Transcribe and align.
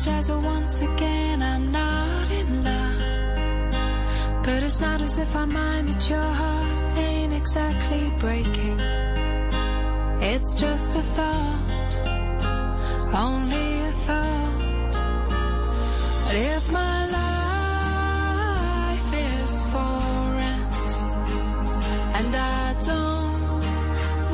apologize 0.00 0.28
for 0.28 0.40
once 0.40 0.80
again, 0.80 1.42
I'm 1.42 1.70
not 1.70 2.30
in 2.30 2.64
love. 2.64 4.44
But 4.44 4.62
it's 4.62 4.80
not 4.80 5.02
as 5.02 5.18
if 5.18 5.36
I 5.36 5.44
mind 5.44 5.88
that 5.88 6.08
your 6.08 6.32
heart 6.40 6.96
ain't 6.96 7.34
exactly 7.34 8.10
breaking. 8.18 8.80
It's 10.22 10.54
just 10.54 10.96
a 10.96 11.02
thought, 11.02 11.94
only 13.14 13.80
a 13.80 13.92
thought. 14.06 14.92
But 16.24 16.34
if 16.34 16.72
my 16.72 17.06
life 17.20 19.12
is 19.12 19.62
for 19.70 20.34
rent 20.40 20.92
and 22.18 22.36
I 22.36 22.74
don't 22.88 23.42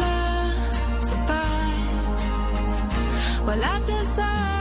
learn 0.00 1.02
to 1.08 1.14
buy, 1.30 1.72
well, 3.46 3.64
I 3.64 3.80
deserve 3.84 4.55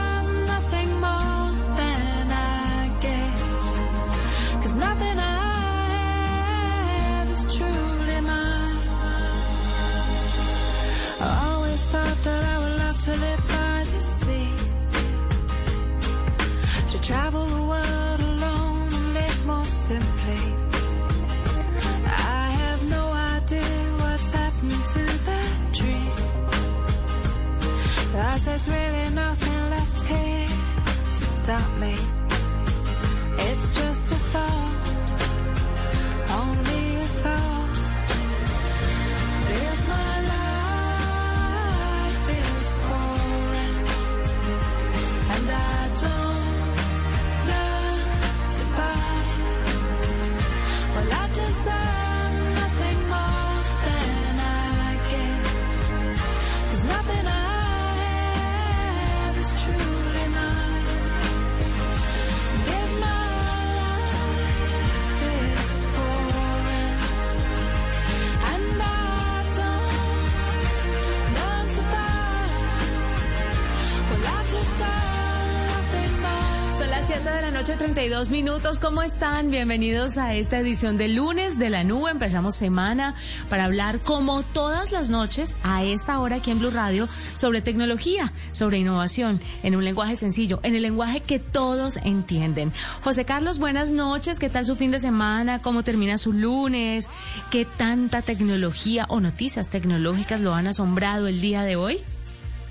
32 78.06 78.30
minutos. 78.30 78.78
¿Cómo 78.78 79.02
están? 79.02 79.50
Bienvenidos 79.50 80.16
a 80.16 80.32
esta 80.32 80.60
edición 80.60 80.96
de 80.96 81.08
lunes 81.08 81.58
de 81.58 81.70
la 81.70 81.82
nube. 81.82 82.12
Empezamos 82.12 82.54
semana 82.54 83.16
para 83.48 83.64
hablar, 83.64 83.98
como 83.98 84.44
todas 84.44 84.92
las 84.92 85.10
noches, 85.10 85.56
a 85.64 85.82
esta 85.82 86.20
hora 86.20 86.36
aquí 86.36 86.52
en 86.52 86.60
Blue 86.60 86.70
Radio, 86.70 87.08
sobre 87.34 87.62
tecnología, 87.62 88.32
sobre 88.52 88.78
innovación, 88.78 89.40
en 89.64 89.74
un 89.74 89.84
lenguaje 89.84 90.14
sencillo, 90.14 90.60
en 90.62 90.76
el 90.76 90.82
lenguaje 90.82 91.20
que 91.20 91.40
todos 91.40 91.96
entienden. 91.96 92.72
José 93.02 93.24
Carlos, 93.24 93.58
buenas 93.58 93.90
noches. 93.90 94.38
¿Qué 94.38 94.50
tal 94.50 94.66
su 94.66 94.76
fin 94.76 94.92
de 94.92 95.00
semana? 95.00 95.60
¿Cómo 95.60 95.82
termina 95.82 96.16
su 96.16 96.32
lunes? 96.32 97.10
¿Qué 97.50 97.64
tanta 97.64 98.22
tecnología 98.22 99.06
o 99.08 99.18
noticias 99.18 99.68
tecnológicas 99.68 100.42
lo 100.42 100.54
han 100.54 100.68
asombrado 100.68 101.26
el 101.26 101.40
día 101.40 101.64
de 101.64 101.74
hoy? 101.74 102.04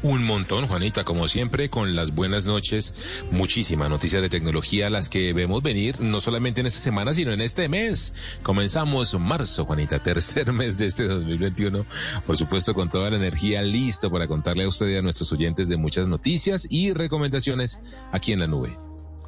Un 0.05 0.23
montón, 0.23 0.67
Juanita, 0.67 1.03
como 1.03 1.27
siempre, 1.27 1.71
con 1.71 1.95
las 1.95 2.13
buenas 2.13 2.45
noches, 2.45 2.93
muchísimas 3.31 3.89
noticias 3.89 4.21
de 4.21 4.29
tecnología, 4.29 4.91
las 4.91 5.09
que 5.09 5.33
vemos 5.33 5.63
venir 5.63 5.99
no 5.99 6.19
solamente 6.19 6.61
en 6.61 6.67
esta 6.67 6.79
semana, 6.79 7.11
sino 7.11 7.33
en 7.33 7.41
este 7.41 7.67
mes. 7.69 8.13
Comenzamos 8.43 9.19
marzo, 9.19 9.65
Juanita, 9.65 10.03
tercer 10.03 10.53
mes 10.53 10.77
de 10.77 10.85
este 10.85 11.07
2021, 11.07 11.87
por 12.23 12.37
supuesto, 12.37 12.75
con 12.75 12.91
toda 12.91 13.09
la 13.09 13.17
energía 13.17 13.63
listo 13.63 14.11
para 14.11 14.27
contarle 14.27 14.65
a 14.65 14.67
usted 14.67 14.89
y 14.89 14.97
a 14.97 15.01
nuestros 15.01 15.31
oyentes 15.33 15.69
de 15.69 15.77
muchas 15.77 16.07
noticias 16.07 16.67
y 16.69 16.93
recomendaciones 16.93 17.79
aquí 18.11 18.31
en 18.31 18.41
la 18.41 18.47
nube. 18.47 18.84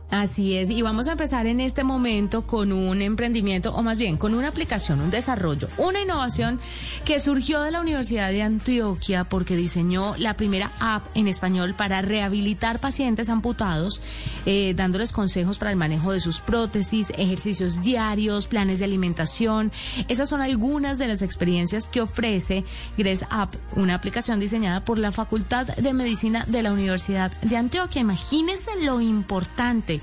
Así 0.09 0.56
es, 0.56 0.69
y 0.69 0.81
vamos 0.81 1.09
a 1.09 1.12
empezar 1.12 1.47
en 1.47 1.59
este 1.59 1.84
momento 1.84 2.47
con 2.47 2.72
un 2.72 3.01
emprendimiento, 3.01 3.75
o 3.75 3.84
más 3.84 4.00
bien 4.00 4.16
con 4.16 4.35
una 4.35 4.47
aplicación, 4.47 5.01
un 5.01 5.09
desarrollo, 5.09 5.68
una 5.78 6.01
innovación 6.01 6.62
que 7.03 7.19
surgió 7.19 7.62
de 7.62 7.72
la 7.72 7.81
Universidad 7.81 8.29
de 8.29 8.41
Antioquia 8.41 9.25
porque 9.25 9.57
diseñó 9.57 10.16
la 10.16 10.38
primera 10.38 10.72
app 10.79 11.06
en 11.13 11.28
español 11.28 11.75
para 11.75 12.01
rehabilitar 12.01 12.79
pacientes 12.79 13.28
amputados, 13.28 14.01
eh, 14.45 14.73
dándoles 14.78 15.12
consejos 15.12 15.57
para 15.57 15.72
el 15.72 15.78
manejo 15.78 16.13
de 16.13 16.22
sus 16.22 16.39
prótesis, 16.39 17.12
ejercicios 17.18 17.81
diarios, 17.81 18.47
planes 18.47 18.79
de 18.79 18.85
alimentación. 18.85 19.74
Esas 20.07 20.29
son 20.29 20.39
algunas 20.39 21.00
de 21.00 21.09
las 21.09 21.22
experiencias 21.22 21.85
que 21.85 22.00
ofrece 22.00 22.63
Gres 22.97 23.25
App, 23.29 23.53
una 23.75 23.95
aplicación 23.95 24.39
diseñada 24.39 24.85
por 24.85 25.00
la 25.00 25.12
Facultad 25.12 25.68
de 25.68 25.94
Medicina 25.94 26.45
de 26.47 26.63
la 26.63 26.72
Universidad 26.72 27.31
de 27.41 27.57
Antioquia. 27.57 28.00
Imagínense 28.00 28.72
lo 28.81 29.01
importante 29.01 29.96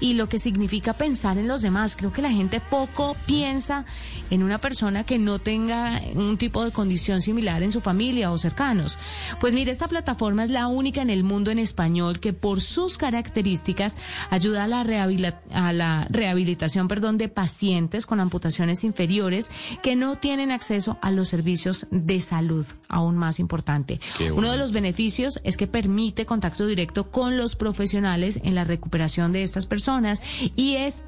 y 0.00 0.14
lo 0.14 0.28
que 0.28 0.38
significa 0.38 0.94
pensar 0.94 1.38
en 1.38 1.48
los 1.48 1.62
demás. 1.62 1.96
Creo 1.96 2.12
que 2.12 2.22
la 2.22 2.30
gente 2.30 2.60
poco 2.60 3.16
piensa 3.26 3.84
en 4.30 4.42
una 4.42 4.58
persona 4.58 5.04
que 5.04 5.18
no 5.18 5.38
tenga 5.38 6.00
un 6.14 6.38
tipo 6.38 6.64
de 6.64 6.70
condición 6.70 7.20
similar 7.20 7.62
en 7.62 7.72
su 7.72 7.80
familia 7.80 8.30
o 8.30 8.38
cercanos. 8.38 8.98
Pues 9.40 9.54
mire, 9.54 9.70
esta 9.72 9.88
plataforma 9.88 10.44
es 10.44 10.50
la 10.50 10.66
única 10.68 11.02
en 11.02 11.10
el 11.10 11.24
mundo 11.24 11.50
en 11.50 11.58
español 11.58 12.20
que 12.20 12.32
por 12.32 12.60
sus 12.60 12.96
características 12.96 13.96
ayuda 14.30 14.64
a 14.64 14.68
la, 14.68 14.84
rehabilita- 14.84 15.40
a 15.52 15.72
la 15.72 16.06
rehabilitación 16.10 16.88
perdón, 16.88 17.18
de 17.18 17.28
pacientes 17.28 18.06
con 18.06 18.20
amputaciones 18.20 18.84
inferiores 18.84 19.50
que 19.82 19.96
no 19.96 20.16
tienen 20.16 20.50
acceso 20.50 20.98
a 21.02 21.10
los 21.10 21.28
servicios 21.28 21.86
de 21.90 22.20
salud, 22.20 22.66
aún 22.88 23.16
más 23.16 23.38
importante. 23.40 24.00
Uno 24.34 24.50
de 24.50 24.56
los 24.56 24.72
beneficios 24.72 25.40
es 25.44 25.56
que 25.56 25.66
permite 25.66 26.26
contacto 26.26 26.66
directo 26.66 27.10
con 27.10 27.36
los 27.36 27.56
profesionales 27.56 28.40
en 28.44 28.54
la 28.54 28.64
recuperación 28.64 29.32
de 29.32 29.39
estas 29.42 29.66
personas 29.66 30.22
y 30.56 30.76
es 30.76 31.04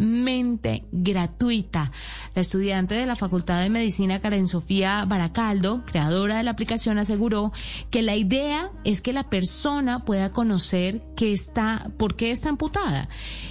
totalmente 0.00 0.84
gratuita. 0.92 1.92
La 2.34 2.40
estudiante 2.40 2.94
de 2.94 3.06
la 3.06 3.16
Facultad 3.16 3.60
de 3.60 3.70
Medicina 3.70 4.20
Karen 4.20 4.46
Sofía 4.46 5.04
Baracaldo, 5.04 5.84
creadora 5.84 6.38
de 6.38 6.42
la 6.42 6.52
aplicación, 6.52 6.98
aseguró 6.98 7.52
que 7.90 8.02
la 8.02 8.16
idea 8.16 8.70
es 8.84 9.02
que 9.02 9.12
la 9.12 9.28
persona 9.28 10.04
pueda 10.04 10.32
conocer 10.32 11.02
que 11.16 11.32
está, 11.32 11.90
por 11.98 12.16
qué 12.16 12.30
está 12.30 12.48
amputada. 12.48 13.08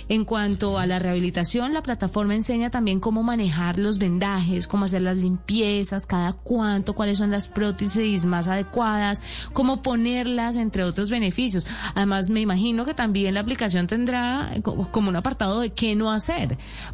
En 0.08 0.26
cuanto 0.26 0.80
a 0.80 0.88
la 0.88 0.98
rehabilitación, 0.98 1.74
la 1.74 1.84
plataforma 1.84 2.34
enseña 2.34 2.72
también 2.72 3.00
cómo 3.00 3.22
manejar 3.22 3.78
los 3.78 4.00
vendajes, 4.00 4.68
cómo 4.68 4.86
hacer 4.86 5.04
las 5.04 5.18
limpiezas, 5.18 6.08
cada 6.08 6.34
cuánto, 6.34 6.96
cuáles 6.96 7.20
son 7.20 7.30
las 7.30 7.48
prótesis 7.48 8.26
más 8.26 8.48
adecuadas, 8.48 9.22
cómo 9.54 9.84
ponerlas, 9.84 10.56
entre 10.56 10.84
otros 10.84 11.12
beneficios. 11.12 11.68
Además, 11.94 12.32
me 12.32 12.42
imagino 12.42 12.86
que 12.86 12.96
también 12.96 13.36
la 13.36 13.42
aplicación 13.42 13.86
tendrá 13.86 14.52
como 14.64 15.10
un 15.10 15.16
apartado 15.16 15.60
de 15.60 15.72
qué 15.72 15.96
no 15.96 16.12
hacer, 16.12 16.39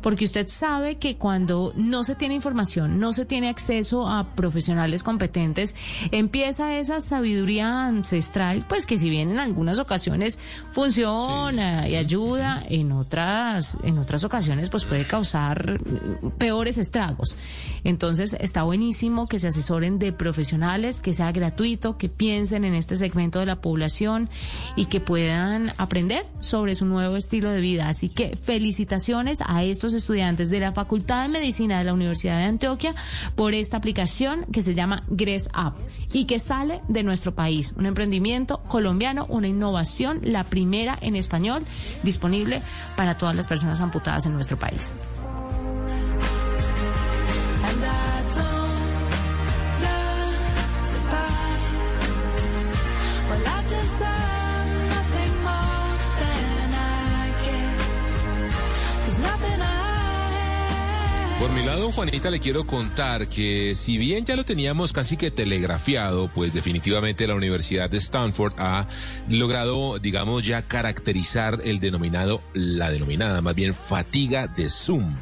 porque 0.02 0.26
usted 0.26 0.48
sabe 0.48 0.98
que 0.98 1.18
cuando 1.18 1.74
no 1.76 2.04
se 2.04 2.16
tiene 2.16 2.36
información, 2.36 3.00
no 3.00 3.14
se 3.14 3.26
tiene 3.26 3.50
acceso 3.50 4.08
a 4.08 4.36
profesionales 4.36 5.04
competentes, 5.04 5.76
empieza 6.12 6.78
esa 6.78 7.02
sabiduría 7.02 7.86
ancestral, 7.86 8.66
pues 8.68 8.86
que 8.86 8.98
si 8.98 9.10
bien 9.10 9.32
en 9.32 9.40
algunas 9.40 9.80
ocasiones 9.80 10.40
funciona 10.72 11.88
y 11.88 11.96
ayuda, 11.96 12.64
en 12.70 12.92
otras, 12.92 13.78
en 13.84 13.98
otras 13.98 14.24
ocasiones 14.24 14.70
pues 14.70 14.86
puede 14.86 15.06
causar 15.06 15.80
peores 16.38 16.78
estragos. 16.78 17.38
Entonces 17.84 18.36
está 18.40 18.64
buenísimo 18.64 19.28
que 19.28 19.40
se 19.40 19.48
asesoren 19.48 20.00
de 20.00 20.12
profesionales, 20.12 21.02
que 21.02 21.14
sea 21.14 21.32
gratuito, 21.32 21.98
que 21.98 22.10
piensen 22.10 22.66
en 22.66 22.74
este 22.74 22.96
segmento 22.96 23.40
de 23.40 23.46
la 23.46 23.62
población 23.62 24.30
y 24.76 24.86
que 24.86 25.00
puedan 25.00 25.74
aprender 25.78 26.26
sobre 26.40 26.76
su 26.76 26.86
nuevo 26.86 27.16
estilo 27.16 27.52
de 27.52 27.62
vida. 27.62 27.88
Así 27.88 28.10
que 28.10 28.36
felicitaciones 28.36 29.35
a 29.46 29.64
estos 29.64 29.94
estudiantes 29.94 30.50
de 30.50 30.60
la 30.60 30.72
Facultad 30.72 31.24
de 31.24 31.30
Medicina 31.30 31.78
de 31.78 31.86
la 31.86 31.94
Universidad 31.94 32.38
de 32.38 32.46
Antioquia 32.46 32.94
por 33.36 33.54
esta 33.54 33.78
aplicación 33.78 34.46
que 34.52 34.62
se 34.62 34.76
llama 34.76 35.04
Gres 35.08 35.50
App 35.54 35.76
y 36.14 36.26
que 36.26 36.40
sale 36.40 36.82
de 36.88 37.04
nuestro 37.04 37.34
país. 37.34 37.74
Un 37.78 37.86
emprendimiento 37.86 38.62
colombiano, 38.64 39.26
una 39.30 39.48
innovación, 39.48 40.20
la 40.24 40.44
primera 40.44 40.98
en 41.02 41.16
español 41.16 41.64
disponible 42.04 42.62
para 42.96 43.18
todas 43.18 43.36
las 43.36 43.48
personas 43.48 43.82
amputadas 43.82 44.26
en 44.26 44.34
nuestro 44.34 44.58
país. 44.58 44.94
Por 61.46 61.54
mi 61.54 61.64
lado, 61.64 61.92
Juanita, 61.92 62.32
le 62.32 62.40
quiero 62.40 62.66
contar 62.66 63.28
que 63.28 63.76
si 63.76 64.00
bien 64.00 64.26
ya 64.26 64.36
lo 64.36 64.46
teníamos 64.46 64.92
casi 64.94 65.16
que 65.16 65.30
telegrafiado, 65.30 66.28
pues 66.34 66.56
definitivamente 66.56 67.28
la 67.28 67.36
Universidad 67.36 67.88
de 67.88 68.00
Stanford 68.00 68.54
ha 68.58 68.88
logrado, 69.30 70.00
digamos, 70.00 70.44
ya 70.44 70.64
caracterizar 70.64 71.62
el 71.64 71.80
denominado, 71.80 72.42
la 72.56 72.90
denominada 72.90 73.44
más 73.44 73.54
bien 73.54 73.76
fatiga 73.76 74.48
de 74.48 74.72
Zoom. 74.72 75.18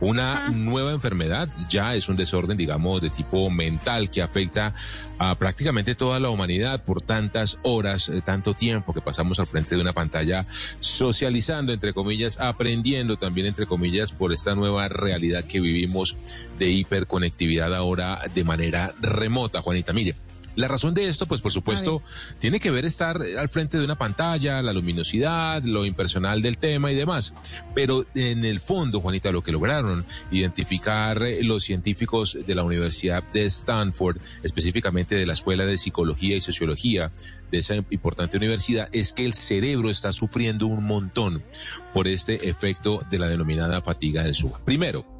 Una 0.00 0.50
nueva 0.50 0.92
enfermedad, 0.92 1.48
ya 1.68 1.94
es 1.94 2.08
un 2.08 2.16
desorden, 2.16 2.56
digamos, 2.56 3.00
de 3.00 3.10
tipo 3.10 3.50
mental 3.50 4.10
que 4.10 4.22
afecta 4.22 4.74
a 5.18 5.34
prácticamente 5.36 5.94
toda 5.94 6.20
la 6.20 6.30
humanidad 6.30 6.84
por 6.84 7.02
tantas 7.02 7.58
horas, 7.62 8.08
eh, 8.08 8.20
tanto 8.24 8.54
tiempo 8.54 8.92
que 8.92 9.00
pasamos 9.00 9.38
al 9.38 9.46
frente 9.46 9.74
de 9.74 9.80
una 9.80 9.92
pantalla 9.92 10.46
socializando, 10.80 11.72
entre 11.72 11.94
comillas, 11.94 12.38
aprendiendo 12.38 13.16
también, 13.16 13.46
entre 13.46 13.66
comillas, 13.66 14.12
por 14.12 14.32
esta 14.32 14.54
nueva 14.54 14.88
realidad 14.88 15.44
que 15.44 15.60
vivimos 15.60 16.16
de 16.58 16.70
hiperconectividad 16.70 17.74
ahora 17.74 18.20
de 18.34 18.44
manera 18.44 18.92
remota, 19.00 19.62
Juanita. 19.62 19.92
Mire. 19.92 20.25
La 20.56 20.68
razón 20.68 20.94
de 20.94 21.06
esto, 21.06 21.26
pues 21.26 21.42
por 21.42 21.52
supuesto, 21.52 22.02
tiene 22.38 22.58
que 22.60 22.70
ver 22.70 22.86
estar 22.86 23.20
al 23.20 23.48
frente 23.48 23.78
de 23.78 23.84
una 23.84 23.96
pantalla, 23.96 24.62
la 24.62 24.72
luminosidad, 24.72 25.62
lo 25.62 25.84
impersonal 25.84 26.40
del 26.40 26.56
tema 26.56 26.90
y 26.90 26.94
demás. 26.94 27.34
Pero 27.74 28.06
en 28.14 28.44
el 28.44 28.58
fondo, 28.58 29.00
Juanita, 29.00 29.30
lo 29.30 29.42
que 29.42 29.52
lograron 29.52 30.06
identificar 30.30 31.22
eh, 31.22 31.44
los 31.44 31.62
científicos 31.62 32.38
de 32.46 32.54
la 32.54 32.64
Universidad 32.64 33.22
de 33.34 33.44
Stanford, 33.44 34.16
específicamente 34.42 35.14
de 35.14 35.26
la 35.26 35.34
Escuela 35.34 35.66
de 35.66 35.76
Psicología 35.76 36.36
y 36.36 36.40
Sociología 36.40 37.12
de 37.50 37.58
esa 37.58 37.74
importante 37.90 38.38
universidad, 38.38 38.88
es 38.92 39.12
que 39.12 39.26
el 39.26 39.34
cerebro 39.34 39.90
está 39.90 40.10
sufriendo 40.12 40.66
un 40.66 40.84
montón 40.84 41.44
por 41.92 42.08
este 42.08 42.48
efecto 42.48 43.00
de 43.10 43.18
la 43.18 43.28
denominada 43.28 43.82
fatiga 43.82 44.22
del 44.22 44.34
sueño. 44.34 44.56
Primero, 44.64 45.15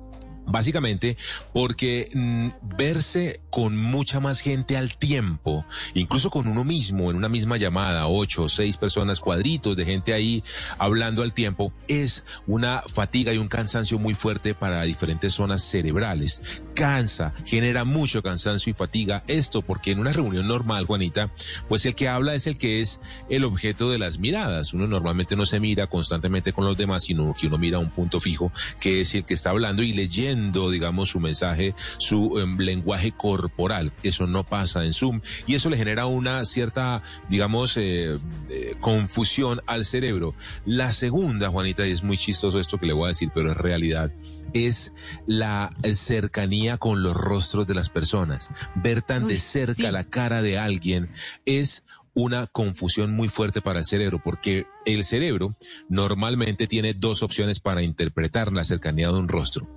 Básicamente 0.46 1.16
porque 1.52 2.08
mm, 2.14 2.48
verse 2.76 3.40
con 3.50 3.76
mucha 3.76 4.20
más 4.20 4.40
gente 4.40 4.76
al 4.76 4.96
tiempo, 4.96 5.64
incluso 5.94 6.31
con 6.31 6.46
uno 6.46 6.64
mismo 6.64 7.10
en 7.10 7.16
una 7.16 7.28
misma 7.28 7.56
llamada, 7.56 8.06
ocho 8.06 8.44
o 8.44 8.48
seis 8.48 8.76
personas, 8.76 9.20
cuadritos 9.20 9.76
de 9.76 9.84
gente 9.84 10.12
ahí 10.12 10.44
hablando 10.78 11.22
al 11.22 11.34
tiempo, 11.34 11.72
es 11.88 12.25
una 12.46 12.82
fatiga 12.93 13.32
y 13.32 13.38
un 13.38 13.48
cansancio 13.48 13.98
muy 13.98 14.14
fuerte 14.14 14.54
para 14.54 14.82
diferentes 14.82 15.34
zonas 15.34 15.62
cerebrales. 15.62 16.43
Cansa, 16.75 17.32
genera 17.44 17.84
mucho 17.84 18.22
cansancio 18.22 18.70
y 18.70 18.75
fatiga. 18.75 19.25
Esto 19.26 19.62
porque 19.62 19.92
en 19.92 19.99
una 19.99 20.12
reunión 20.12 20.46
normal, 20.46 20.84
Juanita, 20.84 21.32
pues 21.69 21.87
el 21.87 21.94
que 21.94 22.08
habla 22.08 22.34
es 22.34 22.46
el 22.46 22.58
que 22.58 22.81
es 22.81 23.00
el 23.31 23.44
objeto 23.44 23.90
de 23.90 23.99
las 23.99 24.19
miradas. 24.19 24.75
Uno 24.75 24.87
normalmente 24.87 25.37
no 25.37 25.46
se 25.46 25.60
mira 25.60 25.87
constantemente 25.87 26.52
con 26.52 26.66
los 26.66 26.76
demás, 26.76 27.04
sino 27.04 27.34
que 27.34 27.46
uno 27.46 27.58
mira 27.58 27.78
un 27.78 27.90
punto 27.90 28.20
fijo, 28.20 28.52
que 28.81 29.00
es 29.00 29.14
el 29.14 29.25
que 29.25 29.34
está 29.34 29.50
hablando 29.50 29.82
y 29.82 29.92
leyendo, 29.92 30.35
digamos, 30.70 31.10
su 31.10 31.20
mensaje, 31.20 31.74
su 31.98 32.38
em, 32.38 32.58
lenguaje 32.58 33.12
corporal. 33.12 33.92
Eso 34.02 34.26
no 34.26 34.44
pasa 34.44 34.84
en 34.84 34.92
Zoom 34.92 35.20
y 35.46 35.54
eso 35.54 35.70
le 35.70 35.76
genera 35.76 36.06
una 36.06 36.44
cierta, 36.44 37.02
digamos, 37.28 37.76
eh, 37.76 38.18
eh, 38.50 38.76
confusión 38.80 39.60
al 39.66 39.84
cerebro. 39.84 40.34
La 40.64 40.92
segunda, 40.92 41.50
Juanita, 41.50 41.86
y 41.86 41.92
es 41.92 42.02
muy 42.02 42.16
chistoso 42.16 42.58
esto 42.60 42.78
que 42.78 42.86
le 42.86 42.92
voy 42.92 43.06
a 43.06 43.08
decir, 43.08 43.30
pero 43.34 43.50
es 43.50 43.56
realidad, 43.56 44.12
es 44.52 44.92
la 45.26 45.70
cercanía 45.92 46.78
con 46.78 47.02
los 47.02 47.16
rostros 47.16 47.66
de 47.66 47.74
las 47.74 47.88
personas. 47.88 48.50
Ver 48.74 49.02
tan 49.02 49.24
Uy, 49.24 49.32
de 49.32 49.38
cerca 49.38 49.74
sí. 49.74 49.90
la 49.90 50.04
cara 50.04 50.42
de 50.42 50.58
alguien 50.58 51.10
es 51.44 51.84
una 52.16 52.46
confusión 52.46 53.12
muy 53.12 53.28
fuerte 53.28 53.60
para 53.60 53.80
el 53.80 53.84
cerebro, 53.84 54.22
porque 54.24 54.66
el 54.86 55.04
cerebro 55.04 55.54
normalmente 55.90 56.66
tiene 56.66 56.94
dos 56.94 57.22
opciones 57.22 57.60
para 57.60 57.82
interpretar 57.82 58.52
la 58.52 58.64
cercanía 58.64 59.08
de 59.08 59.18
un 59.18 59.28
rostro. 59.28 59.68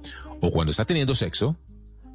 O 0.41 0.51
cuando 0.51 0.71
está 0.71 0.85
teniendo 0.85 1.15
sexo, 1.15 1.57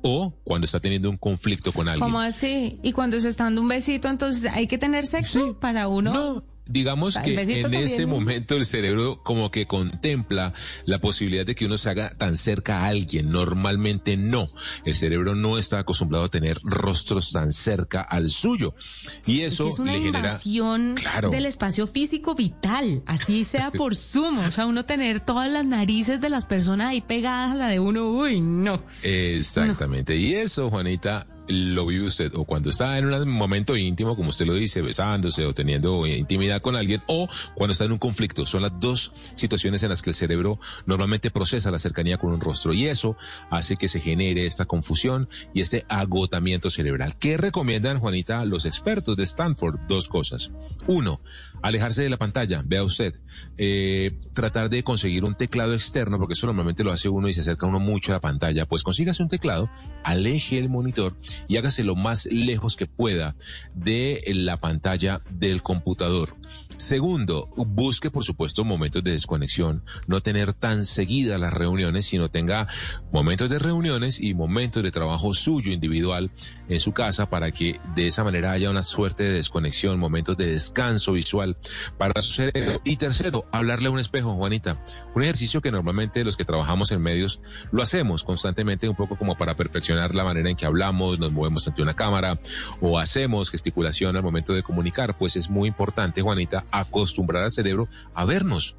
o 0.02 0.32
cuando 0.44 0.64
está 0.66 0.80
teniendo 0.80 1.08
un 1.10 1.16
conflicto 1.16 1.72
con 1.72 1.88
alguien. 1.88 2.04
¿Cómo 2.04 2.20
así? 2.20 2.78
Y 2.82 2.92
cuando 2.92 3.18
se 3.20 3.28
está 3.28 3.44
dando 3.44 3.60
un 3.62 3.68
besito, 3.68 4.08
entonces 4.08 4.50
hay 4.52 4.66
que 4.66 4.78
tener 4.78 5.06
sexo 5.06 5.46
Sí. 5.46 5.56
para 5.60 5.88
uno. 5.88 6.12
No, 6.12 6.44
digamos 6.66 7.18
que 7.18 7.40
en 7.40 7.62
también, 7.62 7.84
ese 7.84 8.02
¿no? 8.02 8.08
momento 8.08 8.56
el 8.56 8.64
cerebro 8.66 9.22
como 9.22 9.50
que 9.50 9.66
contempla 9.66 10.52
la 10.84 10.98
posibilidad 11.00 11.44
de 11.44 11.54
que 11.54 11.66
uno 11.66 11.78
se 11.78 11.90
haga 11.90 12.10
tan 12.16 12.36
cerca 12.36 12.80
a 12.80 12.86
alguien. 12.86 13.30
Normalmente 13.30 14.16
no. 14.16 14.50
El 14.84 14.94
cerebro 14.94 15.34
no 15.34 15.58
está 15.58 15.80
acostumbrado 15.80 16.24
a 16.24 16.30
tener 16.30 16.58
rostros 16.62 17.32
tan 17.32 17.52
cerca 17.52 18.00
al 18.00 18.28
suyo. 18.28 18.74
Y 19.26 19.42
eso 19.42 19.68
es 19.68 19.78
una 19.78 19.92
le 19.92 19.98
genera... 19.98 20.18
invasión 20.20 20.94
Claro. 20.94 21.30
del 21.30 21.46
espacio 21.46 21.86
físico 21.86 22.34
vital, 22.34 23.02
así 23.06 23.44
sea 23.44 23.70
por 23.72 23.96
Zoom, 23.96 24.38
o 24.38 24.50
sea, 24.50 24.66
uno 24.66 24.84
tener 24.84 25.20
todas 25.20 25.50
las 25.50 25.66
narices 25.66 26.20
de 26.20 26.30
las 26.30 26.46
personas 26.46 26.88
ahí 26.88 27.00
pegadas 27.00 27.52
a 27.52 27.54
la 27.54 27.68
de 27.68 27.80
uno, 27.80 28.08
uy, 28.08 28.40
no. 28.40 28.82
Exactamente. 29.02 30.16
Y 30.16 30.34
eso, 30.34 30.70
Juanita, 30.70 31.26
lo 31.48 31.86
vive 31.86 32.06
usted 32.06 32.32
o 32.34 32.44
cuando 32.44 32.70
está 32.70 32.98
en 32.98 33.06
un 33.06 33.28
momento 33.28 33.76
íntimo, 33.76 34.16
como 34.16 34.30
usted 34.30 34.46
lo 34.46 34.54
dice, 34.54 34.82
besándose 34.82 35.44
o 35.44 35.54
teniendo 35.54 36.06
intimidad 36.06 36.60
con 36.60 36.76
alguien, 36.76 37.02
o 37.06 37.28
cuando 37.54 37.72
está 37.72 37.84
en 37.84 37.92
un 37.92 37.98
conflicto. 37.98 38.46
Son 38.46 38.62
las 38.62 38.72
dos 38.80 39.12
situaciones 39.34 39.82
en 39.82 39.90
las 39.90 40.02
que 40.02 40.10
el 40.10 40.16
cerebro 40.16 40.58
normalmente 40.86 41.30
procesa 41.30 41.70
la 41.70 41.78
cercanía 41.78 42.18
con 42.18 42.32
un 42.32 42.40
rostro 42.40 42.72
y 42.72 42.86
eso 42.86 43.16
hace 43.50 43.76
que 43.76 43.88
se 43.88 44.00
genere 44.00 44.46
esta 44.46 44.66
confusión 44.66 45.28
y 45.52 45.60
este 45.60 45.84
agotamiento 45.88 46.70
cerebral. 46.70 47.16
¿Qué 47.18 47.36
recomiendan, 47.36 47.98
Juanita, 47.98 48.44
los 48.44 48.64
expertos 48.64 49.16
de 49.16 49.24
Stanford? 49.24 49.80
Dos 49.88 50.08
cosas. 50.08 50.50
Uno, 50.86 51.20
alejarse 51.64 52.02
de 52.02 52.10
la 52.10 52.18
pantalla, 52.18 52.62
vea 52.62 52.84
usted, 52.84 53.14
eh, 53.56 54.18
tratar 54.34 54.68
de 54.68 54.84
conseguir 54.84 55.24
un 55.24 55.34
teclado 55.34 55.72
externo, 55.72 56.18
porque 56.18 56.34
eso 56.34 56.46
normalmente 56.46 56.84
lo 56.84 56.92
hace 56.92 57.08
uno 57.08 57.26
y 57.26 57.32
se 57.32 57.40
acerca 57.40 57.64
uno 57.64 57.80
mucho 57.80 58.12
a 58.12 58.16
la 58.16 58.20
pantalla, 58.20 58.66
pues 58.66 58.82
consígase 58.82 59.22
un 59.22 59.30
teclado, 59.30 59.70
aleje 60.02 60.58
el 60.58 60.68
monitor 60.68 61.16
y 61.48 61.56
hágase 61.56 61.82
lo 61.82 61.94
más 61.94 62.26
lejos 62.26 62.76
que 62.76 62.86
pueda 62.86 63.34
de 63.74 64.22
la 64.34 64.60
pantalla 64.60 65.22
del 65.30 65.62
computador. 65.62 66.36
Segundo, 66.76 67.48
busque, 67.56 68.10
por 68.10 68.24
supuesto, 68.24 68.64
momentos 68.64 69.02
de 69.02 69.12
desconexión, 69.12 69.84
no 70.06 70.20
tener 70.20 70.52
tan 70.52 70.84
seguidas 70.84 71.40
las 71.40 71.52
reuniones, 71.52 72.06
sino 72.06 72.30
tenga 72.30 72.66
momentos 73.12 73.48
de 73.48 73.58
reuniones 73.58 74.20
y 74.20 74.34
momentos 74.34 74.82
de 74.82 74.90
trabajo 74.90 75.34
suyo 75.34 75.72
individual 75.72 76.30
en 76.68 76.80
su 76.80 76.92
casa 76.92 77.28
para 77.28 77.52
que 77.52 77.80
de 77.94 78.08
esa 78.08 78.24
manera 78.24 78.52
haya 78.52 78.70
una 78.70 78.82
suerte 78.82 79.22
de 79.22 79.32
desconexión, 79.32 79.98
momentos 79.98 80.36
de 80.36 80.46
descanso 80.46 81.12
visual 81.12 81.56
para 81.98 82.20
su 82.22 82.32
cerebro. 82.32 82.80
Y 82.84 82.96
tercero, 82.96 83.46
hablarle 83.52 83.88
a 83.88 83.92
un 83.92 83.98
espejo, 83.98 84.34
Juanita. 84.34 84.84
Un 85.14 85.22
ejercicio 85.22 85.60
que 85.60 85.70
normalmente 85.70 86.24
los 86.24 86.36
que 86.36 86.44
trabajamos 86.44 86.90
en 86.90 87.02
medios 87.02 87.40
lo 87.70 87.82
hacemos 87.82 88.24
constantemente 88.24 88.88
un 88.88 88.96
poco 88.96 89.16
como 89.16 89.36
para 89.36 89.56
perfeccionar 89.56 90.14
la 90.14 90.24
manera 90.24 90.50
en 90.50 90.56
que 90.56 90.66
hablamos, 90.66 91.18
nos 91.18 91.32
movemos 91.32 91.66
ante 91.66 91.82
una 91.82 91.94
cámara 91.94 92.38
o 92.80 92.98
hacemos 92.98 93.50
gesticulación 93.50 94.16
al 94.16 94.22
momento 94.22 94.52
de 94.52 94.62
comunicar. 94.62 95.16
Pues 95.16 95.36
es 95.36 95.50
muy 95.50 95.68
importante, 95.68 96.22
Juanita, 96.22 96.63
acostumbrar 96.70 97.44
al 97.44 97.50
cerebro 97.50 97.88
a 98.14 98.24
vernos 98.24 98.76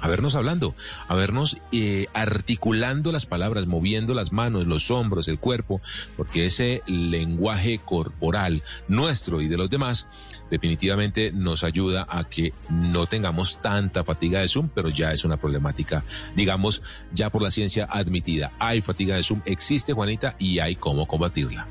a 0.00 0.08
vernos 0.08 0.34
hablando, 0.36 0.74
a 1.08 1.14
vernos 1.14 1.60
eh, 1.72 2.06
articulando 2.14 3.12
las 3.12 3.26
palabras, 3.26 3.66
moviendo 3.66 4.14
las 4.14 4.32
manos, 4.32 4.66
los 4.66 4.90
hombros, 4.90 5.28
el 5.28 5.38
cuerpo, 5.38 5.80
porque 6.16 6.46
ese 6.46 6.82
lenguaje 6.86 7.80
corporal 7.84 8.62
nuestro 8.86 9.40
y 9.40 9.48
de 9.48 9.56
los 9.56 9.70
demás 9.70 10.06
definitivamente 10.50 11.32
nos 11.32 11.64
ayuda 11.64 12.06
a 12.08 12.24
que 12.24 12.52
no 12.70 13.06
tengamos 13.06 13.60
tanta 13.60 14.04
fatiga 14.04 14.40
de 14.40 14.48
Zoom, 14.48 14.68
pero 14.72 14.88
ya 14.88 15.12
es 15.12 15.24
una 15.24 15.36
problemática, 15.36 16.04
digamos, 16.36 16.82
ya 17.12 17.30
por 17.30 17.42
la 17.42 17.50
ciencia 17.50 17.88
admitida. 17.90 18.52
Hay 18.58 18.80
fatiga 18.80 19.16
de 19.16 19.24
Zoom, 19.24 19.42
existe 19.44 19.92
Juanita, 19.92 20.36
y 20.38 20.60
hay 20.60 20.76
cómo 20.76 21.06
combatirla. 21.06 21.66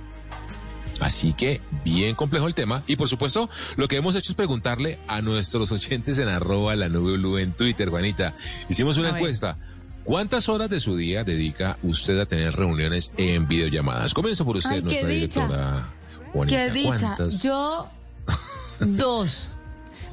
Así 1.02 1.34
que 1.34 1.62
bien 1.84 2.16
complejo 2.16 2.48
el 2.48 2.56
tema. 2.56 2.84
Y 2.88 2.96
por 2.96 3.10
supuesto, 3.10 3.50
lo 3.76 3.88
que 3.88 3.98
hemos 3.98 4.16
hecho 4.16 4.32
es 4.32 4.36
preguntarle 4.36 5.00
a 5.08 5.22
nuestros 5.22 5.72
oyentes 5.72 6.18
en 6.18 6.28
arroba 6.28 6.76
la 6.76 6.90
nube 6.90 7.18
blue 7.18 7.38
en 7.38 7.54
Twitter, 7.54 7.90
Juanita. 7.90 8.36
Hicimos 8.70 8.98
una 8.98 9.10
encuesta. 9.10 9.58
¿Cuántas 10.04 10.48
horas 10.48 10.70
de 10.70 10.80
su 10.80 10.96
día 10.96 11.26
dedica 11.26 11.78
usted 11.84 12.18
a 12.20 12.26
tener 12.26 12.56
reuniones 12.56 13.12
en 13.18 13.48
videollamadas? 13.48 14.14
Comienzo 14.14 14.46
por 14.46 14.56
usted, 14.56 14.76
Ay, 14.76 14.82
nuestra 14.82 15.10
directora. 15.10 15.94
Juanita. 16.32 16.64
Qué 16.64 16.72
dicha. 16.72 17.14
¿Cuántas? 17.16 17.44
Yo, 17.44 17.90
dos. 18.80 19.52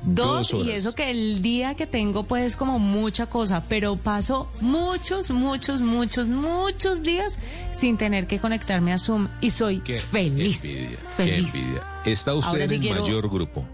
Dos 0.06 0.50
Dos, 0.50 0.66
y 0.66 0.70
eso 0.70 0.94
que 0.94 1.10
el 1.10 1.40
día 1.40 1.74
que 1.76 1.86
tengo 1.86 2.24
pues 2.24 2.56
como 2.56 2.78
mucha 2.78 3.26
cosa, 3.26 3.64
pero 3.68 3.96
paso 3.96 4.50
muchos, 4.60 5.30
muchos, 5.30 5.80
muchos, 5.80 6.28
muchos 6.28 7.02
días 7.02 7.40
sin 7.72 7.96
tener 7.96 8.26
que 8.26 8.38
conectarme 8.38 8.92
a 8.92 8.98
Zoom 8.98 9.28
y 9.40 9.50
soy 9.50 9.80
Qué 9.80 9.96
feliz. 9.98 10.62
envidia, 10.64 10.98
feliz. 11.16 11.52
qué 11.52 11.58
envidia. 11.60 11.82
Está 12.04 12.34
usted 12.34 12.60
en 12.60 12.70
el 12.72 12.80
quiero- 12.80 13.00
mayor 13.00 13.30
grupo. 13.30 13.64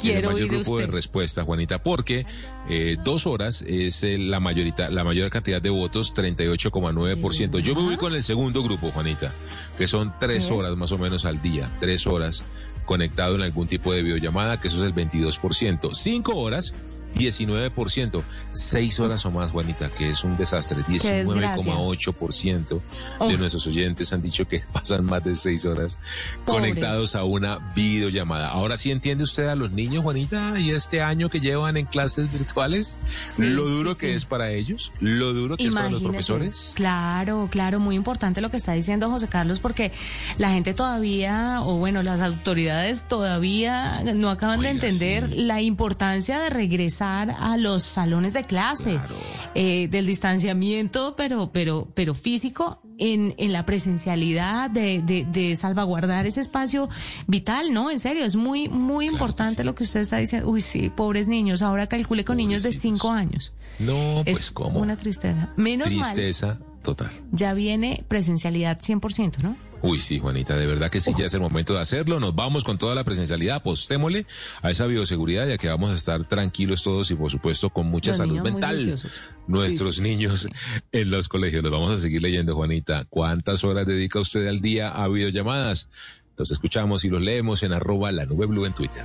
quiero 0.00 0.18
en 0.20 0.24
el 0.24 0.32
mayor 0.32 0.50
de 0.50 0.56
grupo 0.56 0.78
de 0.78 0.84
usted. 0.84 0.94
respuesta, 0.94 1.44
Juanita, 1.44 1.82
porque 1.82 2.24
eh, 2.70 2.96
dos 3.04 3.26
horas 3.26 3.60
es 3.66 4.02
eh, 4.04 4.16
la 4.16 4.40
mayorita, 4.40 4.88
la 4.90 5.04
mayor 5.04 5.28
cantidad 5.28 5.60
de 5.60 5.68
votos, 5.68 6.14
38,9%. 6.14 7.58
Yo 7.58 7.74
me 7.74 7.82
voy 7.82 7.96
con 7.98 8.14
el 8.14 8.22
segundo 8.22 8.62
grupo, 8.62 8.90
Juanita, 8.90 9.32
que 9.76 9.86
son 9.86 10.14
tres 10.18 10.46
¿Qué 10.46 10.46
es? 10.46 10.50
horas 10.50 10.76
más 10.76 10.92
o 10.92 10.98
menos 10.98 11.26
al 11.26 11.42
día, 11.42 11.70
tres 11.78 12.06
horas 12.06 12.42
conectado 12.84 13.34
en 13.34 13.42
algún 13.42 13.66
tipo 13.66 13.92
de 13.92 14.02
videollamada, 14.02 14.60
que 14.60 14.68
eso 14.68 14.78
es 14.78 14.84
el 14.84 14.94
22%. 14.94 15.94
Cinco 15.94 16.36
horas, 16.36 16.72
19%. 17.14 18.22
Seis 18.52 19.00
horas 19.00 19.24
o 19.26 19.30
más, 19.30 19.50
Juanita, 19.50 19.88
que 19.90 20.10
es 20.10 20.24
un 20.24 20.36
desastre. 20.36 20.78
desgracia. 20.88 21.22
19,8% 21.24 22.80
de 23.28 23.38
nuestros 23.38 23.66
oyentes 23.66 24.12
han 24.12 24.22
dicho 24.22 24.46
que 24.48 24.60
pasan 24.72 25.04
más 25.04 25.22
de 25.24 25.36
seis 25.36 25.64
horas 25.64 25.98
Pobres. 26.44 26.60
conectados 26.72 27.14
a 27.16 27.24
una 27.24 27.58
videollamada. 27.74 28.48
Ahora 28.48 28.76
sí 28.76 28.90
entiende 28.90 29.24
usted 29.24 29.46
a 29.48 29.54
los 29.54 29.70
niños, 29.72 30.02
Juanita, 30.02 30.58
y 30.58 30.70
este 30.70 31.02
año 31.02 31.28
que 31.30 31.40
llevan 31.40 31.76
en 31.76 31.86
clases 31.86 32.30
virtuales, 32.32 32.98
Sí, 33.26 33.44
lo 33.44 33.68
duro 33.68 33.94
sí, 33.94 34.00
que 34.00 34.08
sí. 34.10 34.16
es 34.16 34.24
para 34.24 34.50
ellos, 34.50 34.92
lo 35.00 35.32
duro 35.32 35.56
que 35.56 35.66
es 35.66 35.74
para 35.74 35.90
los 35.90 36.02
profesores. 36.02 36.72
Claro, 36.74 37.48
claro, 37.50 37.80
muy 37.80 37.96
importante 37.96 38.40
lo 38.40 38.50
que 38.50 38.56
está 38.56 38.72
diciendo 38.72 39.10
José 39.10 39.28
Carlos, 39.28 39.60
porque 39.60 39.92
la 40.38 40.50
gente 40.50 40.74
todavía, 40.74 41.60
o 41.62 41.76
bueno, 41.78 42.02
las 42.02 42.20
autoridades 42.20 43.06
todavía 43.08 44.02
no 44.14 44.30
acaban 44.30 44.60
de 44.60 44.70
entender 44.70 45.32
la 45.34 45.60
importancia 45.62 46.40
de 46.40 46.50
regresar 46.50 47.03
a 47.30 47.56
los 47.56 47.82
salones 47.82 48.32
de 48.32 48.44
clase, 48.44 48.92
Claro. 48.94 49.14
eh, 49.54 49.88
del 49.88 50.06
distanciamiento, 50.06 51.14
pero, 51.16 51.50
pero, 51.52 51.88
pero 51.94 52.14
físico. 52.14 52.80
En, 52.96 53.34
en 53.38 53.52
la 53.52 53.66
presencialidad 53.66 54.70
de, 54.70 55.02
de, 55.02 55.24
de 55.24 55.56
salvaguardar 55.56 56.26
ese 56.26 56.40
espacio 56.40 56.88
vital, 57.26 57.72
¿no? 57.72 57.90
En 57.90 57.98
serio, 57.98 58.24
es 58.24 58.36
muy, 58.36 58.68
muy 58.68 59.06
Claro 59.08 59.10
que 59.10 59.22
importante 59.24 59.62
sí. 59.62 59.66
lo 59.66 59.74
que 59.74 59.82
usted 59.82 59.98
está 60.00 60.18
diciendo. 60.18 60.48
Uy, 60.48 60.60
sí, 60.60 60.90
pobres 60.90 61.26
niños. 61.26 61.60
Ahora 61.62 61.88
calcule 61.88 62.24
con 62.24 62.36
niños 62.36 62.62
de 62.62 62.72
cinco 62.72 63.10
años. 63.10 63.52
No, 63.80 64.22
pues 64.24 64.38
es 64.38 64.50
como 64.52 64.78
una 64.78 64.96
tristeza. 64.96 65.52
Menos 65.56 65.92
mal 65.96 66.12
tristeza 66.14 66.60
total. 66.82 67.10
ya 67.32 67.52
viene 67.52 68.04
presencialidad 68.06 68.78
100%, 68.78 69.38
¿no? 69.42 69.56
Uy, 69.86 70.00
sí, 70.00 70.18
Juanita, 70.18 70.56
de 70.56 70.66
verdad 70.66 70.90
que 70.90 70.98
sí, 70.98 71.12
ya 71.14 71.26
es 71.26 71.34
el 71.34 71.40
momento 71.40 71.74
de 71.74 71.80
hacerlo. 71.80 72.18
Nos 72.18 72.34
vamos 72.34 72.64
con 72.64 72.78
toda 72.78 72.94
la 72.94 73.04
presencialidad, 73.04 73.56
apostémosle 73.56 74.24
a 74.62 74.70
esa 74.70 74.86
bioseguridad, 74.86 75.46
ya 75.46 75.58
que 75.58 75.68
vamos 75.68 75.90
a 75.90 75.94
estar 75.94 76.26
tranquilos 76.26 76.82
todos 76.82 77.10
y, 77.10 77.14
por 77.14 77.30
supuesto, 77.30 77.68
con 77.68 77.88
mucha 77.88 78.12
Los 78.12 78.16
salud 78.16 78.40
mental. 78.40 78.98
Nuestros 79.46 79.96
Sí, 79.96 80.00
sí, 80.00 80.08
sí, 80.08 80.16
niños 80.16 80.40
sí. 80.40 80.48
en 80.92 81.10
los 81.10 81.28
colegios. 81.28 81.62
Los 81.62 81.70
vamos 81.70 81.90
a 81.90 81.98
seguir 81.98 82.22
leyendo, 82.22 82.54
Juanita. 82.54 83.04
¿Cuántas 83.10 83.62
horas 83.62 83.84
dedica 83.84 84.20
usted 84.20 84.48
al 84.48 84.62
día 84.62 84.88
a 84.88 85.06
videollamadas? 85.06 85.90
Los 86.38 86.50
escuchamos 86.50 87.04
y 87.04 87.10
los 87.10 87.20
leemos 87.20 87.62
en 87.62 87.74
arroba 87.74 88.10
la 88.10 88.24
nube 88.24 88.46
blue 88.46 88.64
en 88.64 88.72
Twitter. 88.72 89.04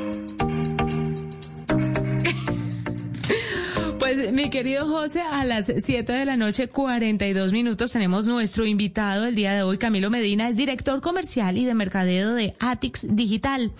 Mi 4.29 4.49
querido 4.49 4.85
José, 4.87 5.21
a 5.21 5.43
las 5.45 5.71
7 5.75 6.13
de 6.13 6.25
la 6.25 6.37
noche, 6.37 6.67
42 6.67 7.51
minutos, 7.51 7.91
tenemos 7.91 8.27
nuestro 8.27 8.65
invitado 8.65 9.25
el 9.25 9.35
día 9.35 9.53
de 9.53 9.63
hoy, 9.63 9.79
Camilo 9.79 10.11
Medina, 10.11 10.47
es 10.47 10.57
director 10.57 11.01
comercial 11.01 11.57
y 11.57 11.65
de 11.65 11.73
mercadeo 11.73 12.33
de 12.33 12.53
Atix 12.59 13.07
Digital. 13.09 13.71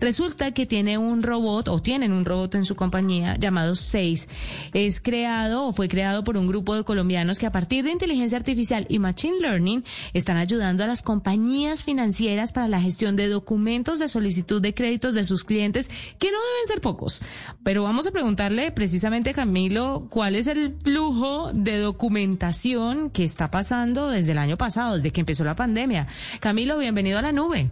Resulta 0.00 0.52
que 0.52 0.64
tiene 0.64 0.96
un 0.96 1.22
robot, 1.22 1.68
o 1.68 1.80
tienen 1.80 2.12
un 2.12 2.24
robot 2.24 2.54
en 2.54 2.64
su 2.64 2.76
compañía 2.76 3.36
llamado 3.36 3.76
Seis. 3.76 4.28
Es 4.72 5.00
creado 5.00 5.66
o 5.66 5.72
fue 5.72 5.88
creado 5.88 6.24
por 6.24 6.38
un 6.38 6.46
grupo 6.46 6.74
de 6.74 6.84
colombianos 6.84 7.38
que 7.38 7.46
a 7.46 7.52
partir 7.52 7.84
de 7.84 7.90
inteligencia 7.90 8.38
artificial 8.38 8.86
y 8.88 8.98
machine 8.98 9.40
learning 9.40 9.84
están 10.14 10.38
ayudando 10.38 10.82
a 10.82 10.86
las 10.86 11.02
compañías 11.02 11.82
financieras 11.82 12.52
para 12.52 12.68
la 12.68 12.80
gestión 12.80 13.16
de 13.16 13.28
documentos 13.28 13.98
de 13.98 14.08
solicitud 14.08 14.62
de 14.62 14.72
créditos 14.72 15.14
de 15.14 15.24
sus 15.24 15.44
clientes, 15.44 15.88
que 16.18 16.30
no 16.30 16.38
deben 16.38 16.66
ser 16.68 16.80
pocos. 16.80 17.20
Pero 17.62 17.82
vamos 17.82 18.06
a 18.06 18.12
preguntarle 18.12 18.72
precisamente, 18.72 19.34
Camilo, 19.34 19.89
cuál 20.10 20.34
es 20.36 20.46
el 20.46 20.76
flujo 20.82 21.50
de 21.52 21.78
documentación 21.78 23.10
que 23.10 23.24
está 23.24 23.50
pasando 23.50 24.08
desde 24.08 24.32
el 24.32 24.38
año 24.38 24.56
pasado, 24.56 24.94
desde 24.94 25.10
que 25.10 25.20
empezó 25.20 25.44
la 25.44 25.54
pandemia. 25.56 26.06
Camilo, 26.40 26.78
bienvenido 26.78 27.18
a 27.18 27.22
la 27.22 27.32
nube. 27.32 27.70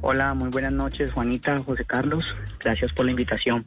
Hola, 0.00 0.32
muy 0.34 0.48
buenas 0.50 0.72
noches, 0.72 1.12
Juanita, 1.12 1.58
José 1.64 1.84
Carlos. 1.84 2.24
Gracias 2.60 2.92
por 2.92 3.04
la 3.04 3.10
invitación. 3.12 3.66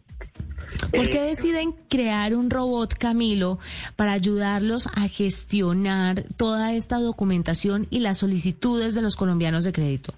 ¿Por 0.95 1.05
Eh, 1.05 1.09
qué 1.09 1.21
deciden 1.21 1.75
crear 1.89 2.33
un 2.33 2.49
robot, 2.49 2.93
Camilo, 2.93 3.59
para 3.97 4.13
ayudarlos 4.13 4.87
a 4.93 5.09
gestionar 5.09 6.23
toda 6.37 6.73
esta 6.73 6.97
documentación 6.99 7.87
y 7.89 7.99
las 7.99 8.19
solicitudes 8.19 8.95
de 8.95 9.01
los 9.01 9.17
colombianos 9.17 9.65
de 9.65 9.73
crédito? 9.73 10.13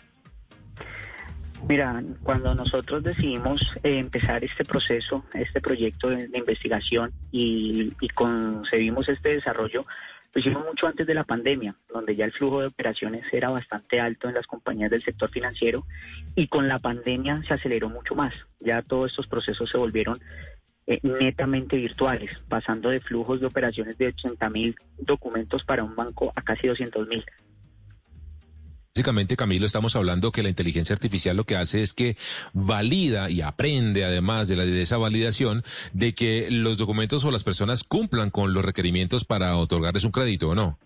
Mira, 1.67 2.03
cuando 2.23 2.53
nosotros 2.53 3.03
decidimos 3.03 3.61
eh, 3.83 3.97
empezar 3.97 4.43
este 4.43 4.65
proceso, 4.65 5.23
este 5.33 5.61
proyecto 5.61 6.09
de, 6.09 6.29
investigación 6.33 7.11
y, 7.31 7.93
y 8.01 8.09
concebimos 8.09 9.07
este 9.07 9.29
desarrollo, 9.29 9.85
lo 10.33 10.39
hicimos 10.41 10.65
mucho 10.65 10.87
antes 10.87 11.05
de 11.05 11.13
la 11.13 11.23
pandemia, 11.23 11.75
donde 11.93 12.15
ya 12.15 12.25
el 12.25 12.31
flujo 12.31 12.61
de 12.61 12.67
operaciones 12.67 13.21
era 13.31 13.49
bastante 13.49 13.99
alto 13.99 14.27
en 14.27 14.33
las 14.33 14.47
compañías 14.47 14.89
del 14.89 15.03
sector 15.03 15.29
financiero 15.29 15.85
y 16.35 16.47
con 16.47 16.67
la 16.67 16.79
pandemia 16.79 17.43
se 17.47 17.53
aceleró 17.53 17.87
mucho 17.87 18.15
más. 18.15 18.33
Ya 18.59 18.81
todos 18.81 19.11
estos 19.11 19.27
procesos 19.27 19.69
se 19.69 19.77
volvieron 19.77 20.19
eh, 20.87 20.99
netamente 21.03 21.77
virtuales, 21.77 22.31
pasando 22.49 22.89
de 22.89 22.99
flujos 22.99 23.41
de 23.41 23.45
operaciones 23.45 23.95
de 23.99 24.07
80 24.07 24.49
mil 24.49 24.75
documentos 24.97 25.63
para 25.63 25.83
un 25.83 25.95
banco 25.95 26.33
a 26.35 26.41
casi 26.41 26.67
200 26.67 27.07
mil. 27.07 27.23
Básicamente, 28.95 29.35
Camilo, 29.35 29.65
estamos 29.65 29.95
hablando 29.95 30.31
que 30.31 30.43
la 30.43 30.49
inteligencia 30.49 30.93
artificial 30.93 31.35
lo 31.35 31.45
que 31.45 31.55
hace 31.55 31.81
es 31.81 31.95
que 31.95 32.15
valida 32.53 33.27
y 33.27 33.41
aprende, 33.41 34.05
además 34.05 34.47
de, 34.47 34.55
la, 34.55 34.65
de 34.65 34.83
esa 34.83 34.99
validación, 34.99 35.63
de 35.93 36.13
que 36.13 36.47
los 36.51 36.77
documentos 36.77 37.25
o 37.25 37.31
las 37.31 37.43
personas 37.43 37.83
cumplan 37.83 38.29
con 38.29 38.53
los 38.53 38.63
requerimientos 38.63 39.25
para 39.25 39.57
otorgarles 39.57 40.03
un 40.03 40.11
crédito, 40.11 40.49
¿o 40.49 40.53
no? 40.53 40.77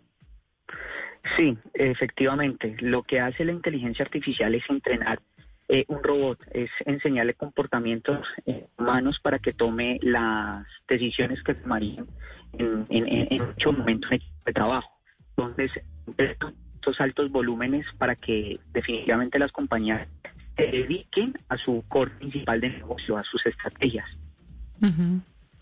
Sí, 1.36 1.58
efectivamente. 1.74 2.78
Lo 2.80 3.04
que 3.04 3.20
hace 3.20 3.44
la 3.44 3.52
inteligencia 3.52 4.06
artificial 4.06 4.56
es 4.56 4.64
entrenar 4.70 5.20
eh, 5.68 5.84
un 5.90 6.02
robot, 6.02 6.40
es 6.52 6.70
enseñarle 6.86 7.34
comportamientos 7.34 8.26
eh, 8.46 8.68
humanos 8.78 9.20
para 9.22 9.40
que 9.40 9.52
tome 9.52 10.00
las 10.02 10.66
decisiones 10.88 11.44
que 11.44 11.56
tomarían 11.56 12.08
en, 12.58 12.86
en, 12.90 13.34
en 13.34 13.48
muchos 13.48 13.78
momentos 13.78 14.12
de 14.12 14.54
trabajo. 14.54 14.98
Entonces, 15.36 15.72
estos 16.78 17.02
altos 17.02 17.32
volúmenes 17.32 17.86
para 17.98 18.16
que 18.16 18.60
definitivamente 18.72 19.40
las 19.40 19.52
compañías 19.52 20.08
se 20.56 20.64
dediquen 20.64 21.34
a 21.50 21.58
su 21.58 21.84
core 21.88 22.12
principal 22.12 22.62
de 22.62 22.70
negocio, 22.70 23.18
a 23.18 23.24
sus 23.24 23.46
estrategias. 23.46 24.06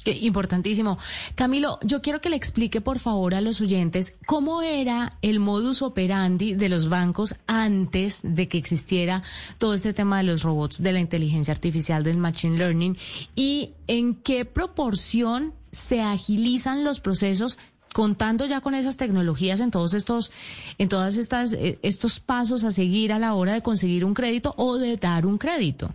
importantísimo. 0.06 1.00
Camilo, 1.34 1.80
yo 1.82 2.02
quiero 2.02 2.22
que 2.22 2.30
le 2.30 2.36
explique 2.36 2.80
por 2.80 3.00
favor 3.00 3.34
a 3.34 3.42
los 3.42 3.60
oyentes 3.60 4.18
cómo 4.28 4.62
era 4.62 5.18
el 5.24 5.40
modus 5.40 5.82
operandi 5.82 6.54
de 6.54 6.70
los 6.70 6.90
bancos 6.90 7.36
antes 7.48 8.22
de 8.24 8.48
que 8.48 8.60
existiera 8.60 9.24
todo 9.58 9.74
este 9.74 9.94
tema 9.94 10.18
de 10.18 10.24
los 10.26 10.44
robots, 10.44 10.84
de 10.84 10.94
la 10.94 11.00
inteligencia 11.00 11.54
artificial, 11.54 12.04
del 12.04 12.18
machine 12.18 12.58
learning 12.58 12.98
y 13.36 13.72
en 13.88 14.16
qué 14.16 14.46
proporción 14.46 15.54
se 15.72 16.02
agilizan 16.02 16.84
los 16.84 17.00
procesos 17.00 17.58
contando 17.96 18.46
ya 18.46 18.60
con 18.60 18.76
esas 18.76 18.98
tecnologías 18.98 19.62
en 19.62 19.72
todos 19.72 19.94
estos, 19.94 20.34
en 20.78 20.90
todas 20.90 21.16
estas, 21.16 21.54
eh, 21.54 21.80
estos 21.82 22.20
pasos 22.20 22.66
a 22.66 22.72
seguir 22.72 23.14
a 23.14 23.20
la 23.20 23.34
hora 23.34 23.54
de 23.54 23.62
conseguir 23.62 24.04
un 24.04 24.14
crédito 24.14 24.54
o 24.58 24.78
de 24.78 24.98
dar 24.98 25.26
un 25.26 25.38
crédito? 25.38 25.92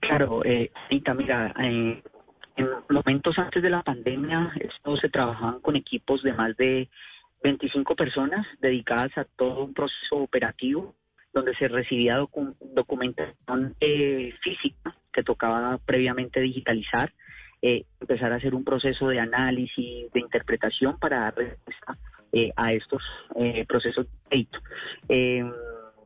Claro, 0.00 0.44
eh, 0.44 0.72
mira, 0.90 1.54
eh, 1.62 2.02
en 2.56 2.68
momentos 2.90 3.38
antes 3.38 3.62
de 3.62 3.70
la 3.70 3.84
pandemia, 3.84 4.50
esto 4.58 4.96
se 4.96 5.08
trabajaban 5.08 5.60
con 5.60 5.76
equipos 5.76 6.24
de 6.24 6.32
más 6.32 6.56
de 6.56 6.88
25 7.44 7.94
personas 7.94 8.44
dedicadas 8.60 9.16
a 9.18 9.24
todo 9.24 9.62
un 9.62 9.72
proceso 9.72 10.16
operativo 10.16 10.96
donde 11.32 11.54
se 11.54 11.68
recibía 11.68 12.16
documentación 12.16 13.76
eh, 13.78 14.34
física 14.42 14.96
que 15.12 15.22
tocaba 15.22 15.78
previamente 15.78 16.40
digitalizar 16.40 17.12
eh, 17.62 17.84
empezar 18.00 18.32
a 18.32 18.36
hacer 18.36 18.54
un 18.54 18.64
proceso 18.64 19.08
de 19.08 19.18
análisis, 19.18 20.12
de 20.12 20.20
interpretación 20.20 20.98
para 20.98 21.20
dar 21.20 21.36
respuesta 21.36 21.98
eh, 22.32 22.52
a 22.54 22.72
estos 22.72 23.02
eh, 23.36 23.64
procesos 23.66 24.06
de 24.06 24.28
crédito. 24.28 24.60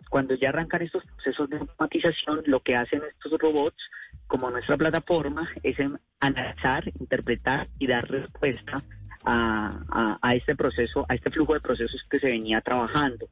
cuando 0.09 0.35
ya 0.35 0.49
arrancan 0.49 0.83
estos 0.83 1.05
procesos 1.05 1.49
de 1.51 1.59
automatización, 1.59 2.43
lo 2.47 2.61
que 2.61 2.75
hacen 2.75 3.03
estos 3.09 3.39
robots, 3.39 3.83
como 4.27 4.51
nuestra 4.51 4.77
plataforma, 4.77 5.49
es 5.63 5.77
analizar, 6.21 6.87
interpretar 6.99 7.69
y 7.79 7.87
dar 7.87 8.09
respuesta 8.09 8.83
a, 9.25 10.19
a, 10.23 10.35
este 10.35 10.57
proceso, 10.57 11.07
a 11.09 11.15
este 11.15 11.31
flujo 11.31 11.55
de 11.55 11.61
procesos 11.61 12.05
que 12.11 12.21
se 12.21 12.29
venía 12.29 12.61
trabajando. 12.61 13.29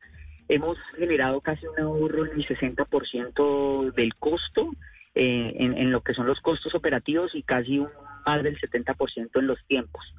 Hemos 0.48 0.78
generado 0.96 1.40
casi 1.40 1.66
un 1.66 1.80
ahorro 1.80 2.26
en 2.26 2.40
el 2.40 2.46
60% 2.46 3.92
del 3.92 4.14
costo 4.16 4.70
en, 5.14 5.76
en, 5.76 5.90
lo 5.90 6.02
que 6.02 6.14
son 6.14 6.26
los 6.26 6.40
costos 6.40 6.74
operativos 6.74 7.34
y 7.34 7.42
casi 7.42 7.78
un 7.78 7.88
más 8.26 8.42
del 8.42 8.58
70% 8.60 9.30
en 9.34 9.46
los 9.46 9.58
tiempos. 9.66 10.14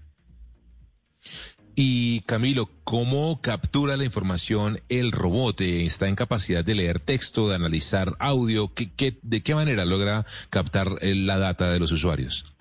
Y 1.75 2.22
Camilo, 2.22 2.69
¿cómo 2.84 3.39
captura 3.41 3.96
la 3.96 4.03
información 4.03 4.79
el 4.89 5.13
robot? 5.13 5.62
Eh, 5.62 5.86
¿Está 5.86 6.10
en 6.10 6.15
capacidad 6.15 6.65
de 6.65 6.75
leer 6.75 7.00
texto, 7.00 7.48
de 7.48 7.55
analizar 7.55 8.15
audio? 8.19 8.74
¿Qué, 8.74 9.17
de 9.22 9.41
qué 9.41 9.55
manera 9.55 9.86
logra 9.86 10.25
captar 10.50 10.88
eh, 11.01 11.15
la 11.15 11.38
data 11.38 11.72
de 11.72 11.79
los 11.79 11.91
usuarios? 11.93 12.53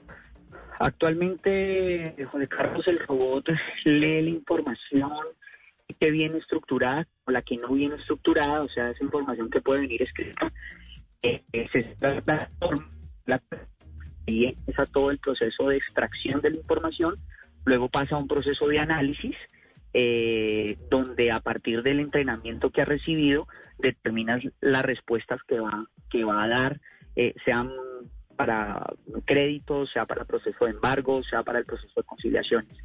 Actualmente, 0.79 2.15
Juan 2.31 2.47
Carlos, 2.47 2.87
el 2.87 3.01
robot 3.01 3.49
lee 3.85 4.23
la 4.23 4.31
información 4.31 5.11
que 5.99 6.11
viene 6.13 6.39
estructurada 6.39 7.09
o 7.25 7.33
la 7.33 7.43
que 7.43 7.57
no 7.57 7.73
viene 7.73 7.97
estructurada, 7.97 8.63
o 8.63 8.69
sea, 8.69 8.91
esa 8.91 9.03
información 9.03 9.51
que 9.51 9.61
puede 9.61 9.81
venir 9.81 10.03
escrita. 10.03 10.53
Eh, 11.23 11.43
la 12.01 12.21
plataforma, 12.21 12.91
la 13.27 13.43
y 14.29 14.47
empieza 14.47 14.85
todo 14.87 15.11
el 15.11 15.19
proceso 15.19 15.69
de 15.69 15.79
extracción 15.79 16.41
de 16.41 16.51
la 16.51 16.57
información, 16.57 17.17
luego 17.65 17.89
pasa 17.89 18.17
a 18.17 18.19
un 18.19 18.29
proceso 18.29 18.69
de 18.69 18.79
análisis, 18.79 19.35
eh, 19.95 20.77
donde 20.91 21.31
a 21.31 21.41
partir 21.41 21.83
del 21.83 22.01
entrenamiento 22.01 22.71
que 22.71 22.83
ha 22.83 22.85
recibido 22.85 23.49
determinas 23.79 24.43
las 24.61 24.85
respuestas 24.85 25.41
que 25.49 25.59
va, 25.59 25.87
que 26.11 26.25
va 26.25 26.45
a 26.45 26.49
dar, 26.49 26.81
eh, 27.17 27.35
sean 27.45 27.73
para 28.37 28.85
créditos, 29.25 29.91
sea 29.91 30.07
para 30.07 30.23
el 30.23 30.27
proceso 30.27 30.67
de 30.67 30.73
embargo, 30.73 31.23
sea 31.23 31.43
para 31.43 31.59
el 31.59 31.65
proceso 31.65 31.93
de 31.97 32.07
conciliaciones. 32.07 32.77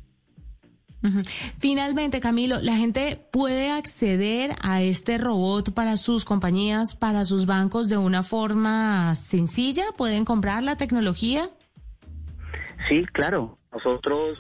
Finalmente, 1.60 2.22
Camilo, 2.22 2.62
¿la 2.62 2.77
gente 2.77 3.19
puede 3.31 3.72
acceder 3.72 4.55
a 4.62 4.81
este 4.81 5.17
robot 5.17 5.74
para 5.74 5.98
sus 5.98 6.24
compañías, 6.24 6.95
para 6.95 7.25
sus 7.25 7.45
bancos 7.45 7.89
de 7.89 7.98
una 7.98 8.24
forma 8.24 9.13
sencilla? 9.13 9.83
¿Pueden 9.98 10.24
comprar 10.24 10.63
la 10.63 10.77
tecnología? 10.77 11.50
Sí, 12.88 13.05
claro. 13.12 13.57
Nosotros 13.72 14.39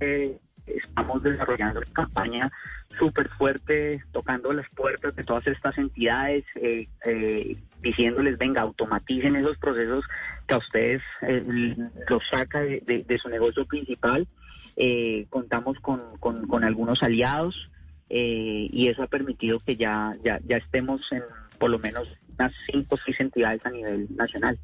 eh, 0.00 0.38
estamos 0.66 1.22
desarrollando 1.22 1.80
una 1.80 1.92
campaña 1.92 2.50
súper 2.98 3.28
fuerte, 3.30 4.02
tocando 4.12 4.52
las 4.52 4.68
puertas 4.70 5.14
de 5.14 5.22
todas 5.22 5.46
estas 5.46 5.78
entidades, 5.78 6.44
eh, 6.56 6.88
eh, 7.06 7.56
diciéndoles, 7.80 8.38
venga, 8.38 8.62
automaticen 8.62 9.36
esos 9.36 9.56
procesos 9.58 10.04
que 10.48 10.54
a 10.54 10.58
ustedes 10.58 11.00
los 12.08 12.26
saca 12.28 12.60
de 12.60 13.18
su 13.22 13.28
negocio 13.28 13.64
principal 13.66 14.26
eh, 14.76 15.26
contamos 15.30 15.78
con, 15.80 16.00
con, 16.18 16.64
algunos 16.64 17.02
aliados 17.02 17.70
eh, 18.08 18.68
y 18.70 18.88
eso 18.88 19.02
ha 19.02 19.06
permitido 19.06 19.58
que 19.60 19.76
ya, 19.76 20.16
ya, 20.24 20.40
ya 20.46 20.56
estemos 20.56 21.00
en 21.12 21.22
por 21.58 21.70
lo 21.70 21.78
menos 21.78 22.16
unas 22.38 22.52
cinco 22.70 22.94
o 22.94 22.98
seis 22.98 23.20
entidades 23.20 23.64
a 23.64 23.70
nivel 23.70 24.08
nacional. 24.16 24.58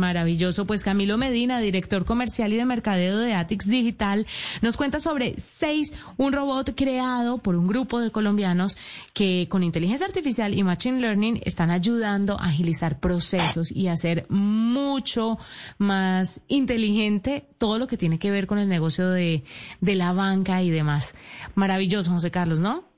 Maravilloso. 0.00 0.66
Pues 0.66 0.82
Camilo 0.82 1.18
Medina, 1.18 1.60
director 1.60 2.06
comercial 2.06 2.52
y 2.54 2.56
de 2.56 2.64
mercadeo 2.64 3.18
de 3.18 3.34
Atix 3.34 3.68
Digital, 3.68 4.26
nos 4.62 4.78
cuenta 4.78 4.98
sobre 4.98 5.34
seis, 5.38 5.92
un 6.16 6.32
robot 6.32 6.74
creado 6.74 7.38
por 7.38 7.54
un 7.54 7.66
grupo 7.66 8.00
de 8.00 8.10
colombianos 8.10 8.78
que 9.12 9.46
con 9.50 9.62
inteligencia 9.62 10.06
artificial 10.06 10.54
y 10.54 10.62
machine 10.62 11.00
learning 11.00 11.42
están 11.44 11.70
ayudando 11.70 12.40
a 12.40 12.46
agilizar 12.46 12.98
procesos 12.98 13.70
y 13.70 13.88
hacer 13.88 14.24
mucho 14.30 15.38
más 15.76 16.40
inteligente 16.48 17.46
todo 17.58 17.78
lo 17.78 17.86
que 17.86 17.98
tiene 17.98 18.18
que 18.18 18.30
ver 18.30 18.46
con 18.46 18.58
el 18.58 18.70
negocio 18.70 19.10
de, 19.10 19.44
de 19.82 19.94
la 19.96 20.14
banca 20.14 20.62
y 20.62 20.70
demás. 20.70 21.14
Maravilloso, 21.54 22.10
José 22.10 22.30
Carlos, 22.30 22.58
¿no? 22.58 22.89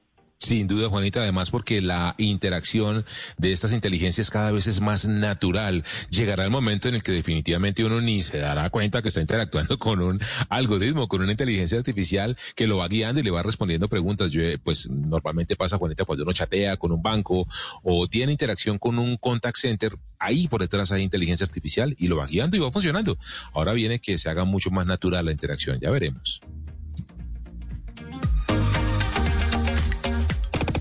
Sin 0.43 0.67
duda, 0.67 0.89
Juanita, 0.89 1.21
además 1.21 1.51
porque 1.51 1.81
la 1.81 2.17
interacción 2.19 3.07
de 3.39 3.53
estas 3.53 3.73
inteligencias 3.73 4.29
cada 4.29 4.51
vez 4.51 4.67
es 4.67 4.81
más 4.81 5.05
natural. 5.05 5.85
Llegará 6.11 6.43
el 6.43 6.51
momento 6.51 6.89
en 6.89 6.97
el 6.97 7.05
que 7.05 7.13
definitivamente 7.13 7.85
uno 7.85 8.01
ni 8.01 8.23
se 8.23 8.39
dará 8.39 8.69
cuenta 8.69 9.03
que 9.03 9.09
está 9.09 9.21
interactuando 9.21 9.79
con 9.79 10.03
un 10.03 10.21
algoritmo, 10.49 11.07
con 11.07 11.23
una 11.23 11.31
inteligencia 11.31 11.79
artificial 11.79 12.37
que 12.57 12.67
lo 12.67 12.79
va 12.79 12.89
guiando 12.89 13.21
y 13.21 13.23
le 13.23 13.31
va 13.31 13.45
respondiendo 13.45 13.89
preguntas. 13.89 14.33
Yo, 14.33 14.43
pues 14.65 14.91
normalmente 14.91 15.55
pasa, 15.55 15.79
Juanita, 15.79 16.05
cuando 16.05 16.25
uno 16.25 16.33
chatea 16.33 16.77
con 16.77 16.91
un 16.91 17.03
banco 17.03 17.47
o 17.85 18.09
tiene 18.09 18.33
interacción 18.33 18.79
con 18.79 18.99
un 18.99 19.19
contact 19.19 19.59
center, 19.59 19.97
ahí 20.19 20.49
por 20.49 20.61
detrás 20.61 20.91
hay 20.91 21.05
inteligencia 21.05 21.45
artificial 21.45 21.95
y 22.01 22.09
lo 22.09 22.17
va 22.17 22.27
guiando 22.27 22.57
y 22.57 22.61
va 22.61 22.73
funcionando. 22.73 23.17
Ahora 23.53 23.75
viene 23.75 24.01
que 24.01 24.19
se 24.19 24.29
haga 24.29 24.45
mucho 24.45 24.73
más 24.73 24.87
natural 24.87 25.25
la 25.25 25.31
interacción, 25.31 25.79
ya 25.79 25.91
veremos. 25.91 26.41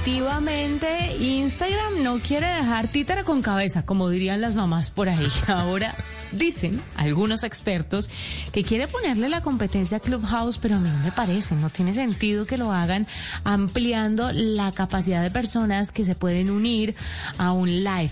Definitivamente 0.00 1.16
Instagram 1.18 2.02
no 2.02 2.20
quiere 2.20 2.46
dejar 2.46 2.88
títara 2.88 3.22
con 3.22 3.42
cabeza, 3.42 3.84
como 3.84 4.08
dirían 4.08 4.40
las 4.40 4.54
mamás 4.54 4.90
por 4.90 5.10
ahí. 5.10 5.28
Ahora 5.46 5.94
dicen 6.32 6.80
algunos 6.96 7.44
expertos 7.44 8.08
que 8.52 8.64
quiere 8.64 8.88
ponerle 8.88 9.28
la 9.28 9.42
competencia 9.42 9.98
a 9.98 10.00
Clubhouse, 10.00 10.56
pero 10.56 10.76
a 10.76 10.78
mí 10.78 10.88
no 10.88 10.98
me 11.00 11.12
parece, 11.12 11.54
no 11.54 11.68
tiene 11.68 11.92
sentido 11.92 12.46
que 12.46 12.56
lo 12.56 12.72
hagan 12.72 13.06
ampliando 13.44 14.32
la 14.32 14.72
capacidad 14.72 15.22
de 15.22 15.30
personas 15.30 15.92
que 15.92 16.04
se 16.04 16.14
pueden 16.14 16.50
unir 16.50 16.94
a 17.36 17.52
un 17.52 17.68
live. 17.68 18.10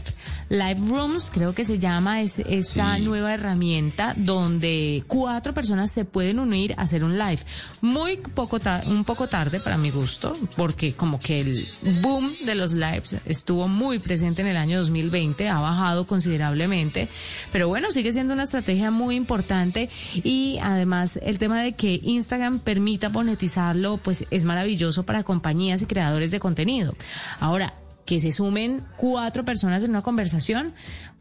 Live 0.50 0.80
Rooms, 0.88 1.30
creo 1.32 1.54
que 1.54 1.64
se 1.64 1.78
llama, 1.78 2.22
es 2.22 2.38
esta 2.38 2.96
Sí. 2.96 3.02
nueva 3.02 3.34
herramienta 3.34 4.14
donde 4.16 5.04
cuatro 5.06 5.52
personas 5.52 5.90
se 5.90 6.04
pueden 6.06 6.38
unir 6.38 6.74
a 6.78 6.82
hacer 6.82 7.04
un 7.04 7.18
live. 7.18 7.40
Muy 7.82 8.16
poco 8.16 8.58
un 8.86 9.04
poco 9.04 9.28
tarde 9.28 9.60
para 9.60 9.76
mi 9.76 9.90
gusto, 9.90 10.36
porque 10.56 10.94
como 10.94 11.18
que 11.20 11.40
el 11.40 11.68
boom 12.00 12.32
de 12.46 12.54
los 12.54 12.72
lives 12.72 13.16
estuvo 13.26 13.68
muy 13.68 13.98
presente 13.98 14.40
en 14.40 14.48
el 14.48 14.56
año 14.56 14.78
2020, 14.78 15.48
ha 15.48 15.60
bajado 15.60 16.06
considerablemente, 16.06 17.08
pero 17.52 17.68
bueno, 17.68 17.90
sigue 17.90 18.12
siendo 18.12 18.32
una 18.32 18.44
estrategia 18.44 18.90
muy 18.90 19.16
importante 19.16 19.90
y 20.14 20.58
además 20.62 21.18
el 21.22 21.38
tema 21.38 21.62
de 21.62 21.72
que 21.72 22.00
Instagram 22.02 22.58
permita 22.60 23.10
monetizarlo, 23.10 23.98
pues 23.98 24.24
es 24.30 24.44
maravilloso 24.44 25.02
para 25.04 25.24
compañías 25.24 25.82
y 25.82 25.86
creadores 25.86 26.30
de 26.30 26.40
contenido. 26.40 26.94
Ahora, 27.38 27.74
que 28.08 28.20
se 28.20 28.32
sumen 28.32 28.84
cuatro 28.96 29.44
personas 29.44 29.84
en 29.84 29.90
una 29.90 30.00
conversación 30.00 30.72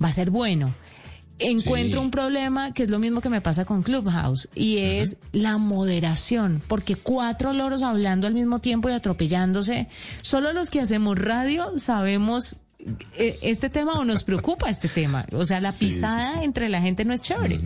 va 0.02 0.08
a 0.08 0.14
ser 0.14 0.30
bueno. 0.32 0.74
Encuentro 1.38 2.00
Sí. 2.00 2.06
un 2.06 2.12
problema 2.12 2.74
que 2.74 2.84
es 2.84 2.90
lo 2.90 2.98
mismo 2.98 3.20
que 3.20 3.28
me 3.30 3.42
pasa 3.42 3.66
con 3.66 3.84
Clubhouse 3.84 4.48
y 4.56 4.78
es 4.78 5.18
la 5.34 5.58
moderación, 5.58 6.64
porque 6.66 6.96
cuatro 6.96 7.52
loros 7.52 7.84
hablando 7.84 8.26
al 8.26 8.34
mismo 8.34 8.60
tiempo 8.60 8.88
y 8.90 8.94
atropellándose, 8.94 9.90
solo 10.22 10.54
los 10.54 10.70
que 10.70 10.80
hacemos 10.80 11.20
radio 11.20 11.74
sabemos 11.78 12.56
eh, 13.18 13.38
este 13.42 13.70
tema 13.70 13.92
o 14.00 14.06
nos 14.06 14.24
preocupa 14.24 14.70
este 14.70 14.88
tema. 14.88 15.26
O 15.34 15.46
sea, 15.46 15.60
la 15.60 15.74
Sí, 15.74 15.88
pisada 15.88 16.24
sí. 16.24 16.40
entre 16.44 16.70
la 16.70 16.82
gente 16.82 17.04
no 17.04 17.14
es 17.14 17.22
chévere. 17.22 17.60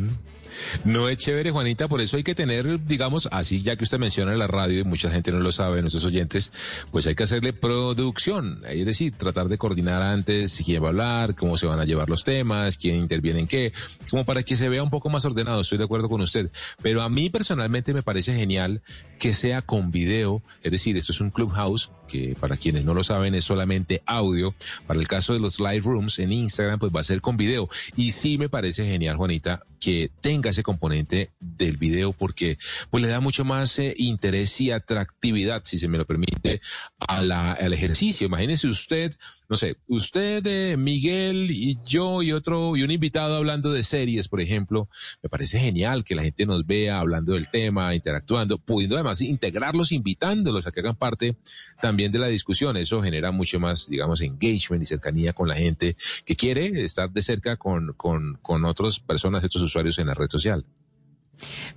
No 0.84 1.10
es 1.10 1.18
chévere, 1.18 1.52
Juanita, 1.52 1.88
por 1.88 2.02
eso 2.02 2.18
hay 2.18 2.24
que 2.24 2.36
tener, 2.36 2.86
digamos, 2.86 3.28
así 3.32 3.62
ya 3.62 3.76
que 3.76 3.84
usted 3.84 4.00
menciona 4.00 4.36
la 4.36 4.48
radio 4.48 4.80
y 4.80 4.84
mucha 4.84 5.10
gente 5.10 5.32
no 5.32 5.40
lo 5.40 5.52
sabe, 5.52 5.82
nuestros 5.82 6.06
oyentes, 6.06 6.54
pues 6.92 7.08
hay 7.08 7.16
que 7.16 7.24
hacerle 7.24 7.54
producción, 7.54 8.62
es 8.68 8.86
decir, 8.86 9.14
tratar 9.14 9.48
de 9.48 9.58
coordinar 9.58 10.02
antes 10.02 10.62
quién 10.66 10.82
va 10.82 10.88
a 10.88 10.90
hablar, 10.90 11.36
cómo 11.36 11.58
se 11.58 11.68
van 11.68 11.80
a 11.80 11.86
llevar 11.86 12.10
los 12.10 12.24
temas, 12.24 12.78
quién 12.78 12.96
interviene 12.96 13.42
en 13.42 13.48
qué, 13.48 13.74
como 14.10 14.26
para 14.26 14.44
que 14.44 14.56
se 14.56 14.70
vea 14.70 14.84
un 14.84 14.90
poco 14.90 15.10
más 15.10 15.26
ordenado, 15.26 15.62
estoy 15.62 15.78
de 15.78 15.84
acuerdo 15.86 16.10
con 16.10 16.22
usted. 16.22 16.52
Pero 16.82 17.02
a 17.02 17.10
mí 17.10 17.30
personalmente 17.30 17.94
me 17.94 18.04
parece 18.04 18.34
genial 18.34 18.82
que 19.20 19.34
sea 19.34 19.62
con 19.62 19.92
video, 19.92 20.42
es 20.64 20.72
decir, 20.72 20.98
esto 20.98 21.12
es 21.12 21.22
un 21.22 21.30
clubhouse 21.30 21.92
que 22.12 22.36
para 22.38 22.58
quienes 22.58 22.84
no 22.84 22.94
lo 22.94 23.04
saben 23.04 23.34
es 23.36 23.46
solamente 23.46 24.04
audio. 24.06 24.54
Para 24.86 25.00
el 25.00 25.08
caso 25.08 25.34
de 25.34 25.40
los 25.40 25.60
live 25.60 25.82
rooms 25.82 26.20
en 26.20 26.34
Instagram, 26.34 26.78
pues 26.78 26.92
va 26.94 27.00
a 27.00 27.04
ser 27.04 27.22
con 27.22 27.38
video. 27.38 27.70
Y 27.96 28.12
sí 28.12 28.38
me 28.38 28.50
parece 28.50 28.86
genial, 28.86 29.16
Juanita, 29.16 29.64
que 29.80 30.12
tenga 30.20 30.50
ese 30.50 30.62
componente 30.62 31.32
del 31.40 31.78
video 31.78 32.12
porque 32.12 32.58
pues 32.90 33.02
le 33.02 33.10
da 33.10 33.22
mucho 33.22 33.46
más 33.46 33.80
eh, 33.80 33.94
interés 33.98 34.60
y 34.60 34.72
atractividad, 34.72 35.64
si 35.64 35.80
se 35.80 35.88
me 35.88 35.98
lo 35.98 36.06
permite, 36.06 36.62
a 37.00 37.22
la, 37.22 37.54
al 37.54 37.74
ejercicio. 37.74 38.28
Imagínese 38.28 38.68
usted, 38.68 39.16
no 39.52 39.58
sé, 39.58 39.76
usted, 39.88 40.46
eh, 40.46 40.78
Miguel 40.78 41.52
y 41.52 41.76
yo 41.84 42.24
y 42.24 42.32
otro, 42.32 42.78
y 42.78 42.84
un 42.84 42.92
invitado 42.92 43.36
hablando 43.36 43.74
de 43.74 43.84
series, 43.84 44.30
por 44.30 44.40
ejemplo. 44.40 44.88
Me 45.22 45.28
parece 45.28 45.60
genial 45.60 46.06
que 46.06 46.16
la 46.16 46.24
gente 46.24 46.46
nos 46.46 46.66
vea 46.66 47.00
hablando 47.00 47.34
del 47.34 47.50
tema, 47.52 47.94
interactuando, 47.94 48.60
pudiendo 48.60 48.96
además 48.96 49.20
integrarlos, 49.20 49.92
invitándolos 49.92 50.68
a 50.68 50.72
que 50.72 50.80
hagan 50.80 50.96
parte 50.96 51.36
también 51.82 52.14
de 52.14 52.20
la 52.20 52.28
discusión. 52.28 52.78
Eso 52.78 53.02
genera 53.02 53.32
mucho 53.32 53.60
más, 53.60 53.90
digamos, 53.90 54.22
engagement 54.22 54.84
y 54.84 54.86
cercanía 54.86 55.34
con 55.34 55.50
la 55.50 55.56
gente 55.56 55.98
que 56.24 56.38
quiere 56.38 56.86
estar 56.86 57.12
de 57.12 57.22
cerca 57.22 57.58
con, 57.58 57.92
con, 57.98 58.40
con 58.42 58.64
otras 58.64 59.02
personas, 59.02 59.44
otros 59.44 59.64
usuarios 59.64 60.00
en 60.00 60.08
la 60.08 60.14
red 60.14 60.30
social. 60.30 60.66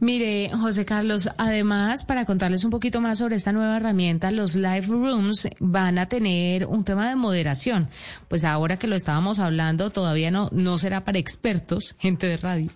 Mire, 0.00 0.50
José 0.50 0.84
Carlos, 0.84 1.28
además, 1.36 2.04
para 2.04 2.24
contarles 2.24 2.64
un 2.64 2.70
poquito 2.70 3.00
más 3.00 3.18
sobre 3.18 3.36
esta 3.36 3.52
nueva 3.52 3.76
herramienta, 3.76 4.30
los 4.30 4.56
live 4.56 4.86
rooms 4.86 5.48
van 5.60 5.98
a 5.98 6.06
tener 6.06 6.66
un 6.66 6.84
tema 6.84 7.08
de 7.08 7.16
moderación. 7.16 7.88
Pues 8.28 8.44
ahora 8.44 8.78
que 8.78 8.86
lo 8.86 8.96
estábamos 8.96 9.38
hablando, 9.38 9.90
todavía 9.90 10.30
no, 10.30 10.48
no 10.52 10.78
será 10.78 11.04
para 11.04 11.18
expertos, 11.18 11.94
gente 11.98 12.26
de 12.26 12.36
radio. 12.36 12.70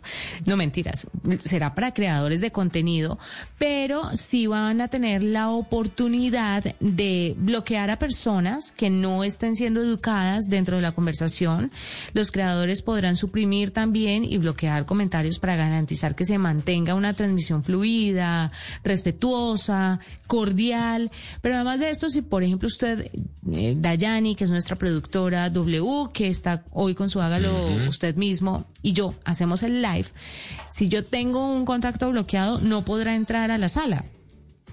No 0.46 0.56
mentiras, 0.56 1.06
será 1.40 1.74
para 1.74 1.92
creadores 1.92 2.40
de 2.40 2.52
contenido, 2.52 3.18
pero 3.58 4.16
sí 4.16 4.46
van 4.46 4.80
a 4.80 4.88
tener 4.88 5.22
la 5.22 5.50
oportunidad 5.50 6.64
de 6.80 7.34
bloquear 7.38 7.90
a 7.90 7.98
personas 7.98 8.72
que 8.76 8.90
no 8.90 9.24
estén 9.24 9.56
siendo 9.56 9.80
educadas 9.80 10.48
dentro 10.48 10.76
de 10.76 10.82
la 10.82 10.92
conversación. 10.92 11.70
Los 12.12 12.30
creadores 12.30 12.82
podrán 12.82 13.16
suprimir 13.16 13.72
también 13.72 14.24
y 14.24 14.38
bloquear 14.38 14.86
comentarios 14.86 15.38
para 15.38 15.56
garantizar 15.56 16.14
que 16.14 16.24
se 16.24 16.38
mantenga 16.38 16.94
una 16.94 17.12
transmisión 17.18 17.62
fluida, 17.62 18.50
respetuosa, 18.82 20.00
cordial. 20.26 21.10
Pero 21.42 21.56
además 21.56 21.80
de 21.80 21.90
esto, 21.90 22.08
si 22.08 22.22
por 22.22 22.42
ejemplo 22.42 22.66
usted, 22.66 23.10
eh, 23.52 23.74
Dayani, 23.76 24.34
que 24.34 24.44
es 24.44 24.50
nuestra 24.50 24.76
productora 24.76 25.50
W, 25.50 26.08
que 26.14 26.28
está 26.28 26.64
hoy 26.70 26.94
con 26.94 27.10
su 27.10 27.20
hágalo 27.20 27.52
usted 27.86 28.16
mismo, 28.16 28.64
y 28.80 28.94
yo 28.94 29.14
hacemos 29.26 29.62
el 29.62 29.82
live, 29.82 30.08
si 30.70 30.88
yo 30.88 31.04
tengo 31.04 31.52
un 31.52 31.66
contacto 31.66 32.10
bloqueado, 32.10 32.60
no 32.60 32.86
podrá 32.86 33.14
entrar 33.14 33.50
a 33.50 33.58
la 33.58 33.68
sala, 33.68 34.06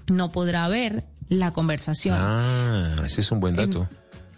no 0.06 0.32
podrá 0.32 0.66
ver 0.68 1.04
la 1.28 1.50
conversación. 1.50 2.16
Ah, 2.18 3.02
ese 3.04 3.20
es 3.20 3.30
un 3.30 3.40
buen 3.40 3.56
dato. 3.56 3.88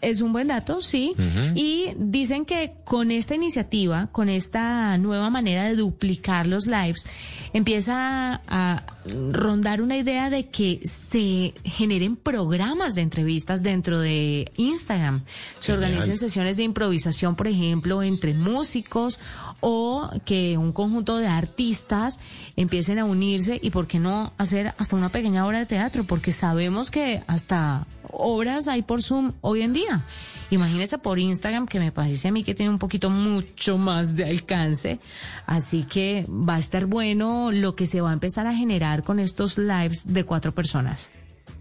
Es 0.01 0.21
un 0.21 0.33
buen 0.33 0.49
dato, 0.49 0.81
sí. 0.81 1.15
Y 1.55 1.93
dicen 1.97 2.45
que 2.45 2.75
con 2.85 3.11
esta 3.11 3.35
iniciativa, 3.35 4.09
con 4.13 4.29
esta 4.29 4.97
nueva 4.99 5.31
manera 5.31 5.65
de 5.65 5.77
duplicar 5.77 6.47
los 6.47 6.67
lives, 6.67 7.07
empieza 7.53 8.41
a 8.47 8.85
rondar 9.33 9.81
una 9.81 9.97
idea 9.97 10.31
de 10.31 10.49
que 10.49 10.81
se 10.85 11.55
generen 11.65 12.17
programas 12.17 12.95
de 12.95 13.03
entrevistas 13.03 13.63
dentro 13.63 14.01
de 14.01 14.51
Instagram. 14.57 15.25
Se 15.59 15.73
Genial. 15.73 15.85
organicen 15.85 16.19
sesiones 16.19 16.57
de 16.59 16.65
improvisación, 16.65 17.35
por 17.37 17.49
ejemplo, 17.49 18.03
entre 18.03 18.35
músicos 18.35 19.19
o 19.61 20.09
que 20.25 20.57
un 20.57 20.73
conjunto 20.73 21.16
de 21.16 21.27
artistas 21.27 22.21
empiecen 22.57 22.99
a 22.99 23.05
unirse 23.05 23.59
y 23.62 23.71
por 23.71 23.87
qué 23.87 23.99
no 23.99 24.33
hacer 24.38 24.75
hasta 24.79 24.97
una 24.97 25.11
pequeña 25.11 25.47
obra 25.47 25.59
de 25.59 25.66
teatro, 25.66 26.05
porque 26.05 26.33
sabemos 26.33 26.90
que 26.90 27.23
hasta 27.27 27.87
obras 28.11 28.68
hay 28.68 28.83
por 28.83 29.03
Zoom 29.03 29.33
hoy 29.40 29.62
en 29.62 29.73
día. 29.73 30.05
Imagínese 30.51 30.99
por 30.99 31.18
Instagram, 31.18 31.66
que 31.66 31.79
me 31.79 31.92
parece 31.92 32.29
a 32.29 32.33
mí 32.33 32.42
que 32.42 32.55
tiene 32.55 32.71
un 32.71 32.79
poquito 32.79 33.11
mucho 33.11 33.77
más 33.77 34.16
de 34.16 34.25
alcance. 34.25 34.99
Así 35.47 35.85
que 35.85 36.27
va 36.29 36.55
a 36.55 36.59
estar 36.59 36.87
bueno 36.87 37.51
lo 37.53 37.75
que 37.75 37.87
se 37.87 38.01
va 38.01 38.11
a 38.11 38.14
empezar 38.14 38.47
a 38.47 38.55
generar 38.55 39.03
con 39.03 39.18
estos 39.18 39.59
lives 39.59 40.12
de 40.12 40.25
cuatro 40.25 40.55
personas. 40.55 41.11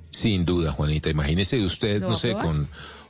Sin 0.10 0.46
duda, 0.46 0.72
Juanita. 0.72 1.10
Imagínese 1.10 1.60
usted, 1.64 2.02
¿Lo 2.02 2.10
no 2.10 2.16
sé, 2.16 2.34
con... 2.34 2.70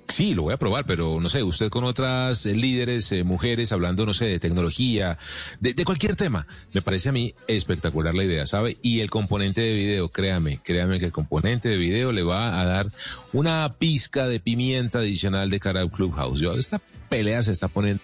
Sí, 0.09 0.33
lo 0.33 0.43
voy 0.43 0.53
a 0.53 0.57
probar, 0.57 0.85
pero 0.85 1.19
no 1.19 1.27
sé, 1.27 1.43
usted 1.43 1.69
con 1.69 1.83
otras 1.83 2.45
eh, 2.45 2.55
líderes, 2.55 3.11
eh, 3.11 3.23
mujeres, 3.23 3.73
hablando, 3.73 4.05
no 4.05 4.13
sé, 4.13 4.25
de 4.25 4.39
tecnología, 4.39 5.17
de, 5.59 5.73
de 5.73 5.85
cualquier 5.85 6.15
tema. 6.15 6.47
Me 6.73 6.81
parece 6.81 7.09
a 7.09 7.11
mí 7.11 7.35
espectacular 7.47 8.15
la 8.15 8.23
idea, 8.23 8.45
¿sabe? 8.45 8.77
Y 8.81 9.01
el 9.01 9.09
componente 9.09 9.61
de 9.61 9.73
video, 9.73 10.07
créame, 10.07 10.61
créame 10.63 10.99
que 10.99 11.05
el 11.05 11.11
componente 11.11 11.67
de 11.67 11.77
video 11.77 12.13
le 12.13 12.23
va 12.23 12.61
a 12.61 12.65
dar 12.65 12.91
una 13.33 13.75
pizca 13.77 14.27
de 14.27 14.39
pimienta 14.39 14.99
adicional 14.99 15.49
de 15.49 15.59
cara 15.59 15.81
al 15.81 15.91
Clubhouse. 15.91 16.39
Yo, 16.39 16.53
esta 16.53 16.81
pelea 17.09 17.43
se 17.43 17.51
está 17.51 17.67
poniendo... 17.67 18.01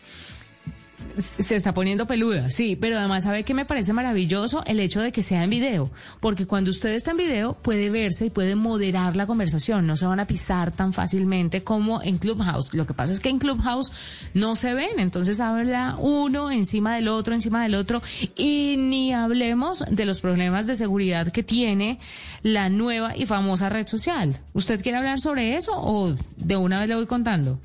Se 1.17 1.55
está 1.55 1.75
poniendo 1.75 2.07
peluda, 2.07 2.49
sí, 2.49 2.75
pero 2.75 2.97
además 2.97 3.25
sabe 3.25 3.43
que 3.43 3.53
me 3.53 3.65
parece 3.65 3.93
maravilloso 3.93 4.63
el 4.65 4.79
hecho 4.79 4.99
de 4.99 5.11
que 5.11 5.21
sea 5.21 5.43
en 5.43 5.51
video, 5.51 5.91
porque 6.19 6.47
cuando 6.47 6.71
usted 6.71 6.89
está 6.89 7.11
en 7.11 7.17
video 7.17 7.53
puede 7.53 7.91
verse 7.91 8.25
y 8.25 8.29
puede 8.31 8.55
moderar 8.55 9.15
la 9.15 9.27
conversación, 9.27 9.85
no 9.85 9.95
se 9.95 10.07
van 10.07 10.19
a 10.19 10.25
pisar 10.25 10.71
tan 10.71 10.91
fácilmente 10.91 11.63
como 11.63 12.01
en 12.01 12.17
Clubhouse. 12.17 12.73
Lo 12.73 12.87
que 12.87 12.95
pasa 12.95 13.13
es 13.13 13.19
que 13.19 13.29
en 13.29 13.37
Clubhouse 13.37 13.91
no 14.33 14.55
se 14.55 14.73
ven, 14.73 14.99
entonces 14.99 15.39
habla 15.39 15.97
uno 15.99 16.49
encima 16.49 16.95
del 16.95 17.07
otro, 17.07 17.35
encima 17.35 17.61
del 17.61 17.75
otro, 17.75 18.01
y 18.35 18.75
ni 18.77 19.13
hablemos 19.13 19.83
de 19.89 20.05
los 20.05 20.19
problemas 20.19 20.65
de 20.65 20.75
seguridad 20.75 21.31
que 21.31 21.43
tiene 21.43 21.99
la 22.41 22.69
nueva 22.69 23.15
y 23.15 23.27
famosa 23.27 23.69
red 23.69 23.87
social. 23.87 24.39
¿Usted 24.53 24.81
quiere 24.81 24.97
hablar 24.97 25.19
sobre 25.19 25.57
eso 25.57 25.73
o 25.75 26.15
de 26.37 26.57
una 26.57 26.79
vez 26.79 26.89
le 26.89 26.95
voy 26.95 27.05
contando? 27.05 27.59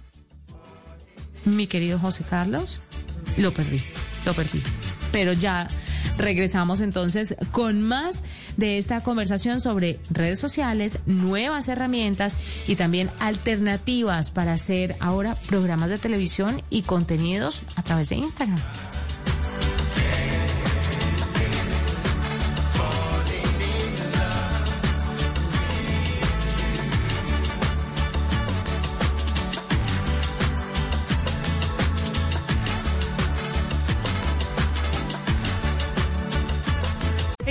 Mi 1.47 1.67
querido 1.67 1.99
José 1.99 2.25
Carlos. 2.29 2.83
Lo 3.39 3.53
perdí, 3.53 3.81
lo 4.27 4.35
perdí. 4.35 4.63
Pero 5.13 5.33
ya 5.33 5.69
regresamos 6.19 6.81
entonces 6.81 7.37
con 7.53 7.83
más 7.83 8.23
de 8.57 8.79
esta 8.79 9.03
conversación 9.03 9.61
sobre 9.61 10.01
redes 10.11 10.39
sociales, 10.39 10.99
nuevas 11.07 11.69
herramientas 11.69 12.37
y 12.67 12.77
también 12.77 13.11
alternativas 13.21 14.31
para 14.31 14.53
hacer 14.53 14.97
ahora 15.01 15.37
programas 15.47 15.91
de 15.91 15.99
televisión 15.99 16.63
y 16.69 16.83
contenidos 16.83 17.63
a 17.77 17.83
través 17.83 18.09
de 18.11 18.17
Instagram. 18.17 18.59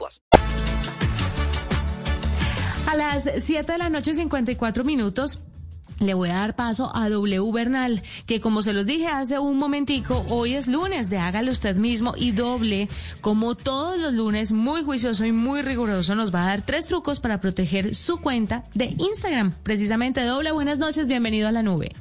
plus. 0.00 0.22
A 2.86 2.96
las 2.96 3.28
7 3.38 3.70
de 3.70 3.78
la 3.78 3.88
noche, 3.88 4.14
54 4.14 4.84
minutos. 4.84 5.38
Le 6.00 6.14
voy 6.14 6.30
a 6.30 6.36
dar 6.36 6.56
paso 6.56 6.90
a 6.94 7.10
W 7.10 7.52
Bernal, 7.52 8.02
que 8.24 8.40
como 8.40 8.62
se 8.62 8.72
los 8.72 8.86
dije 8.86 9.06
hace 9.06 9.38
un 9.38 9.58
momentico, 9.58 10.24
hoy 10.30 10.54
es 10.54 10.66
lunes 10.66 11.10
de 11.10 11.18
hágalo 11.18 11.52
usted 11.52 11.76
mismo 11.76 12.14
y 12.16 12.32
doble, 12.32 12.88
como 13.20 13.54
todos 13.54 14.00
los 14.00 14.14
lunes, 14.14 14.50
muy 14.52 14.82
juicioso 14.82 15.26
y 15.26 15.32
muy 15.32 15.60
riguroso, 15.60 16.14
nos 16.14 16.34
va 16.34 16.44
a 16.44 16.46
dar 16.46 16.62
tres 16.62 16.86
trucos 16.86 17.20
para 17.20 17.42
proteger 17.42 17.94
su 17.94 18.16
cuenta 18.16 18.64
de 18.72 18.94
Instagram. 18.96 19.52
Precisamente 19.62 20.24
doble, 20.24 20.52
buenas 20.52 20.78
noches, 20.78 21.06
bienvenido 21.06 21.48
a 21.48 21.52
la 21.52 21.62
nube. 21.62 21.92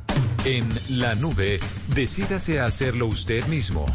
En 0.46 0.70
la 0.88 1.16
nube, 1.16 1.60
decídase 1.94 2.62
a 2.62 2.68
hacerlo 2.68 3.08
usted 3.08 3.46
mismo. 3.48 3.86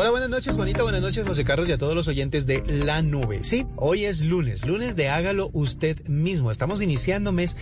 Hola, 0.00 0.10
buenas 0.10 0.30
noches, 0.30 0.54
Juanita. 0.54 0.84
Buenas 0.84 1.02
noches, 1.02 1.26
José 1.26 1.42
Carlos 1.42 1.68
y 1.68 1.72
a 1.72 1.76
todos 1.76 1.96
los 1.96 2.06
oyentes 2.06 2.46
de 2.46 2.62
La 2.64 3.02
Nube. 3.02 3.42
Sí, 3.42 3.66
hoy 3.74 4.04
es 4.04 4.22
lunes, 4.22 4.64
lunes 4.64 4.94
de 4.94 5.08
hágalo 5.08 5.50
usted 5.52 6.06
mismo. 6.06 6.52
Estamos 6.52 6.80
iniciando 6.82 7.32
mes 7.32 7.56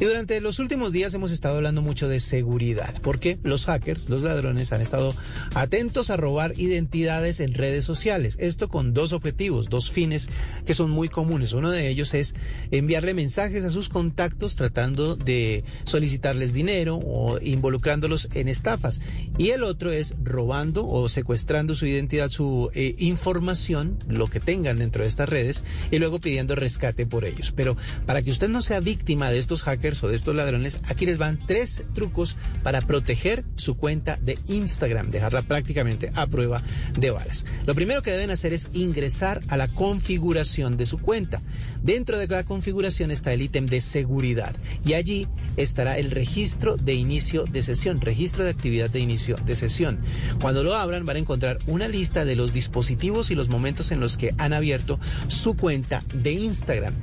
y 0.00 0.06
durante 0.06 0.40
los 0.40 0.58
últimos 0.58 0.92
días 0.92 1.12
hemos 1.12 1.32
estado 1.32 1.56
hablando 1.56 1.82
mucho 1.82 2.08
de 2.08 2.20
seguridad, 2.20 2.94
porque 3.02 3.38
los 3.42 3.66
hackers, 3.66 4.08
los 4.08 4.22
ladrones, 4.22 4.72
han 4.72 4.80
estado 4.80 5.14
atentos 5.52 6.08
a 6.08 6.16
robar 6.16 6.54
identidades 6.56 7.40
en 7.40 7.52
redes 7.52 7.84
sociales. 7.84 8.38
Esto 8.40 8.70
con 8.70 8.94
dos 8.94 9.12
objetivos, 9.12 9.68
dos 9.68 9.90
fines 9.90 10.30
que 10.64 10.72
son 10.72 10.90
muy 10.90 11.10
comunes. 11.10 11.52
Uno 11.52 11.70
de 11.70 11.90
ellos 11.90 12.14
es 12.14 12.34
enviarle 12.70 13.12
mensajes 13.12 13.66
a 13.66 13.70
sus 13.70 13.90
contactos 13.90 14.56
tratando 14.56 15.14
de 15.14 15.62
solicitarles 15.84 16.54
dinero 16.54 16.98
o 17.04 17.38
involucrándolos 17.42 18.30
en 18.32 18.48
estafas. 18.48 19.02
Y 19.36 19.50
el 19.50 19.62
otro 19.62 19.92
es 19.92 20.14
robando 20.22 20.88
o 20.88 21.10
secuestrando 21.10 21.81
su 21.82 21.86
identidad, 21.88 22.28
su 22.28 22.70
eh, 22.74 22.94
información, 22.98 23.98
lo 24.06 24.30
que 24.30 24.38
tengan 24.38 24.78
dentro 24.78 25.02
de 25.02 25.08
estas 25.08 25.28
redes, 25.28 25.64
y 25.90 25.98
luego 25.98 26.20
pidiendo 26.20 26.54
rescate 26.54 27.06
por 27.06 27.24
ellos. 27.24 27.52
Pero 27.56 27.76
para 28.06 28.22
que 28.22 28.30
usted 28.30 28.48
no 28.48 28.62
sea 28.62 28.78
víctima 28.78 29.32
de 29.32 29.38
estos 29.38 29.64
hackers 29.64 30.00
o 30.04 30.08
de 30.08 30.14
estos 30.14 30.36
ladrones, 30.36 30.78
aquí 30.84 31.06
les 31.06 31.18
van 31.18 31.44
tres 31.44 31.82
trucos 31.92 32.36
para 32.62 32.82
proteger 32.82 33.44
su 33.56 33.76
cuenta 33.76 34.16
de 34.22 34.38
Instagram, 34.46 35.10
dejarla 35.10 35.42
prácticamente 35.42 36.12
a 36.14 36.28
prueba 36.28 36.62
de 36.96 37.10
balas. 37.10 37.46
Lo 37.66 37.74
primero 37.74 38.00
que 38.00 38.12
deben 38.12 38.30
hacer 38.30 38.52
es 38.52 38.70
ingresar 38.72 39.40
a 39.48 39.56
la 39.56 39.66
configuración 39.66 40.76
de 40.76 40.86
su 40.86 40.98
cuenta. 40.98 41.42
Dentro 41.82 42.18
de 42.18 42.28
la 42.28 42.44
configuración 42.44 43.10
está 43.10 43.32
el 43.32 43.42
ítem 43.42 43.66
de 43.66 43.80
seguridad 43.80 44.54
y 44.84 44.94
allí 44.94 45.26
estará 45.56 45.98
el 45.98 46.10
registro 46.10 46.76
de 46.76 46.94
inicio 46.94 47.44
de 47.44 47.62
sesión, 47.62 48.00
registro 48.00 48.44
de 48.44 48.50
actividad 48.50 48.88
de 48.88 49.00
inicio 49.00 49.36
de 49.44 49.56
sesión. 49.56 49.98
Cuando 50.40 50.62
lo 50.62 50.74
abran 50.74 51.04
van 51.04 51.16
a 51.16 51.20
encontrar 51.20 51.58
una 51.66 51.88
lista 51.88 52.24
de 52.24 52.36
los 52.36 52.52
dispositivos 52.52 53.30
y 53.30 53.34
los 53.34 53.48
momentos 53.48 53.90
en 53.90 54.00
los 54.00 54.16
que 54.16 54.34
han 54.38 54.52
abierto 54.52 55.00
su 55.28 55.54
cuenta 55.54 56.04
de 56.14 56.32
Instagram. 56.32 56.94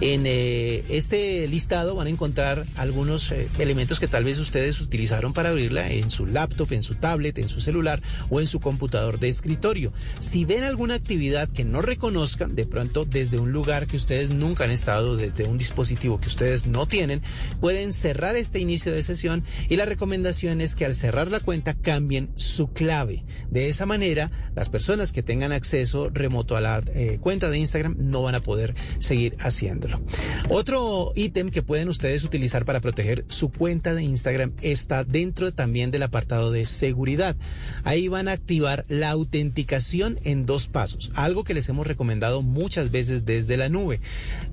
En 0.00 0.24
eh, 0.26 0.84
este 0.88 1.46
listado 1.46 1.94
van 1.94 2.08
a 2.08 2.10
encontrar 2.10 2.66
algunos 2.74 3.30
eh, 3.30 3.48
elementos 3.58 4.00
que 4.00 4.08
tal 4.08 4.24
vez 4.24 4.38
ustedes 4.38 4.80
utilizaron 4.80 5.32
para 5.32 5.50
abrirla 5.50 5.90
en 5.90 6.10
su 6.10 6.26
laptop, 6.26 6.72
en 6.72 6.82
su 6.82 6.96
tablet, 6.96 7.38
en 7.38 7.48
su 7.48 7.60
celular 7.60 8.02
o 8.30 8.40
en 8.40 8.46
su 8.46 8.60
computador 8.60 9.20
de 9.20 9.28
escritorio. 9.28 9.92
Si 10.18 10.44
ven 10.44 10.64
alguna 10.64 10.94
actividad 10.94 11.48
que 11.48 11.64
no 11.64 11.80
reconozcan, 11.80 12.56
de 12.56 12.66
pronto 12.66 13.04
desde 13.04 13.38
un 13.38 13.52
lugar 13.52 13.86
que 13.86 13.96
nunca 14.30 14.64
han 14.64 14.70
estado, 14.70 15.16
desde 15.16 15.44
un 15.44 15.58
dispositivo 15.58 16.20
que 16.20 16.28
ustedes 16.28 16.66
no 16.66 16.86
tienen, 16.86 17.22
pueden 17.60 17.92
cerrar 17.92 18.36
este 18.36 18.58
inicio 18.58 18.92
de 18.92 19.02
sesión 19.02 19.44
y 19.68 19.76
la 19.76 19.84
recomendación 19.84 20.60
es 20.60 20.74
que 20.74 20.84
al 20.84 20.94
cerrar 20.94 21.30
la 21.30 21.40
cuenta 21.40 21.74
cambien 21.74 22.30
su 22.36 22.72
clave. 22.72 23.24
De 23.50 23.68
esa 23.68 23.86
manera, 23.86 24.30
las 24.54 24.68
personas 24.68 25.12
que 25.12 25.22
tengan 25.22 25.52
acceso 25.52 26.10
remoto 26.10 26.56
a 26.56 26.60
la 26.60 26.82
eh, 26.94 27.18
cuenta 27.20 27.50
de 27.50 27.58
Instagram 27.58 27.96
no 27.98 28.22
van 28.22 28.34
a 28.34 28.40
poder 28.40 28.74
seguir 28.98 29.36
haciéndolo. 29.40 30.02
Otro 30.48 31.12
ítem 31.14 31.48
que 31.48 31.62
pueden 31.62 31.88
ustedes 31.88 32.24
utilizar 32.24 32.64
para 32.64 32.80
proteger 32.80 33.24
su 33.28 33.50
cuenta 33.50 33.94
de 33.94 34.02
Instagram 34.02 34.52
está 34.62 35.04
dentro 35.04 35.52
también 35.52 35.90
del 35.90 36.02
apartado 36.02 36.50
de 36.50 36.66
seguridad. 36.66 37.36
Ahí 37.84 38.08
van 38.08 38.28
a 38.28 38.32
activar 38.32 38.84
la 38.88 39.10
autenticación 39.10 40.18
en 40.24 40.46
dos 40.46 40.68
pasos, 40.68 41.10
algo 41.14 41.44
que 41.44 41.54
les 41.54 41.68
hemos 41.68 41.86
recomendado 41.86 42.42
muchas 42.42 42.90
veces 42.90 43.24
desde 43.24 43.56
la 43.56 43.68
nube. 43.68 44.00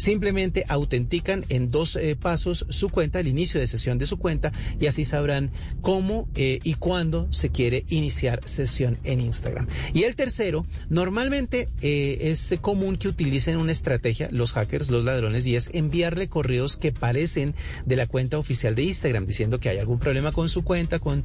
Simplemente 0.02 0.66
autentican 0.68 1.46
en 1.50 1.70
dos 1.70 1.96
eh, 1.96 2.16
pasos 2.16 2.66
su 2.70 2.90
cuenta, 2.90 3.20
el 3.20 3.28
inicio 3.28 3.60
de 3.60 3.68
sesión 3.68 4.00
de 4.00 4.08
su 4.08 4.18
cuenta 4.18 4.52
y 4.80 4.88
así 4.88 5.06
sabrán 5.06 5.52
cómo 5.82 6.28
eh, 6.34 6.58
y 6.64 6.74
cuándo 6.74 7.28
se 7.32 7.50
quiere 7.50 7.86
iniciar 7.90 8.42
sesión 8.46 8.98
en 9.04 9.22
Instagram. 9.22 9.68
Y 9.94 10.06
el 10.06 10.16
tercero, 10.16 10.66
normalmente 10.90 11.70
eh, 11.84 12.18
es 12.22 12.56
común 12.62 12.98
que 12.98 13.10
utilicen 13.10 13.58
una 13.58 13.72
estrategia, 13.72 14.30
los 14.32 14.54
hackers, 14.54 14.90
los 14.90 15.04
ladrones, 15.04 15.46
y 15.46 15.56
es 15.56 15.70
enviarle 15.74 16.28
correos 16.30 16.78
que 16.78 16.92
parecen 16.92 17.54
de 17.86 17.96
la 17.96 18.08
cuenta 18.08 18.40
oficial 18.40 18.74
de 18.74 18.82
Instagram, 18.82 19.28
diciendo 19.28 19.60
que 19.60 19.70
hay 19.70 19.78
algún 19.78 20.00
problema 20.00 20.32
con 20.32 20.50
su 20.50 20.64
cuenta, 20.64 20.98
con 20.98 21.24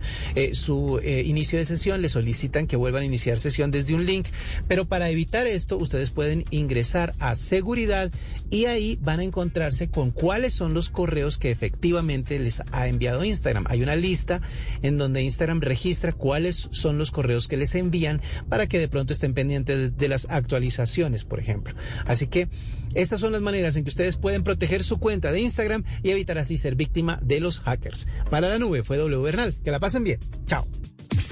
su 0.52 1.00
inicio 1.02 1.58
de 1.58 1.64
sesión, 1.64 2.02
le 2.02 2.10
solicitan 2.10 2.66
que 2.66 2.76
vuelvan 2.76 3.02
a 3.02 3.06
iniciar 3.06 3.38
sesión 3.38 3.70
desde 3.70 3.94
un 3.94 4.04
link. 4.04 4.26
Pero 4.68 4.84
para 4.84 5.08
evitar 5.08 5.46
esto, 5.46 5.78
ustedes 5.78 6.10
pueden 6.10 6.44
ingresar 6.50 7.14
a 7.18 7.34
seguridad 7.34 8.12
y 8.50 8.66
ahí 8.66 8.98
van 9.00 9.20
a 9.20 9.24
encontrarse 9.24 9.88
con 9.88 10.10
cuáles 10.10 10.52
son 10.52 10.74
los 10.74 10.88
correos 10.88 11.38
que 11.38 11.50
efectivamente 11.50 12.38
les 12.38 12.62
ha 12.72 12.86
enviado 12.86 13.24
Instagram. 13.24 13.64
Hay 13.68 13.82
una 13.82 13.96
lista 13.96 14.40
en 14.82 14.98
donde 14.98 15.22
Instagram 15.22 15.60
registra 15.60 16.12
cuáles 16.12 16.68
son 16.70 16.98
los 16.98 17.10
correos 17.10 17.48
que 17.48 17.56
les 17.56 17.74
envían 17.74 18.20
para 18.48 18.66
que 18.66 18.78
de 18.78 18.88
pronto 18.88 19.12
estén 19.12 19.34
pendientes 19.34 19.96
de, 19.96 20.08
las 20.08 20.26
actualizaciones, 20.30 21.24
por 21.24 21.40
ejemplo. 21.40 21.74
Así 22.04 22.28
que 22.28 22.48
estas 22.94 23.20
son 23.20 23.32
las 23.32 23.42
maneras 23.42 23.76
en 23.76 23.84
que 23.84 23.90
ustedes 23.90 24.16
pueden 24.16 24.44
proteger 24.44 24.82
su 24.82 24.98
cuenta 24.98 25.32
de 25.32 25.40
Instagram 25.40 25.84
y 26.02 26.10
evitar 26.10 26.38
así 26.38 26.56
ser 26.56 26.76
víctima 26.76 27.18
de 27.22 27.40
los 27.40 27.60
hackers. 27.60 28.06
Para 28.30 28.48
la 28.48 28.58
nube 28.58 28.84
fue 28.84 28.96
W 28.96 29.22
Bernal. 29.22 29.56
Que 29.64 29.70
la 29.70 29.80
pasen 29.80 30.04
bien. 30.04 30.20
Chao. 30.46 30.66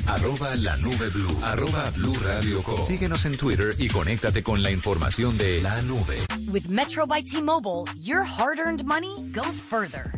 Arroba 0.07 0.55
la 0.57 0.77
nube 0.77 1.11
blue. 1.11 1.39
Arroba 1.43 1.91
blue 1.91 2.15
radio 2.15 2.63
com. 2.63 2.81
Síguenos 2.81 3.25
en 3.25 3.37
Twitter 3.37 3.75
y 3.79 3.89
conéctate 3.89 4.43
con 4.43 4.63
la 4.63 4.71
información 4.71 5.37
de 5.39 5.61
la 5.63 5.81
nube. 5.83 6.19
With 6.53 6.69
Metro 6.69 7.07
by 7.07 7.23
T-Mobile, 7.23 7.87
your 7.99 8.23
hard-earned 8.23 8.85
money 8.85 9.31
goes 9.33 9.61
further. 9.61 10.13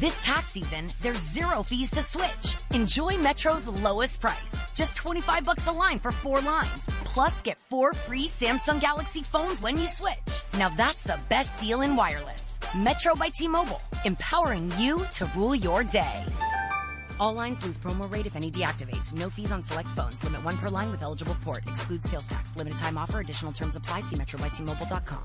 This 0.00 0.16
tax 0.22 0.48
season, 0.48 0.86
there's 1.02 1.20
zero 1.32 1.62
fees 1.62 1.90
to 1.92 2.02
switch. 2.02 2.56
Enjoy 2.72 3.16
Metro's 3.16 3.66
lowest 3.68 4.20
price. 4.20 4.54
Just 4.74 4.96
25 4.96 5.44
bucks 5.44 5.66
a 5.66 5.72
line 5.72 5.98
for 5.98 6.12
four 6.12 6.40
lines. 6.40 6.88
Plus, 7.04 7.40
get 7.42 7.58
four 7.68 7.92
free 7.92 8.26
Samsung 8.28 8.80
Galaxy 8.80 9.22
phones 9.22 9.60
when 9.60 9.76
you 9.78 9.88
switch. 9.88 10.42
Now 10.58 10.68
that's 10.76 11.04
the 11.04 11.18
best 11.28 11.60
deal 11.60 11.82
in 11.82 11.96
wireless. 11.96 12.58
Metro 12.76 13.14
by 13.14 13.28
T-Mobile, 13.28 13.80
empowering 14.04 14.72
you 14.78 15.04
to 15.14 15.26
rule 15.36 15.54
your 15.54 15.84
day. 15.84 16.24
All 17.20 17.34
lines 17.34 17.62
lose 17.62 17.76
promo 17.76 18.10
rate 18.10 18.26
if 18.26 18.36
any 18.36 18.50
deactivates. 18.50 19.12
No 19.12 19.30
fees 19.30 19.52
on 19.52 19.62
select 19.62 19.88
phones. 19.90 20.22
Limit 20.24 20.44
one 20.44 20.56
per 20.56 20.68
line 20.68 20.90
with 20.90 21.02
eligible 21.02 21.36
port. 21.42 21.66
Excludes 21.66 22.08
sales 22.08 22.26
tax. 22.26 22.56
Limited 22.56 22.78
time 22.78 22.98
offer. 22.98 23.20
Additional 23.20 23.52
terms 23.52 23.76
apply. 23.76 24.00
See 24.00 24.16
metrobytmobile.com. 24.16 25.22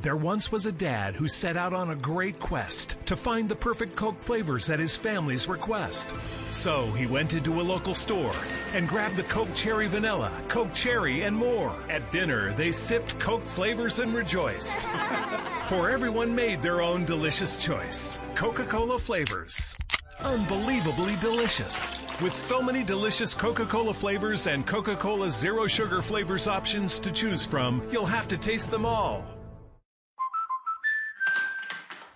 There 0.00 0.16
once 0.16 0.52
was 0.52 0.64
a 0.64 0.70
dad 0.70 1.16
who 1.16 1.26
set 1.26 1.56
out 1.56 1.72
on 1.72 1.90
a 1.90 1.96
great 1.96 2.38
quest 2.38 2.96
to 3.06 3.16
find 3.16 3.48
the 3.48 3.56
perfect 3.56 3.96
Coke 3.96 4.20
flavors 4.20 4.70
at 4.70 4.78
his 4.78 4.96
family's 4.96 5.48
request. 5.48 6.14
So 6.52 6.86
he 6.92 7.06
went 7.06 7.34
into 7.34 7.60
a 7.60 7.62
local 7.62 7.94
store 7.94 8.34
and 8.74 8.86
grabbed 8.86 9.16
the 9.16 9.24
Coke 9.24 9.52
Cherry 9.56 9.88
Vanilla, 9.88 10.30
Coke 10.46 10.72
Cherry, 10.72 11.22
and 11.22 11.34
more. 11.34 11.74
At 11.90 12.12
dinner, 12.12 12.54
they 12.54 12.70
sipped 12.70 13.18
Coke 13.18 13.44
flavors 13.48 13.98
and 13.98 14.14
rejoiced. 14.14 14.86
For 15.64 15.90
everyone 15.90 16.32
made 16.32 16.62
their 16.62 16.80
own 16.80 17.04
delicious 17.04 17.56
choice. 17.56 18.20
Coca 18.36 18.66
Cola 18.66 19.00
flavors. 19.00 19.76
Unbelievably 20.20 21.16
delicious. 21.16 22.04
With 22.20 22.34
so 22.34 22.60
many 22.60 22.82
delicious 22.82 23.34
Coca 23.34 23.64
Cola 23.64 23.94
flavors 23.94 24.48
and 24.48 24.66
Coca 24.66 24.96
Cola 24.96 25.30
Zero 25.30 25.66
Sugar 25.66 26.02
flavors 26.02 26.48
options 26.48 26.98
to 27.00 27.12
choose 27.12 27.44
from, 27.44 27.88
you'll 27.92 28.04
have 28.04 28.26
to 28.28 28.36
taste 28.36 28.70
them 28.70 28.84
all. 28.84 29.24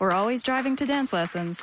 We're 0.00 0.10
always 0.10 0.42
driving 0.42 0.74
to 0.76 0.86
dance 0.86 1.12
lessons. 1.12 1.60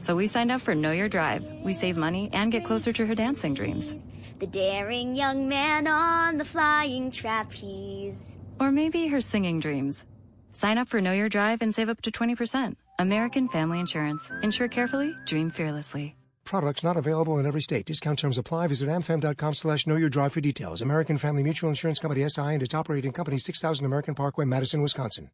So 0.00 0.16
we 0.16 0.26
signed 0.26 0.50
up 0.50 0.62
for 0.62 0.74
Know 0.74 0.92
Your 0.92 1.08
Drive. 1.08 1.44
We 1.62 1.74
save 1.74 1.98
money 1.98 2.30
and 2.32 2.50
get 2.50 2.64
closer 2.64 2.92
to 2.94 3.04
her 3.06 3.14
dancing 3.14 3.52
dreams. 3.52 3.94
The 4.38 4.46
daring 4.46 5.14
young 5.14 5.48
man 5.48 5.86
on 5.86 6.38
the 6.38 6.46
flying 6.46 7.10
trapeze. 7.10 8.38
Or 8.58 8.72
maybe 8.72 9.08
her 9.08 9.20
singing 9.20 9.60
dreams. 9.60 10.06
Sign 10.52 10.78
up 10.78 10.88
for 10.88 11.02
Know 11.02 11.12
Your 11.12 11.28
Drive 11.28 11.60
and 11.60 11.74
save 11.74 11.90
up 11.90 12.00
to 12.02 12.10
20%. 12.10 12.76
American 12.98 13.48
Family 13.48 13.78
Insurance. 13.78 14.32
Insure 14.42 14.68
carefully, 14.68 15.14
dream 15.26 15.50
fearlessly. 15.50 16.16
Products 16.44 16.84
not 16.84 16.96
available 16.96 17.38
in 17.38 17.46
every 17.46 17.60
state. 17.60 17.84
Discount 17.86 18.18
terms 18.18 18.38
apply. 18.38 18.68
Visit 18.68 18.88
amfam.com 18.88 19.54
slash 19.54 19.86
know 19.86 19.96
your 19.96 20.08
drive 20.08 20.32
for 20.32 20.40
details. 20.40 20.80
American 20.80 21.18
Family 21.18 21.42
Mutual 21.42 21.70
Insurance 21.70 21.98
Company 21.98 22.26
SI 22.28 22.54
and 22.54 22.62
its 22.62 22.74
operating 22.74 23.12
company 23.12 23.38
6000 23.38 23.84
American 23.84 24.14
Parkway, 24.14 24.46
Madison, 24.46 24.80
Wisconsin. 24.80 25.30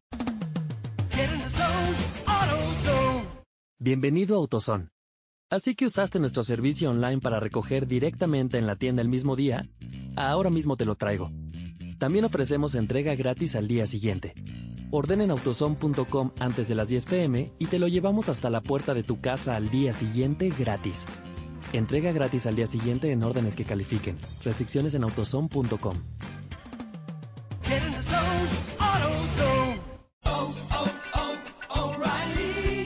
Bienvenido 3.79 4.35
a 4.35 4.39
AutoZone. 4.39 4.89
Así 5.51 5.75
que 5.75 5.85
usaste 5.85 6.19
nuestro 6.19 6.43
servicio 6.43 6.89
online 6.89 7.19
para 7.19 7.39
recoger 7.39 7.85
directamente 7.85 8.57
en 8.57 8.65
la 8.65 8.75
tienda 8.75 9.01
el 9.03 9.07
mismo 9.07 9.35
día. 9.35 9.67
Ahora 10.15 10.49
mismo 10.49 10.77
te 10.77 10.85
lo 10.85 10.95
traigo. 10.95 11.31
También 11.99 12.25
ofrecemos 12.25 12.75
entrega 12.75 13.13
gratis 13.15 13.55
al 13.55 13.67
día 13.67 13.85
siguiente. 13.85 14.33
Ordena 14.95 15.23
en 15.23 15.31
autozone.com 15.31 16.33
antes 16.39 16.67
de 16.67 16.75
las 16.75 16.87
10 16.87 17.05
pm 17.07 17.51
y 17.57 17.65
te 17.65 17.79
lo 17.79 17.87
llevamos 17.87 18.29
hasta 18.29 18.51
la 18.51 18.61
puerta 18.61 18.93
de 18.93 19.01
tu 19.01 19.19
casa 19.21 19.55
al 19.55 19.71
día 19.71 19.91
siguiente 19.91 20.53
gratis. 20.55 21.07
Entrega 21.73 22.11
gratis 22.11 22.45
al 22.45 22.55
día 22.55 22.67
siguiente 22.67 23.11
en 23.11 23.23
órdenes 23.23 23.55
que 23.55 23.65
califiquen. 23.65 24.19
Restricciones 24.43 24.93
en 24.93 25.03
autozone.com. 25.03 25.95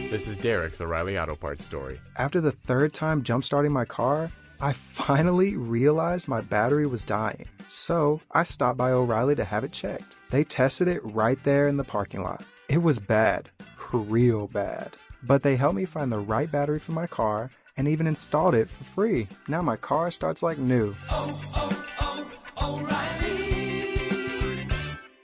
This 0.10 0.28
is 0.28 0.38
Derek's 0.38 0.80
O'Reilly 0.80 1.18
Auto 1.18 1.36
Parts 1.36 1.66
story. 1.66 2.00
After 2.16 2.40
the 2.40 2.52
third 2.52 2.94
time 2.94 3.22
jump 3.22 3.44
starting 3.44 3.74
my 3.74 3.84
car, 3.84 4.30
I 4.60 4.74
finally 4.74 5.56
realized 5.56 6.28
my 6.28 6.42
battery 6.42 6.88
was 6.88 7.04
dying. 7.04 7.46
So 7.70 8.22
I 8.32 8.42
stopped 8.42 8.78
by 8.78 8.92
O'Reilly 8.92 9.36
to 9.36 9.44
have 9.44 9.64
it 9.64 9.72
checked. 9.72 10.16
They 10.32 10.44
tested 10.44 10.88
it 10.88 11.06
right 11.06 11.38
there 11.44 11.68
in 11.68 11.78
the 11.78 11.84
parking 11.84 12.24
lot. 12.24 12.44
It 12.68 12.80
was 12.80 12.98
bad, 12.98 13.50
real 13.94 14.48
bad. 14.48 14.96
But 15.22 15.44
they 15.44 15.56
helped 15.56 15.76
me 15.76 15.86
find 15.86 16.12
the 16.12 16.20
right 16.20 16.52
battery 16.52 16.80
for 16.80 16.94
my 16.94 17.06
car 17.06 17.52
and 17.78 17.88
even 17.88 18.08
installed 18.08 18.56
it 18.56 18.68
for 18.68 18.84
free. 18.84 19.28
Now 19.48 19.62
my 19.62 19.76
car 19.76 20.10
starts 20.10 20.42
like 20.42 20.58
new. 20.58 20.96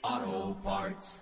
Auto 0.04 0.54
Parts. 0.64 1.22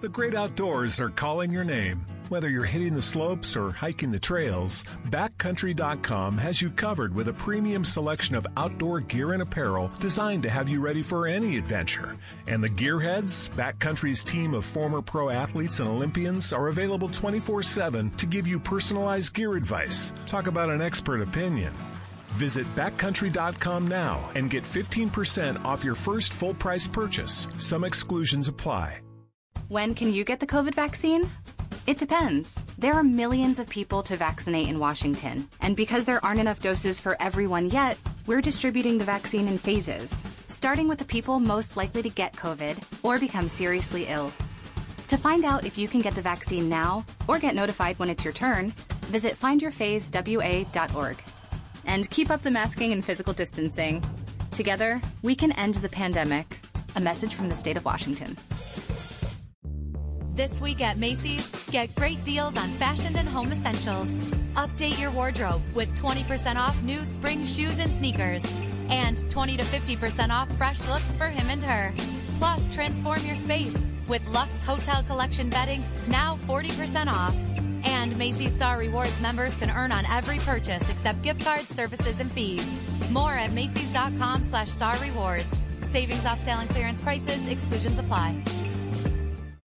The 0.00 0.08
great 0.08 0.34
outdoors 0.34 0.98
are 1.00 1.10
calling 1.10 1.52
your 1.52 1.64
name. 1.64 2.06
Whether 2.30 2.48
you're 2.48 2.62
hitting 2.62 2.94
the 2.94 3.02
slopes 3.02 3.56
or 3.56 3.72
hiking 3.72 4.12
the 4.12 4.20
trails, 4.20 4.84
Backcountry.com 5.08 6.38
has 6.38 6.62
you 6.62 6.70
covered 6.70 7.12
with 7.12 7.26
a 7.26 7.32
premium 7.32 7.84
selection 7.84 8.36
of 8.36 8.46
outdoor 8.56 9.00
gear 9.00 9.32
and 9.32 9.42
apparel 9.42 9.90
designed 9.98 10.44
to 10.44 10.48
have 10.48 10.68
you 10.68 10.80
ready 10.80 11.02
for 11.02 11.26
any 11.26 11.58
adventure. 11.58 12.16
And 12.46 12.62
the 12.62 12.68
gearheads, 12.68 13.50
Backcountry's 13.56 14.22
team 14.22 14.54
of 14.54 14.64
former 14.64 15.02
pro 15.02 15.28
athletes 15.28 15.80
and 15.80 15.88
Olympians, 15.88 16.52
are 16.52 16.68
available 16.68 17.08
24 17.08 17.64
7 17.64 18.10
to 18.12 18.26
give 18.26 18.46
you 18.46 18.60
personalized 18.60 19.34
gear 19.34 19.56
advice. 19.56 20.12
Talk 20.28 20.46
about 20.46 20.70
an 20.70 20.80
expert 20.80 21.22
opinion. 21.22 21.72
Visit 22.34 22.64
backcountry.com 22.76 23.88
now 23.88 24.30
and 24.36 24.48
get 24.48 24.62
15% 24.62 25.64
off 25.64 25.82
your 25.82 25.96
first 25.96 26.32
full 26.32 26.54
price 26.54 26.86
purchase. 26.86 27.48
Some 27.58 27.82
exclusions 27.82 28.46
apply. 28.46 29.00
When 29.66 29.96
can 29.96 30.12
you 30.12 30.22
get 30.22 30.38
the 30.38 30.46
COVID 30.46 30.76
vaccine? 30.76 31.28
It 31.86 31.98
depends. 31.98 32.62
There 32.78 32.94
are 32.94 33.02
millions 33.02 33.58
of 33.58 33.68
people 33.68 34.02
to 34.04 34.16
vaccinate 34.16 34.68
in 34.68 34.78
Washington, 34.78 35.48
and 35.60 35.76
because 35.76 36.04
there 36.04 36.24
aren't 36.24 36.40
enough 36.40 36.60
doses 36.60 37.00
for 37.00 37.16
everyone 37.20 37.70
yet, 37.70 37.98
we're 38.26 38.40
distributing 38.40 38.98
the 38.98 39.04
vaccine 39.04 39.48
in 39.48 39.58
phases, 39.58 40.24
starting 40.48 40.88
with 40.88 40.98
the 40.98 41.04
people 41.04 41.40
most 41.40 41.76
likely 41.76 42.02
to 42.02 42.10
get 42.10 42.34
COVID 42.34 42.78
or 43.02 43.18
become 43.18 43.48
seriously 43.48 44.06
ill. 44.06 44.32
To 45.08 45.16
find 45.16 45.44
out 45.44 45.64
if 45.64 45.76
you 45.76 45.88
can 45.88 46.00
get 46.00 46.14
the 46.14 46.22
vaccine 46.22 46.68
now 46.68 47.04
or 47.26 47.38
get 47.38 47.56
notified 47.56 47.98
when 47.98 48.10
it's 48.10 48.24
your 48.24 48.32
turn, 48.34 48.70
visit 49.06 49.36
findyourphasewa.org. 49.36 51.22
And 51.86 52.10
keep 52.10 52.30
up 52.30 52.42
the 52.42 52.50
masking 52.50 52.92
and 52.92 53.04
physical 53.04 53.32
distancing. 53.32 54.04
Together, 54.52 55.00
we 55.22 55.34
can 55.34 55.50
end 55.52 55.74
the 55.76 55.88
pandemic. 55.88 56.60
A 56.94 57.00
message 57.00 57.34
from 57.34 57.48
the 57.48 57.54
state 57.54 57.76
of 57.76 57.84
Washington. 57.84 58.36
This 60.34 60.60
week 60.60 60.80
at 60.80 60.96
Macy's, 60.96 61.50
get 61.70 61.94
great 61.94 62.22
deals 62.24 62.56
on 62.56 62.68
fashion 62.72 63.16
and 63.16 63.28
home 63.28 63.52
essentials. 63.52 64.14
Update 64.54 64.98
your 64.98 65.10
wardrobe 65.10 65.62
with 65.74 65.94
20% 65.94 66.56
off 66.56 66.80
new 66.82 67.04
spring 67.04 67.44
shoes 67.46 67.78
and 67.78 67.90
sneakers. 67.90 68.44
And 68.88 69.30
20 69.30 69.56
to 69.56 69.62
50% 69.62 70.30
off 70.30 70.50
fresh 70.56 70.86
looks 70.88 71.14
for 71.16 71.28
him 71.28 71.48
and 71.48 71.62
her. 71.62 71.92
Plus, 72.38 72.72
transform 72.74 73.24
your 73.24 73.36
space 73.36 73.86
with 74.08 74.26
Lux 74.26 74.62
Hotel 74.62 75.02
Collection 75.04 75.48
bedding, 75.48 75.84
now 76.08 76.36
40% 76.48 77.06
off. 77.06 77.34
And 77.84 78.16
Macy's 78.18 78.54
Star 78.54 78.78
Rewards 78.78 79.20
members 79.20 79.54
can 79.54 79.70
earn 79.70 79.92
on 79.92 80.04
every 80.06 80.38
purchase 80.38 80.88
except 80.90 81.22
gift 81.22 81.44
cards, 81.44 81.68
services, 81.68 82.20
and 82.20 82.30
fees. 82.30 82.68
More 83.10 83.32
at 83.34 83.52
Macy's.com 83.52 84.42
slash 84.42 84.68
star 84.68 84.98
rewards. 84.98 85.62
Savings 85.84 86.26
off 86.26 86.40
sale 86.40 86.58
and 86.58 86.68
clearance 86.70 87.00
prices, 87.00 87.48
exclusions 87.48 87.98
apply. 87.98 88.42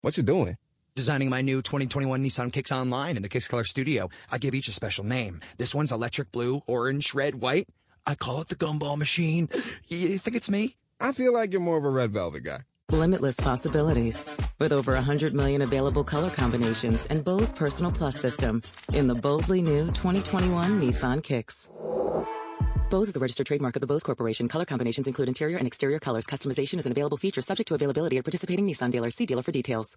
What 0.00 0.16
you 0.16 0.22
doing? 0.22 0.56
Designing 0.94 1.30
my 1.30 1.40
new 1.40 1.62
2021 1.62 2.22
Nissan 2.22 2.52
Kicks 2.52 2.70
online 2.70 3.16
in 3.16 3.22
the 3.22 3.28
Kicks 3.30 3.48
Color 3.48 3.64
Studio. 3.64 4.10
I 4.30 4.36
give 4.36 4.54
each 4.54 4.68
a 4.68 4.72
special 4.72 5.04
name. 5.04 5.40
This 5.56 5.74
one's 5.74 5.90
electric 5.90 6.30
blue, 6.32 6.60
orange, 6.66 7.14
red, 7.14 7.36
white. 7.36 7.66
I 8.06 8.14
call 8.14 8.42
it 8.42 8.48
the 8.48 8.56
gumball 8.56 8.98
machine. 8.98 9.48
You 9.88 10.18
think 10.18 10.36
it's 10.36 10.50
me? 10.50 10.76
I 11.00 11.12
feel 11.12 11.32
like 11.32 11.50
you're 11.50 11.62
more 11.62 11.78
of 11.78 11.84
a 11.84 11.88
red 11.88 12.12
velvet 12.12 12.44
guy. 12.44 12.58
Limitless 12.90 13.36
possibilities. 13.36 14.22
With 14.58 14.70
over 14.70 14.92
100 14.92 15.32
million 15.32 15.62
available 15.62 16.04
color 16.04 16.28
combinations 16.28 17.06
and 17.06 17.24
Bose 17.24 17.54
Personal 17.54 17.90
Plus 17.90 18.20
system 18.20 18.60
in 18.92 19.06
the 19.06 19.14
boldly 19.14 19.62
new 19.62 19.86
2021 19.86 20.78
Nissan 20.78 21.22
Kicks. 21.22 21.70
Bose 22.90 23.08
is 23.08 23.14
the 23.14 23.20
registered 23.20 23.46
trademark 23.46 23.76
of 23.76 23.80
the 23.80 23.86
Bose 23.86 24.02
Corporation. 24.02 24.46
Color 24.46 24.66
combinations 24.66 25.06
include 25.06 25.28
interior 25.28 25.56
and 25.56 25.66
exterior 25.66 25.98
colors. 25.98 26.26
Customization 26.26 26.78
is 26.78 26.84
an 26.84 26.92
available 26.92 27.16
feature 27.16 27.40
subject 27.40 27.68
to 27.68 27.74
availability 27.74 28.18
at 28.18 28.24
participating 28.24 28.68
Nissan 28.68 28.90
dealers. 28.90 29.14
See 29.14 29.24
dealer 29.24 29.42
for 29.42 29.52
details. 29.52 29.96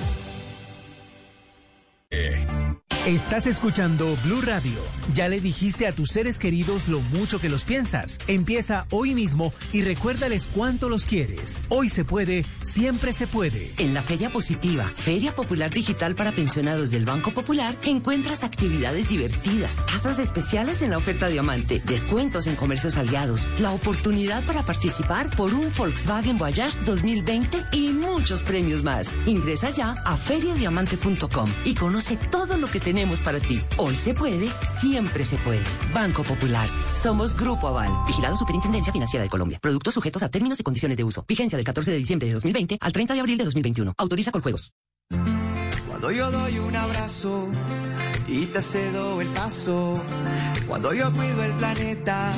Estás 3.07 3.47
escuchando 3.47 4.15
Blue 4.23 4.41
Radio. 4.41 4.79
Ya 5.11 5.27
le 5.27 5.41
dijiste 5.41 5.87
a 5.87 5.91
tus 5.91 6.11
seres 6.11 6.37
queridos 6.37 6.87
lo 6.87 6.99
mucho 6.99 7.39
que 7.39 7.49
los 7.49 7.63
piensas. 7.63 8.19
Empieza 8.27 8.85
hoy 8.91 9.15
mismo 9.15 9.53
y 9.73 9.81
recuérdales 9.81 10.51
cuánto 10.53 10.87
los 10.87 11.07
quieres. 11.07 11.59
Hoy 11.69 11.89
se 11.89 12.05
puede, 12.05 12.45
siempre 12.61 13.11
se 13.11 13.25
puede. 13.25 13.73
En 13.79 13.95
la 13.95 14.03
Feria 14.03 14.31
Positiva, 14.31 14.91
Feria 14.95 15.33
Popular 15.33 15.71
Digital 15.71 16.13
para 16.15 16.31
Pensionados 16.31 16.91
del 16.91 17.05
Banco 17.05 17.33
Popular, 17.33 17.75
encuentras 17.85 18.43
actividades 18.43 19.09
divertidas, 19.09 19.83
tasas 19.87 20.19
especiales 20.19 20.83
en 20.83 20.91
la 20.91 20.99
oferta 20.99 21.27
Diamante, 21.27 21.81
descuentos 21.83 22.45
en 22.45 22.55
comercios 22.55 22.97
aliados, 22.97 23.49
la 23.57 23.71
oportunidad 23.71 24.43
para 24.43 24.63
participar 24.63 25.35
por 25.35 25.55
un 25.55 25.71
Volkswagen 25.75 26.37
Voyage 26.37 26.77
2020 26.85 27.65
y 27.71 27.89
muchos 27.89 28.43
premios 28.43 28.83
más. 28.83 29.09
Ingresa 29.25 29.71
ya 29.71 29.95
a 30.05 30.15
feriadiamante.com 30.15 31.49
y 31.65 31.73
conoce 31.73 32.15
todo 32.29 32.57
lo 32.57 32.67
que 32.67 32.90
tenemos 32.91 33.21
para 33.21 33.39
ti. 33.39 33.61
Hoy 33.77 33.95
se 33.95 34.13
puede, 34.13 34.49
siempre 34.65 35.23
se 35.23 35.37
puede. 35.37 35.63
Banco 35.93 36.23
Popular. 36.23 36.67
Somos 36.93 37.37
Grupo 37.37 37.69
Aval. 37.69 37.89
Vigilado 38.05 38.35
Superintendencia 38.35 38.91
Financiera 38.91 39.23
de 39.23 39.29
Colombia. 39.29 39.59
Productos 39.61 39.93
sujetos 39.93 40.23
a 40.23 40.29
términos 40.29 40.59
y 40.59 40.63
condiciones 40.63 40.97
de 40.97 41.05
uso. 41.05 41.23
Vigencia 41.25 41.57
del 41.57 41.65
14 41.65 41.89
de 41.89 41.97
diciembre 41.97 42.27
de 42.27 42.33
2020 42.33 42.77
al 42.81 42.91
30 42.91 43.13
de 43.13 43.19
abril 43.21 43.37
de 43.37 43.45
2021. 43.45 43.93
Autoriza 43.97 44.31
con 44.31 44.41
juegos. 44.41 44.73
Cuando 45.87 46.11
yo 46.11 46.31
doy 46.31 46.59
un 46.59 46.75
abrazo 46.75 47.47
y 48.27 48.45
te 48.47 48.61
cedo 48.61 49.21
el 49.21 49.29
paso. 49.29 49.95
Cuando 50.67 50.93
yo 50.93 51.13
cuido 51.13 51.43
el 51.45 51.53
planeta, 51.53 52.33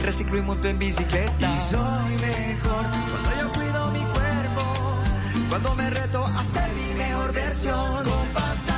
reciclo 0.00 0.38
y 0.38 0.42
monto 0.42 0.66
en 0.66 0.78
bicicleta. 0.78 1.54
Y 1.54 1.70
soy 1.70 2.14
mejor 2.24 2.84
cuando 3.10 3.30
yo 3.38 3.52
cuido 3.52 3.90
mi 3.90 4.00
cuerpo. 4.14 4.62
Cuando 5.50 5.74
me 5.74 5.90
reto 5.90 6.24
a 6.24 6.42
ser 6.42 6.72
mi 6.72 6.94
mejor 6.94 7.34
versión. 7.34 8.04
Con 8.04 8.28
pasta 8.32 8.73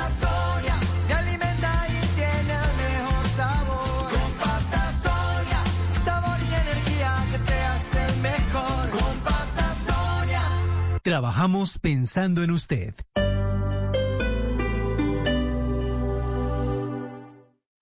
Trabajamos 11.07 11.79
pensando 11.79 12.43
en 12.43 12.51
usted. 12.51 12.93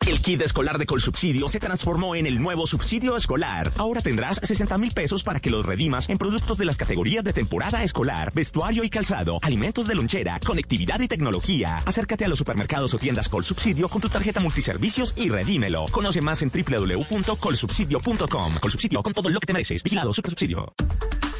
El 0.05 0.21
kit 0.21 0.39
escolar 0.43 0.77
de 0.77 0.85
Colsubsidio 0.85 1.49
se 1.49 1.59
transformó 1.59 2.15
en 2.15 2.27
el 2.27 2.39
nuevo 2.39 2.67
subsidio 2.67 3.17
escolar. 3.17 3.71
Ahora 3.77 4.01
tendrás 4.01 4.39
60 4.43 4.77
mil 4.77 4.91
pesos 4.91 5.23
para 5.23 5.39
que 5.39 5.49
los 5.49 5.65
redimas 5.65 6.07
en 6.07 6.19
productos 6.19 6.59
de 6.59 6.65
las 6.65 6.77
categorías 6.77 7.23
de 7.23 7.33
temporada 7.33 7.83
escolar, 7.83 8.31
vestuario 8.31 8.83
y 8.83 8.91
calzado, 8.91 9.39
alimentos 9.41 9.87
de 9.87 9.95
lonchera, 9.95 10.39
conectividad 10.45 10.99
y 10.99 11.07
tecnología. 11.07 11.77
Acércate 11.77 12.25
a 12.25 12.27
los 12.27 12.37
supermercados 12.37 12.93
o 12.93 12.99
tiendas 12.99 13.27
Colsubsidio 13.27 13.89
con 13.89 14.01
tu 14.01 14.09
tarjeta 14.09 14.39
multiservicios 14.39 15.15
y 15.17 15.29
redímelo. 15.29 15.87
Conoce 15.91 16.21
más 16.21 16.43
en 16.43 16.51
www.colsubsidio.com. 16.51 18.57
Colsubsidio 18.61 19.01
con 19.01 19.13
todo 19.13 19.31
lo 19.31 19.39
que 19.39 19.47
te 19.47 19.53
mereces. 19.53 19.81
Vigilado 19.81 20.13
Supersubsidio. 20.13 20.75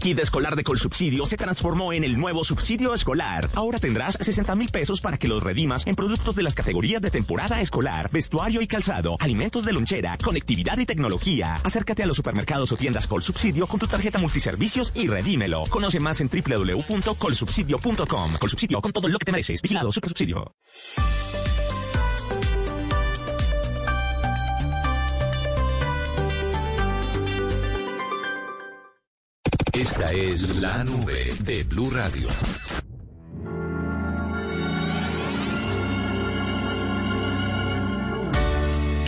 Kit 0.00 0.18
escolar 0.18 0.56
de 0.56 0.64
Colsubsidio 0.64 1.26
se 1.26 1.36
transformó 1.36 1.92
en 1.92 2.02
el 2.04 2.18
nuevo 2.18 2.42
subsidio 2.42 2.94
escolar. 2.94 3.50
Ahora 3.54 3.78
tendrás 3.78 4.16
60 4.18 4.56
mil 4.56 4.70
pesos 4.70 5.02
para 5.02 5.18
que 5.18 5.28
los 5.28 5.42
redimas 5.42 5.86
en 5.86 5.94
productos 5.94 6.34
de 6.34 6.42
las 6.42 6.54
categorías 6.54 7.02
de 7.02 7.10
temporada 7.10 7.60
escolar, 7.60 8.08
vestuario 8.10 8.62
y 8.62 8.66
calzado, 8.66 9.18
alimentos 9.20 9.66
de 9.66 9.74
lonchera, 9.74 10.16
conectividad 10.24 10.78
y 10.78 10.86
tecnología. 10.86 11.56
Acércate 11.62 12.02
a 12.02 12.06
los 12.06 12.16
supermercados 12.16 12.72
o 12.72 12.76
tiendas 12.76 13.06
Colsubsidio 13.06 13.66
con 13.66 13.78
tu 13.78 13.86
tarjeta 13.86 14.18
multiservicios 14.18 14.90
y 14.94 15.06
redímelo. 15.06 15.64
Conoce 15.68 16.00
más 16.00 16.22
en 16.22 16.30
www.colsubsidio.com. 16.30 18.38
Colsubsidio 18.40 18.80
con 18.80 18.92
todo 18.92 19.06
lo 19.06 19.18
que 19.18 19.26
te 19.26 19.32
mereces. 19.32 19.60
Vigilado 19.60 19.92
Supersubsidio. 19.92 20.54
Esta 29.80 30.12
es 30.12 30.56
la 30.56 30.84
nube 30.84 31.34
de 31.40 31.64
Blue 31.64 31.88
Radio. 31.88 32.28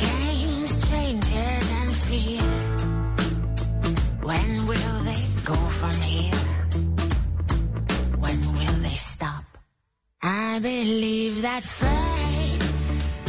Games, 0.00 0.88
changes, 0.88 1.64
and 1.82 1.94
fears. 1.94 2.70
When 4.22 4.66
will 4.66 4.98
they 5.04 5.26
go 5.44 5.56
from 5.80 5.96
here? 6.00 6.40
When 8.18 8.40
will 8.54 8.78
they 8.80 8.96
stop? 8.96 9.44
I 10.22 10.58
believe 10.58 11.42
that 11.42 11.62
fate 11.62 12.62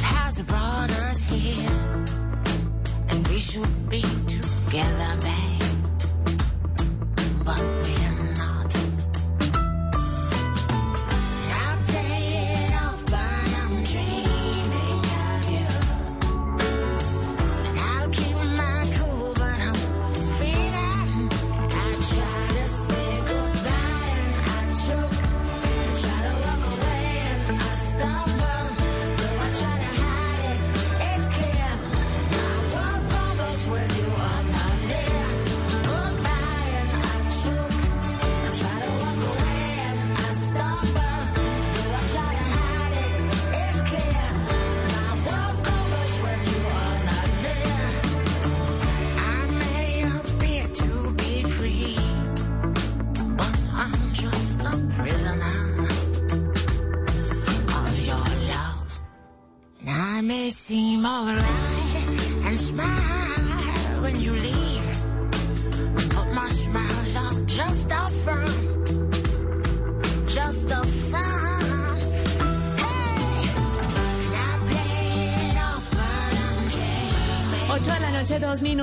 has 0.02 0.42
brought 0.44 0.92
us 0.92 1.26
here, 1.26 2.06
and 3.10 3.28
we 3.28 3.38
should 3.38 3.90
be 3.90 4.02
together, 4.02 5.18
babe. 5.20 5.43
But 7.46 7.60
we're 7.60 7.93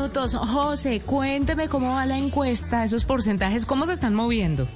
José, 0.08 1.00
cuénteme 1.00 1.68
cómo 1.68 1.94
va 1.94 2.06
la 2.06 2.16
encuesta, 2.16 2.84
esos 2.84 3.04
porcentajes, 3.04 3.66
cómo 3.66 3.84
se 3.86 3.92
están 3.92 4.14
moviendo. 4.14 4.66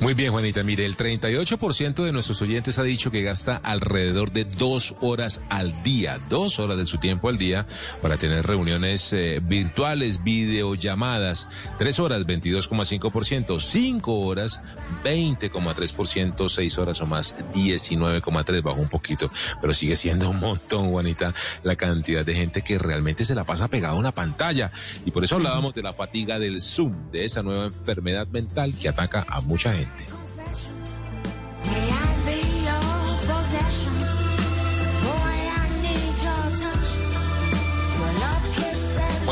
Muy 0.00 0.14
bien, 0.14 0.32
Juanita. 0.32 0.62
Mire, 0.62 0.84
el 0.84 0.96
38% 0.96 2.04
de 2.04 2.12
nuestros 2.12 2.42
oyentes 2.42 2.78
ha 2.78 2.82
dicho 2.82 3.10
que 3.10 3.22
gasta 3.22 3.56
alrededor 3.56 4.32
de 4.32 4.44
dos 4.44 4.94
horas 5.00 5.40
al 5.48 5.82
día, 5.82 6.20
dos 6.28 6.58
horas 6.58 6.76
de 6.76 6.86
su 6.86 6.98
tiempo 6.98 7.28
al 7.28 7.38
día 7.38 7.66
para 8.00 8.16
tener 8.16 8.46
reuniones 8.46 9.12
eh, 9.12 9.40
virtuales, 9.42 10.22
videollamadas. 10.22 11.48
Tres 11.78 11.98
horas, 11.98 12.26
22,5%. 12.26 13.60
Cinco 13.60 14.20
horas, 14.20 14.60
20,3%. 15.02 16.48
Seis 16.48 16.78
horas 16.78 17.00
o 17.00 17.06
más, 17.06 17.34
19,3%. 17.52 18.62
Bajó 18.62 18.80
un 18.80 18.88
poquito, 18.88 19.30
pero 19.60 19.74
sigue 19.74 19.96
siendo 19.96 20.30
un 20.30 20.40
montón, 20.40 20.90
Juanita, 20.90 21.34
la 21.62 21.76
cantidad 21.76 22.24
de 22.24 22.34
gente 22.34 22.62
que 22.62 22.78
realmente 22.78 23.24
se 23.24 23.34
la 23.34 23.44
pasa 23.44 23.68
pegada 23.68 23.94
a 23.94 23.98
una 23.98 24.12
pantalla. 24.12 24.70
Y 25.04 25.10
por 25.10 25.24
eso 25.24 25.36
hablábamos 25.36 25.74
de 25.74 25.82
la 25.82 25.92
fatiga 25.92 26.38
del 26.38 26.60
Zoom, 26.60 27.10
de 27.10 27.24
esa 27.24 27.42
nueva 27.42 27.66
enfermedad 27.66 28.26
mental 28.28 28.74
que 28.74 28.88
ataca 28.88 29.24
a 29.28 29.40
mucha 29.40 29.72
gente. 29.72 30.21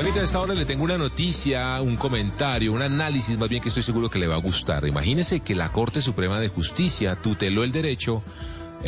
Juanita, 0.00 0.20
a 0.20 0.24
esta 0.24 0.40
hora 0.40 0.54
le 0.54 0.64
tengo 0.64 0.84
una 0.84 0.96
noticia, 0.96 1.78
un 1.82 1.96
comentario, 1.96 2.72
un 2.72 2.80
análisis 2.80 3.36
más 3.36 3.50
bien 3.50 3.62
que 3.62 3.68
estoy 3.68 3.82
seguro 3.82 4.08
que 4.08 4.18
le 4.18 4.28
va 4.28 4.36
a 4.36 4.38
gustar. 4.38 4.86
Imagínese 4.86 5.40
que 5.40 5.54
la 5.54 5.72
Corte 5.72 6.00
Suprema 6.00 6.40
de 6.40 6.48
Justicia 6.48 7.16
tuteló 7.16 7.64
el 7.64 7.70
derecho 7.70 8.22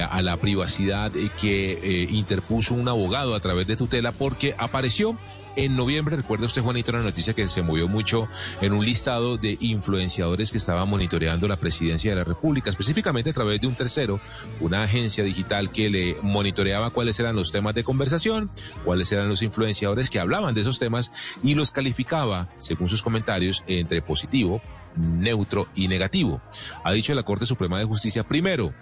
a 0.00 0.22
la 0.22 0.36
privacidad 0.36 1.14
eh, 1.16 1.30
que 1.38 1.72
eh, 1.72 2.06
interpuso 2.10 2.74
un 2.74 2.88
abogado 2.88 3.34
a 3.34 3.40
través 3.40 3.66
de 3.66 3.76
tutela 3.76 4.12
porque 4.12 4.54
apareció 4.58 5.16
en 5.54 5.76
noviembre, 5.76 6.16
recuerda 6.16 6.46
usted, 6.46 6.62
Juanita, 6.62 6.92
una 6.92 7.02
noticia 7.02 7.34
que 7.34 7.46
se 7.46 7.60
movió 7.60 7.86
mucho 7.86 8.26
en 8.62 8.72
un 8.72 8.86
listado 8.86 9.36
de 9.36 9.58
influenciadores 9.60 10.50
que 10.50 10.56
estaban 10.56 10.88
monitoreando 10.88 11.46
la 11.46 11.58
presidencia 11.58 12.10
de 12.10 12.16
la 12.16 12.24
República, 12.24 12.70
específicamente 12.70 13.30
a 13.30 13.32
través 13.34 13.60
de 13.60 13.66
un 13.66 13.74
tercero, 13.74 14.18
una 14.60 14.82
agencia 14.82 15.22
digital 15.22 15.70
que 15.70 15.90
le 15.90 16.16
monitoreaba 16.22 16.88
cuáles 16.88 17.20
eran 17.20 17.36
los 17.36 17.52
temas 17.52 17.74
de 17.74 17.84
conversación, 17.84 18.50
cuáles 18.84 19.12
eran 19.12 19.28
los 19.28 19.42
influenciadores 19.42 20.08
que 20.08 20.20
hablaban 20.20 20.54
de 20.54 20.62
esos 20.62 20.78
temas 20.78 21.12
y 21.42 21.54
los 21.54 21.70
calificaba, 21.70 22.48
según 22.58 22.88
sus 22.88 23.02
comentarios, 23.02 23.62
entre 23.66 24.00
positivo, 24.00 24.62
neutro 24.96 25.68
y 25.74 25.88
negativo. 25.88 26.40
Ha 26.82 26.92
dicho 26.92 27.14
la 27.14 27.24
Corte 27.24 27.44
Suprema 27.44 27.78
de 27.78 27.84
Justicia, 27.84 28.24
primero, 28.24 28.72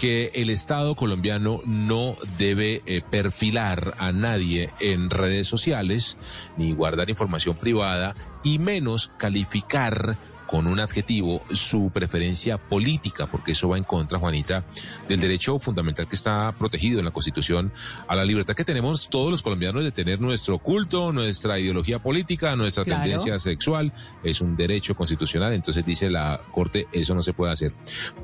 que 0.00 0.30
el 0.32 0.48
Estado 0.48 0.94
colombiano 0.94 1.58
no 1.66 2.16
debe 2.38 2.80
eh, 2.86 3.02
perfilar 3.10 3.92
a 3.98 4.12
nadie 4.12 4.70
en 4.80 5.10
redes 5.10 5.46
sociales, 5.46 6.16
ni 6.56 6.72
guardar 6.72 7.10
información 7.10 7.54
privada, 7.54 8.16
y 8.42 8.58
menos 8.58 9.12
calificar 9.18 10.16
con 10.50 10.66
un 10.66 10.80
adjetivo 10.80 11.44
su 11.52 11.90
preferencia 11.94 12.58
política, 12.58 13.28
porque 13.30 13.52
eso 13.52 13.68
va 13.68 13.78
en 13.78 13.84
contra, 13.84 14.18
Juanita, 14.18 14.64
del 15.06 15.20
derecho 15.20 15.60
fundamental 15.60 16.08
que 16.08 16.16
está 16.16 16.52
protegido 16.58 16.98
en 16.98 17.04
la 17.04 17.12
Constitución 17.12 17.72
a 18.08 18.16
la 18.16 18.24
libertad 18.24 18.54
que 18.56 18.64
tenemos 18.64 19.08
todos 19.10 19.30
los 19.30 19.42
colombianos 19.42 19.84
de 19.84 19.92
tener 19.92 20.20
nuestro 20.20 20.58
culto, 20.58 21.12
nuestra 21.12 21.60
ideología 21.60 22.02
política, 22.02 22.56
nuestra 22.56 22.82
Claro. 22.82 23.02
tendencia 23.02 23.38
sexual, 23.38 23.92
es 24.24 24.40
un 24.40 24.56
derecho 24.56 24.96
constitucional, 24.96 25.52
entonces 25.52 25.86
dice 25.86 26.10
la 26.10 26.40
Corte, 26.50 26.88
eso 26.90 27.14
no 27.14 27.22
se 27.22 27.32
puede 27.32 27.52
hacer. 27.52 27.72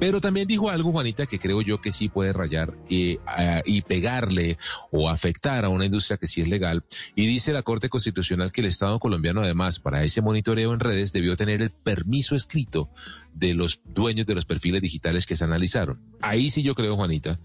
Pero 0.00 0.20
también 0.20 0.48
dijo 0.48 0.68
algo, 0.68 0.90
Juanita, 0.90 1.26
que 1.26 1.38
creo 1.38 1.62
yo 1.62 1.80
que 1.80 1.92
sí 1.92 2.08
puede 2.08 2.32
rayar 2.32 2.74
eh, 2.90 3.18
a- 3.24 3.62
y 3.64 3.82
pegarle 3.82 4.58
o 4.90 5.08
afectar 5.08 5.64
a 5.64 5.68
una 5.68 5.84
industria 5.84 6.16
que 6.16 6.26
sí 6.26 6.40
es 6.40 6.48
legal. 6.48 6.82
Y 7.14 7.24
dice 7.28 7.52
la 7.52 7.62
Corte 7.62 7.88
Constitucional 7.88 8.50
que 8.50 8.62
el 8.62 8.66
Estado 8.66 8.98
colombiano, 8.98 9.42
además, 9.42 9.78
para 9.78 10.02
ese 10.02 10.22
monitoreo 10.22 10.74
en 10.74 10.80
redes, 10.80 11.12
debió 11.12 11.36
tener 11.36 11.62
el 11.62 11.70
permiso 11.70 12.15
permiso 12.16 12.34
escrito 12.34 12.88
de 13.34 13.52
los 13.52 13.82
dueños 13.84 14.24
de 14.24 14.34
los 14.34 14.46
perfiles 14.46 14.80
digitales 14.80 15.26
que 15.26 15.36
se 15.36 15.44
analizaron. 15.44 16.00
Ahí 16.22 16.48
sí 16.48 16.62
yo 16.62 16.74
creo, 16.74 16.96
Juanita, 16.96 17.38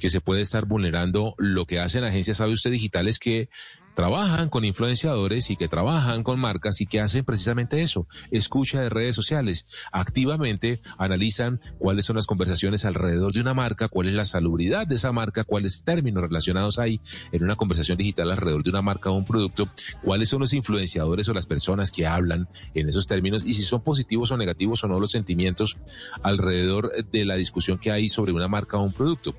que 0.00 0.10
se 0.10 0.20
puede 0.20 0.42
estar 0.42 0.66
vulnerando 0.66 1.34
lo 1.38 1.64
que 1.64 1.78
hacen 1.78 2.02
agencias, 2.02 2.38
sabe 2.38 2.52
usted, 2.52 2.72
digitales 2.72 3.20
que 3.20 3.48
trabajan 3.96 4.50
con 4.50 4.66
influenciadores 4.66 5.50
y 5.50 5.56
que 5.56 5.68
trabajan 5.68 6.22
con 6.22 6.38
marcas 6.38 6.82
y 6.82 6.86
que 6.86 7.00
hacen 7.00 7.24
precisamente 7.24 7.80
eso, 7.80 8.06
escucha 8.30 8.82
de 8.82 8.90
redes 8.90 9.14
sociales, 9.14 9.64
activamente 9.90 10.82
analizan 10.98 11.58
cuáles 11.78 12.04
son 12.04 12.16
las 12.16 12.26
conversaciones 12.26 12.84
alrededor 12.84 13.32
de 13.32 13.40
una 13.40 13.54
marca, 13.54 13.88
cuál 13.88 14.08
es 14.08 14.14
la 14.14 14.26
salubridad 14.26 14.86
de 14.86 14.96
esa 14.96 15.12
marca, 15.12 15.44
cuáles 15.44 15.82
términos 15.82 16.22
relacionados 16.22 16.78
hay 16.78 17.00
en 17.32 17.42
una 17.42 17.56
conversación 17.56 17.96
digital 17.96 18.30
alrededor 18.30 18.62
de 18.62 18.70
una 18.70 18.82
marca 18.82 19.08
o 19.08 19.14
un 19.14 19.24
producto, 19.24 19.66
cuáles 20.02 20.28
son 20.28 20.40
los 20.40 20.52
influenciadores 20.52 21.26
o 21.30 21.32
las 21.32 21.46
personas 21.46 21.90
que 21.90 22.06
hablan 22.06 22.50
en 22.74 22.90
esos 22.90 23.06
términos 23.06 23.44
y 23.46 23.54
si 23.54 23.62
son 23.62 23.82
positivos 23.82 24.30
o 24.30 24.36
negativos 24.36 24.84
o 24.84 24.88
no 24.88 25.00
los 25.00 25.12
sentimientos 25.12 25.78
alrededor 26.22 26.92
de 27.10 27.24
la 27.24 27.36
discusión 27.36 27.78
que 27.78 27.92
hay 27.92 28.10
sobre 28.10 28.32
una 28.32 28.46
marca 28.46 28.76
o 28.76 28.82
un 28.82 28.92
producto. 28.92 29.34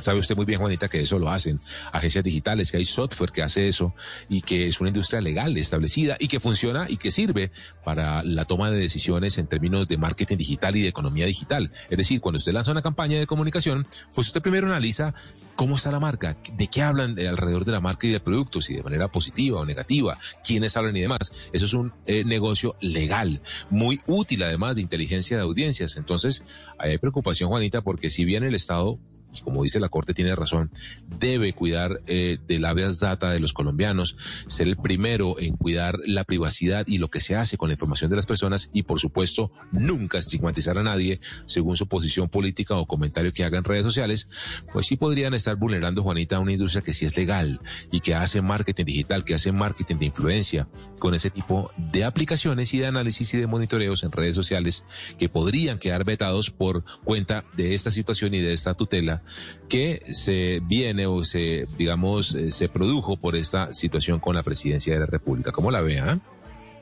Sabe 0.00 0.18
usted 0.18 0.36
muy 0.36 0.46
bien, 0.46 0.58
Juanita, 0.60 0.88
que 0.88 1.00
eso 1.00 1.18
lo 1.18 1.28
hacen 1.30 1.60
agencias 1.92 2.24
digitales, 2.24 2.70
que 2.70 2.78
hay 2.78 2.84
software 2.86 3.30
que 3.32 3.42
hace 3.42 3.68
eso 3.68 3.94
y 4.28 4.40
que 4.42 4.66
es 4.66 4.80
una 4.80 4.88
industria 4.88 5.20
legal 5.20 5.56
establecida 5.56 6.16
y 6.18 6.28
que 6.28 6.40
funciona 6.40 6.86
y 6.88 6.96
que 6.96 7.10
sirve 7.10 7.50
para 7.84 8.22
la 8.22 8.44
toma 8.44 8.70
de 8.70 8.78
decisiones 8.78 9.38
en 9.38 9.46
términos 9.46 9.86
de 9.88 9.96
marketing 9.96 10.36
digital 10.38 10.76
y 10.76 10.82
de 10.82 10.88
economía 10.88 11.26
digital. 11.26 11.70
Es 11.90 11.98
decir, 11.98 12.20
cuando 12.20 12.38
usted 12.38 12.52
lanza 12.52 12.72
una 12.72 12.82
campaña 12.82 13.18
de 13.18 13.26
comunicación, 13.26 13.86
pues 14.14 14.28
usted 14.28 14.40
primero 14.42 14.66
analiza 14.66 15.14
cómo 15.56 15.76
está 15.76 15.90
la 15.90 16.00
marca, 16.00 16.36
de 16.54 16.66
qué 16.68 16.82
hablan 16.82 17.14
de- 17.14 17.28
alrededor 17.28 17.64
de 17.66 17.72
la 17.72 17.80
marca 17.80 18.06
y 18.06 18.10
de 18.10 18.20
productos 18.20 18.70
y 18.70 18.76
de 18.76 18.82
manera 18.82 19.08
positiva 19.08 19.60
o 19.60 19.66
negativa, 19.66 20.18
quiénes 20.42 20.76
hablan 20.76 20.96
y 20.96 21.00
demás. 21.02 21.32
Eso 21.52 21.66
es 21.66 21.74
un 21.74 21.92
eh, 22.06 22.24
negocio 22.24 22.76
legal, 22.80 23.42
muy 23.68 23.98
útil 24.06 24.42
además 24.42 24.76
de 24.76 24.82
inteligencia 24.82 25.36
de 25.36 25.42
audiencias. 25.42 25.96
Entonces, 25.96 26.44
hay 26.78 26.96
preocupación, 26.98 27.50
Juanita, 27.50 27.82
porque 27.82 28.08
si 28.08 28.24
bien 28.24 28.42
el 28.42 28.54
Estado 28.54 28.98
y 29.32 29.40
como 29.40 29.62
dice 29.62 29.80
la 29.80 29.88
Corte, 29.88 30.14
tiene 30.14 30.34
razón, 30.34 30.70
debe 31.18 31.52
cuidar 31.52 32.00
eh, 32.06 32.38
del 32.46 32.64
habeas 32.64 33.00
data 33.00 33.30
de 33.30 33.40
los 33.40 33.52
colombianos, 33.52 34.16
ser 34.46 34.68
el 34.68 34.76
primero 34.76 35.38
en 35.38 35.56
cuidar 35.56 35.98
la 36.06 36.24
privacidad 36.24 36.86
y 36.86 36.98
lo 36.98 37.08
que 37.08 37.20
se 37.20 37.36
hace 37.36 37.56
con 37.56 37.68
la 37.68 37.74
información 37.74 38.10
de 38.10 38.16
las 38.16 38.26
personas 38.26 38.70
y, 38.72 38.82
por 38.82 39.00
supuesto, 39.00 39.50
nunca 39.72 40.18
estigmatizar 40.18 40.78
a 40.78 40.82
nadie 40.82 41.20
según 41.46 41.76
su 41.76 41.86
posición 41.86 42.28
política 42.28 42.76
o 42.76 42.86
comentario 42.86 43.32
que 43.32 43.44
haga 43.44 43.58
en 43.58 43.64
redes 43.64 43.84
sociales, 43.84 44.28
pues 44.72 44.86
sí 44.86 44.96
podrían 44.96 45.34
estar 45.34 45.56
vulnerando, 45.56 46.02
Juanita, 46.02 46.36
a 46.36 46.40
una 46.40 46.52
industria 46.52 46.82
que 46.82 46.92
sí 46.92 47.06
es 47.06 47.16
legal 47.16 47.60
y 47.90 48.00
que 48.00 48.14
hace 48.14 48.42
marketing 48.42 48.84
digital, 48.84 49.24
que 49.24 49.34
hace 49.34 49.52
marketing 49.52 49.96
de 49.96 50.06
influencia 50.06 50.68
con 50.98 51.14
ese 51.14 51.30
tipo 51.30 51.70
de 51.76 52.04
aplicaciones 52.04 52.74
y 52.74 52.78
de 52.78 52.86
análisis 52.86 53.32
y 53.34 53.38
de 53.38 53.46
monitoreos 53.46 54.02
en 54.02 54.12
redes 54.12 54.36
sociales 54.36 54.84
que 55.18 55.28
podrían 55.28 55.78
quedar 55.78 56.04
vetados 56.04 56.50
por 56.50 56.84
cuenta 57.04 57.44
de 57.56 57.74
esta 57.74 57.90
situación 57.90 58.34
y 58.34 58.40
de 58.40 58.52
esta 58.52 58.74
tutela 58.74 59.19
que 59.68 60.02
se 60.12 60.60
viene 60.62 61.06
o 61.06 61.24
se, 61.24 61.66
digamos, 61.78 62.34
eh, 62.34 62.50
se 62.50 62.68
produjo 62.68 63.16
por 63.16 63.36
esta 63.36 63.72
situación 63.72 64.18
con 64.20 64.34
la 64.34 64.42
presidencia 64.42 64.94
de 64.94 65.00
la 65.00 65.06
República. 65.06 65.52
¿Cómo 65.52 65.70
la 65.70 65.80
ve? 65.80 65.98
ah? 66.00 66.18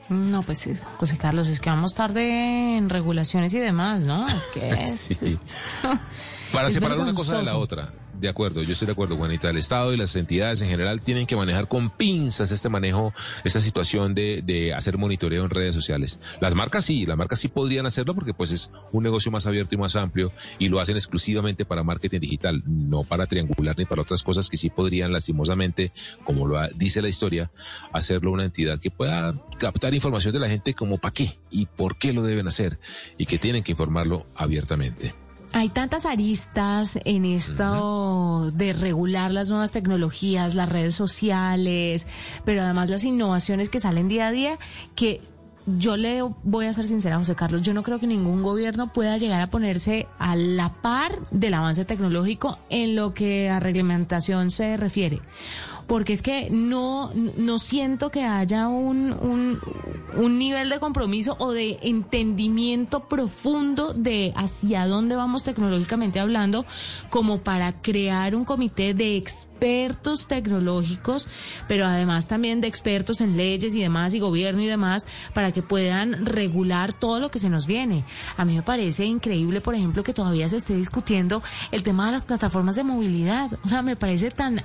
No, 0.09 0.41
pues 0.41 0.57
sí, 0.59 0.71
José 0.97 1.17
Carlos, 1.17 1.47
es 1.49 1.59
que 1.59 1.69
vamos 1.69 1.93
tarde 1.93 2.77
en 2.77 2.89
regulaciones 2.89 3.53
y 3.53 3.59
demás, 3.59 4.05
¿no? 4.05 4.27
Es 4.27 4.47
que 4.53 4.69
es, 4.83 4.99
Sí. 4.99 5.17
es- 5.21 5.43
Para 6.51 6.67
Es 6.67 6.73
separar 6.73 6.97
una 6.99 7.13
cosa 7.13 7.37
de 7.37 7.43
la 7.43 7.57
otra. 7.57 7.93
De 8.19 8.27
acuerdo, 8.27 8.61
yo 8.61 8.73
estoy 8.73 8.85
de 8.85 8.91
acuerdo, 8.91 9.15
Juanita. 9.15 9.49
El 9.49 9.57
Estado 9.57 9.93
y 9.93 9.97
las 9.97 10.13
entidades 10.17 10.61
en 10.61 10.67
general 10.67 11.01
tienen 11.01 11.25
que 11.25 11.37
manejar 11.37 11.69
con 11.69 11.89
pinzas 11.89 12.51
este 12.51 12.67
manejo, 12.67 13.13
esta 13.45 13.61
situación 13.61 14.13
de, 14.13 14.41
de 14.43 14.73
hacer 14.73 14.97
monitoreo 14.97 15.45
en 15.45 15.49
redes 15.49 15.73
sociales. 15.73 16.19
Las 16.41 16.53
marcas 16.53 16.83
sí, 16.83 17.05
las 17.05 17.15
marcas 17.15 17.39
sí 17.39 17.47
podrían 17.47 17.85
hacerlo 17.85 18.13
porque 18.13 18.33
pues 18.33 18.51
es 18.51 18.71
un 18.91 19.03
negocio 19.03 19.31
más 19.31 19.47
abierto 19.47 19.75
y 19.75 19.77
más 19.77 19.95
amplio 19.95 20.33
y 20.57 20.67
lo 20.67 20.81
hacen 20.81 20.97
exclusivamente 20.97 21.63
para 21.63 21.81
marketing 21.83 22.19
digital, 22.19 22.61
no 22.65 23.05
para 23.05 23.25
triangular 23.25 23.77
ni 23.77 23.85
para 23.85 24.01
otras 24.01 24.21
cosas 24.21 24.49
que 24.49 24.57
sí 24.57 24.69
podrían 24.69 25.13
lastimosamente, 25.13 25.93
como 26.25 26.45
lo 26.45 26.59
dice 26.75 27.01
la 27.01 27.07
historia, 27.07 27.51
hacerlo 27.93 28.31
una 28.31 28.43
entidad 28.43 28.79
que 28.79 28.91
pueda 28.91 29.33
captar 29.59 29.93
información 29.93 30.33
de 30.33 30.39
la 30.39 30.49
gente 30.49 30.73
como 30.73 30.97
para 30.97 31.13
qué 31.13 31.39
y 31.49 31.67
por 31.67 31.97
qué 31.97 32.11
lo 32.11 32.21
deben 32.21 32.49
hacer 32.49 32.79
y 33.17 33.25
que 33.25 33.37
tienen 33.37 33.63
que 33.63 33.71
informarlo 33.71 34.25
abiertamente. 34.35 35.15
Hay 35.51 35.69
tantas 35.69 36.05
aristas 36.05 36.99
en 37.05 37.25
esto 37.25 38.51
de 38.53 38.73
regular 38.73 39.31
las 39.31 39.49
nuevas 39.49 39.71
tecnologías, 39.71 40.53
las 40.53 40.69
redes 40.69 40.93
sociales, 40.93 42.07
pero 42.45 42.61
además 42.61 42.89
las 42.89 43.03
innovaciones 43.03 43.69
que 43.69 43.79
salen 43.79 44.07
día 44.07 44.27
a 44.27 44.31
día, 44.31 44.59
que 44.95 45.21
yo 45.65 45.97
le 45.97 46.21
voy 46.43 46.65
a 46.65 46.73
ser 46.73 46.85
sincera, 46.85 47.17
José 47.17 47.35
Carlos, 47.35 47.61
yo 47.63 47.73
no 47.73 47.83
creo 47.83 47.99
que 47.99 48.07
ningún 48.07 48.43
gobierno 48.43 48.93
pueda 48.93 49.17
llegar 49.17 49.41
a 49.41 49.49
ponerse 49.49 50.07
a 50.17 50.35
la 50.35 50.81
par 50.81 51.17
del 51.31 51.53
avance 51.53 51.83
tecnológico 51.85 52.59
en 52.69 52.95
lo 52.95 53.13
que 53.13 53.49
a 53.49 53.59
reglamentación 53.59 54.51
se 54.51 54.77
refiere. 54.77 55.19
Porque 55.89 56.13
es 56.13 56.21
que 56.21 56.49
no, 56.51 57.11
no 57.15 57.59
siento 57.59 58.11
que 58.11 58.23
haya 58.23 58.69
un, 58.69 59.11
un, 59.11 59.59
un 60.15 60.37
nivel 60.37 60.69
de 60.69 60.79
compromiso 60.79 61.35
o 61.39 61.51
de 61.51 61.79
entendimiento 61.81 63.07
profundo 63.07 63.93
de 63.93 64.31
hacia 64.35 64.85
dónde 64.85 65.15
vamos 65.15 65.43
tecnológicamente 65.43 66.19
hablando, 66.19 66.63
como 67.09 67.39
para 67.39 67.81
crear 67.81 68.35
un 68.35 68.45
comité 68.45 68.93
de 68.93 69.17
expertos 69.17 70.27
tecnológicos, 70.27 71.27
pero 71.67 71.85
además 71.85 72.27
también 72.27 72.61
de 72.61 72.67
expertos 72.67 73.19
en 73.19 73.35
leyes 73.35 73.73
y 73.73 73.81
demás, 73.81 74.13
y 74.13 74.19
gobierno 74.19 74.61
y 74.61 74.67
demás, 74.67 75.07
para 75.33 75.51
que 75.51 75.63
puedan 75.63 76.25
regular 76.25 76.93
todo 76.93 77.19
lo 77.19 77.31
que 77.31 77.39
se 77.39 77.49
nos 77.49 77.65
viene. 77.65 78.05
A 78.37 78.45
mí 78.45 78.55
me 78.55 78.61
parece 78.61 79.05
increíble, 79.05 79.59
por 79.59 79.73
ejemplo, 79.73 80.03
que 80.03 80.13
todavía 80.13 80.49
se 80.49 80.57
esté 80.57 80.75
discutiendo 80.75 81.41
el 81.71 81.81
tema 81.81 82.05
de 82.05 82.11
las 82.11 82.25
plataformas 82.25 82.75
de 82.75 82.83
movilidad. 82.83 83.51
O 83.63 83.67
sea, 83.67 83.81
me 83.81 83.95
parece 83.95 84.31
tan 84.31 84.63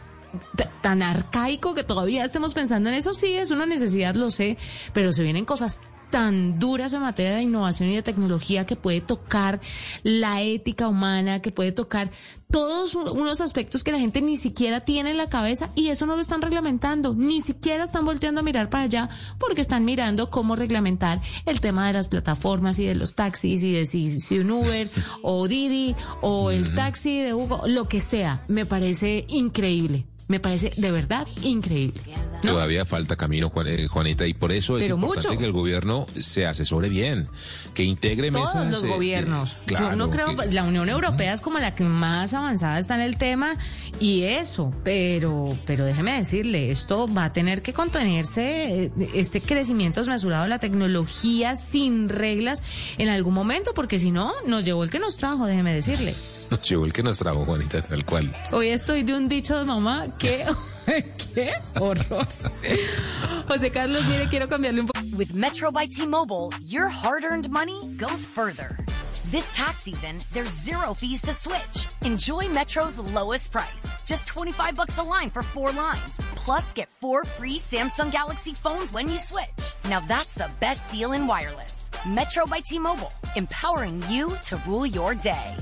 tan 0.82 1.03
arcaico 1.03 1.74
que 1.74 1.85
todavía 1.85 2.24
estemos 2.24 2.55
pensando 2.55 2.89
en 2.89 2.95
eso, 2.97 3.14
sí, 3.14 3.32
es 3.35 3.51
una 3.51 3.66
necesidad, 3.66 4.14
lo 4.14 4.30
sé, 4.30 4.57
pero 4.93 5.12
se 5.12 5.22
vienen 5.22 5.45
cosas 5.45 5.80
tan 6.11 6.61
duras 6.61 6.93
en 6.93 7.01
materia 7.01 7.35
de 7.35 7.43
innovación 7.43 7.89
y 7.91 7.97
de 7.97 8.03
tecnología 8.03 8.66
que 8.66 8.76
puede 8.76 9.01
tocar 9.01 9.61
la 10.05 10.43
ética 10.43 10.87
humana, 10.87 11.43
que 11.43 11.51
puede 11.51 11.72
tocar 11.72 12.09
todos 12.53 12.95
un- 12.95 13.09
unos 13.09 13.41
aspectos 13.41 13.82
que 13.82 13.91
la 13.91 13.99
gente 13.99 14.20
ni 14.22 14.37
siquiera 14.37 14.78
tiene 14.78 15.11
en 15.11 15.16
la 15.16 15.28
cabeza 15.28 15.70
y 15.74 15.89
eso 15.89 16.07
no 16.07 16.14
lo 16.14 16.20
están 16.22 16.41
reglamentando, 16.41 17.14
ni 17.16 17.41
siquiera 17.41 17.82
están 17.82 18.05
volteando 18.05 18.43
a 18.43 18.45
mirar 18.45 18.70
para 18.70 18.85
allá 18.85 19.09
porque 19.41 19.61
están 19.61 19.85
mirando 19.85 20.30
cómo 20.30 20.55
reglamentar 20.55 21.20
el 21.47 21.61
tema 21.61 21.89
de 21.89 21.95
las 21.95 22.09
plataformas 22.09 22.78
y 22.78 22.85
de 22.85 22.95
los 22.95 23.16
taxis 23.16 23.64
y 23.64 23.72
de 23.72 23.85
si, 23.85 24.20
si 24.20 24.39
un 24.39 24.53
Uber 24.53 24.89
o 25.22 25.49
Didi 25.49 25.97
o 26.20 26.53
el 26.53 26.76
taxi 26.76 27.18
de 27.22 27.35
Hugo, 27.35 27.62
lo 27.66 27.89
que 27.89 28.01
sea, 28.01 28.45
me 28.47 28.66
parece 28.66 29.24
increíble. 29.26 30.07
Me 30.26 30.40
parece 30.40 30.72
de 30.76 30.90
verdad 30.90 31.26
increíble. 31.42 32.00
Todavía 32.40 32.84
falta 32.84 33.16
camino, 33.16 33.52
eh, 33.66 33.86
Juanita, 33.88 34.26
y 34.26 34.34
por 34.34 34.52
eso 34.52 34.76
es 34.78 34.84
Pero 34.84 34.96
importante 34.96 35.28
mucho. 35.28 35.38
que 35.38 35.44
el 35.46 35.52
gobierno 35.52 36.06
se 36.18 36.46
asesore 36.46 36.88
bien, 36.88 37.26
que 37.74 37.84
integre 37.84 38.30
mesas. 38.30 38.52
Todos 38.52 38.68
los 38.70 38.84
eh, 38.84 38.88
gobiernos. 38.88 39.52
eh, 39.52 39.56
claro, 39.66 39.90
Yo 39.90 39.96
no 39.96 40.10
creo, 40.10 40.28
que- 40.30 40.36
pues, 40.36 40.52
la 40.54 40.64
Unión 40.64 40.88
Europea 40.88 41.32
es 41.32 41.40
como 41.40 41.58
la 41.58 41.74
que 41.74 41.84
más 41.84 42.34
avanzada 42.34 42.78
está 42.78 42.94
en 42.96 43.00
el 43.02 43.16
tema 43.16 43.56
y 44.00 44.22
eso, 44.24 44.72
pero, 44.82 45.56
pero 45.66 45.84
déjeme 45.86 46.12
decirle, 46.16 46.70
esto 46.70 47.06
va 47.12 47.26
a 47.26 47.32
tener 47.32 47.62
que 47.62 47.72
contenerse, 47.72 48.84
eh, 48.84 48.90
este 49.14 49.40
crecimiento 49.40 50.00
desmesurado 50.00 50.44
de 50.44 50.50
la 50.50 50.58
tecnología 50.58 51.56
sin 51.56 52.08
reglas 52.08 52.62
en 52.98 53.08
algún 53.08 53.34
momento, 53.34 53.72
porque 53.74 53.98
si 53.98 54.10
no, 54.10 54.32
nos 54.46 54.64
llevó 54.64 54.84
el 54.84 54.90
que 54.90 54.98
nos 54.98 55.16
trajo, 55.16 55.46
déjeme 55.46 55.72
decirle. 55.74 56.14
Nos 56.51 56.68
llegó 56.68 56.84
el 56.84 56.92
que 56.92 57.03
nos 57.03 57.18
trajo, 57.18 57.45
Juanita, 57.45 57.82
tal 57.82 58.05
cual. 58.05 58.32
Hoy 58.53 58.68
estoy 58.68 59.03
de 59.03 59.14
un 59.14 59.28
dicho 59.28 59.59
de 59.59 59.64
mamá, 59.64 60.07
qué, 60.18 60.45
qué 61.34 61.53
horror. 61.78 62.26
José 63.49 63.70
Carlos, 63.70 64.07
mire, 64.07 64.28
quiero 64.28 64.49
cambiarle 64.49 64.80
un 64.80 64.86
poco. 64.86 65.01
With 65.16 65.32
Metro 65.32 65.70
by 65.70 65.86
T-Mobile, 65.86 66.51
your 66.64 66.88
hard-earned 66.88 67.51
money 67.51 67.95
goes 67.97 68.26
further. 68.26 68.76
This 69.30 69.51
tax 69.53 69.80
season, 69.80 70.18
there's 70.32 70.51
zero 70.62 70.95
fees 70.95 71.22
to 71.22 71.32
switch. 71.32 71.86
Enjoy 72.05 72.47
Metro's 72.49 72.99
lowest 72.99 73.51
price, 73.53 73.86
just 74.07 74.26
25 74.26 74.74
bucks 74.76 74.99
a 74.99 75.03
line 75.03 75.30
for 75.30 75.42
four 75.42 75.72
lines. 75.72 76.18
Plus, 76.36 76.72
get 76.72 76.88
four 77.01 77.24
free 77.24 77.59
Samsung 77.59 78.12
Galaxy 78.12 78.53
phones 78.55 78.92
when 78.92 79.09
you 79.09 79.18
switch. 79.18 79.74
Now 79.88 80.01
that's 80.01 80.34
the 80.34 80.51
best 80.61 80.88
deal 80.90 81.12
in 81.12 81.26
wireless. 81.26 81.90
Metro 82.07 82.47
by 82.47 82.61
T-Mobile, 82.61 83.12
empowering 83.34 84.03
you 84.09 84.36
to 84.45 84.57
rule 84.66 84.86
your 84.86 85.14
day. 85.14 85.57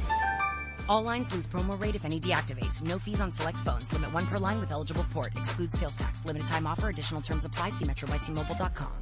All 0.89 1.03
lines 1.03 1.33
lose 1.33 1.47
promo 1.47 1.81
rate 1.81 1.95
if 1.95 2.05
any 2.05 2.21
deactivates. 2.21 2.83
No 2.83 2.99
fees 2.99 3.21
on 3.21 3.31
select 3.31 3.59
phones. 3.59 3.93
Limit 3.93 4.13
one 4.13 4.27
per 4.27 4.39
line 4.39 4.61
with 4.61 4.71
eligible 4.71 5.05
port. 5.11 5.35
Excludes 5.37 5.79
sales 5.79 5.97
tax. 5.97 6.25
Limited 6.25 6.47
time 6.49 6.67
offer. 6.67 6.89
Additional 6.89 7.21
terms 7.21 7.45
apply. 7.45 7.71
See 7.71 7.85
metrobytmobile.com. 7.85 8.93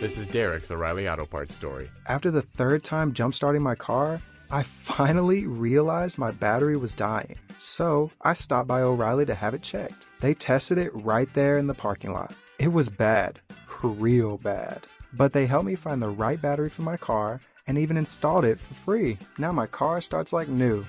This 0.00 0.18
is 0.18 0.26
Derek's 0.26 0.70
O'Reilly 0.70 1.08
Auto 1.08 1.24
Parts 1.24 1.54
story. 1.54 1.88
After 2.06 2.30
the 2.30 2.42
third 2.42 2.84
time 2.84 3.14
jumpstarting 3.14 3.62
my 3.62 3.74
car, 3.74 4.20
I 4.50 4.62
finally 4.62 5.46
realized 5.46 6.18
my 6.18 6.30
battery 6.30 6.76
was 6.76 6.92
dying. 6.92 7.36
So 7.58 8.10
I 8.20 8.34
stopped 8.34 8.68
by 8.68 8.82
O'Reilly 8.82 9.24
to 9.26 9.34
have 9.34 9.54
it 9.54 9.62
checked. 9.62 10.06
They 10.20 10.34
tested 10.34 10.76
it 10.76 10.94
right 10.94 11.32
there 11.32 11.56
in 11.56 11.66
the 11.66 11.74
parking 11.74 12.12
lot. 12.12 12.34
It 12.58 12.68
was 12.68 12.88
bad, 12.88 13.40
real 13.82 14.36
bad. 14.38 14.86
But 15.12 15.32
they 15.32 15.46
helped 15.46 15.66
me 15.66 15.74
find 15.74 16.02
the 16.02 16.10
right 16.10 16.40
battery 16.40 16.68
for 16.68 16.82
my 16.82 16.96
car 16.96 17.40
and 17.66 17.78
even 17.78 17.96
installed 17.96 18.44
it 18.44 18.58
for 18.58 18.74
free. 18.74 19.18
Now 19.38 19.52
my 19.52 19.66
car 19.66 20.00
starts 20.00 20.32
like 20.32 20.48
new. 20.48 20.84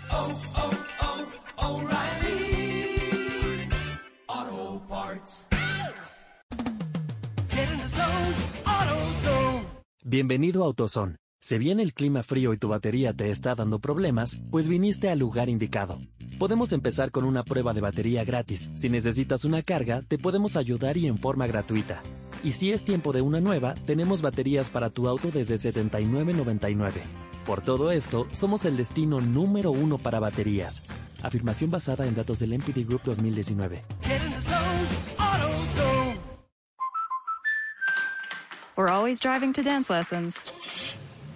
Auto 4.27 4.81
Parts. 4.89 5.45
Get 7.49 7.69
in 7.69 7.79
the 7.79 7.87
zone. 7.87 8.35
Bienvenido 10.03 10.63
a 10.63 10.67
AutoZone. 10.67 11.15
Si 11.41 11.57
bien 11.57 11.79
el 11.79 11.93
clima 11.93 12.23
frío 12.23 12.53
y 12.53 12.57
tu 12.57 12.67
batería 12.67 13.11
te 13.13 13.31
está 13.31 13.55
dando 13.55 13.79
problemas, 13.79 14.37
pues 14.51 14.67
viniste 14.67 15.09
al 15.09 15.19
lugar 15.19 15.49
indicado. 15.49 15.99
Podemos 16.37 16.73
empezar 16.73 17.11
con 17.11 17.23
una 17.23 17.43
prueba 17.43 17.73
de 17.73 17.79
batería 17.79 18.25
gratis. 18.25 18.69
Si 18.75 18.89
necesitas 18.89 19.45
una 19.45 19.63
carga, 19.63 20.01
te 20.01 20.17
podemos 20.17 20.57
ayudar 20.57 20.97
y 20.97 21.07
en 21.07 21.17
forma 21.17 21.47
gratuita. 21.47 22.01
Y 22.43 22.51
si 22.51 22.73
es 22.73 22.83
tiempo 22.83 23.13
de 23.13 23.21
una 23.21 23.39
nueva, 23.39 23.73
tenemos 23.85 24.21
baterías 24.21 24.69
para 24.69 24.89
tu 24.89 25.07
auto 25.07 25.31
desde 25.31 25.55
$79.99. 25.55 26.91
Por 27.45 27.61
todo 27.61 27.89
esto, 27.89 28.27
somos 28.33 28.65
el 28.65 28.75
destino 28.75 29.21
número 29.21 29.71
uno 29.71 29.97
para 29.97 30.19
baterías. 30.19 30.83
Afirmación 31.23 31.71
basada 31.71 32.05
en 32.05 32.15
datos 32.15 32.39
del 32.39 32.53
MPD 32.53 32.85
Group 32.85 33.03
2019. 33.03 33.83
Get 34.01 34.21
in 34.21 34.31
the 34.31 34.41
zone, 34.41 34.87
AutoZone. 35.17 36.17
We're 38.75 38.89
always 38.89 39.21
driving 39.21 39.53
to 39.53 39.63
dance 39.63 39.89
lessons. 39.89 40.35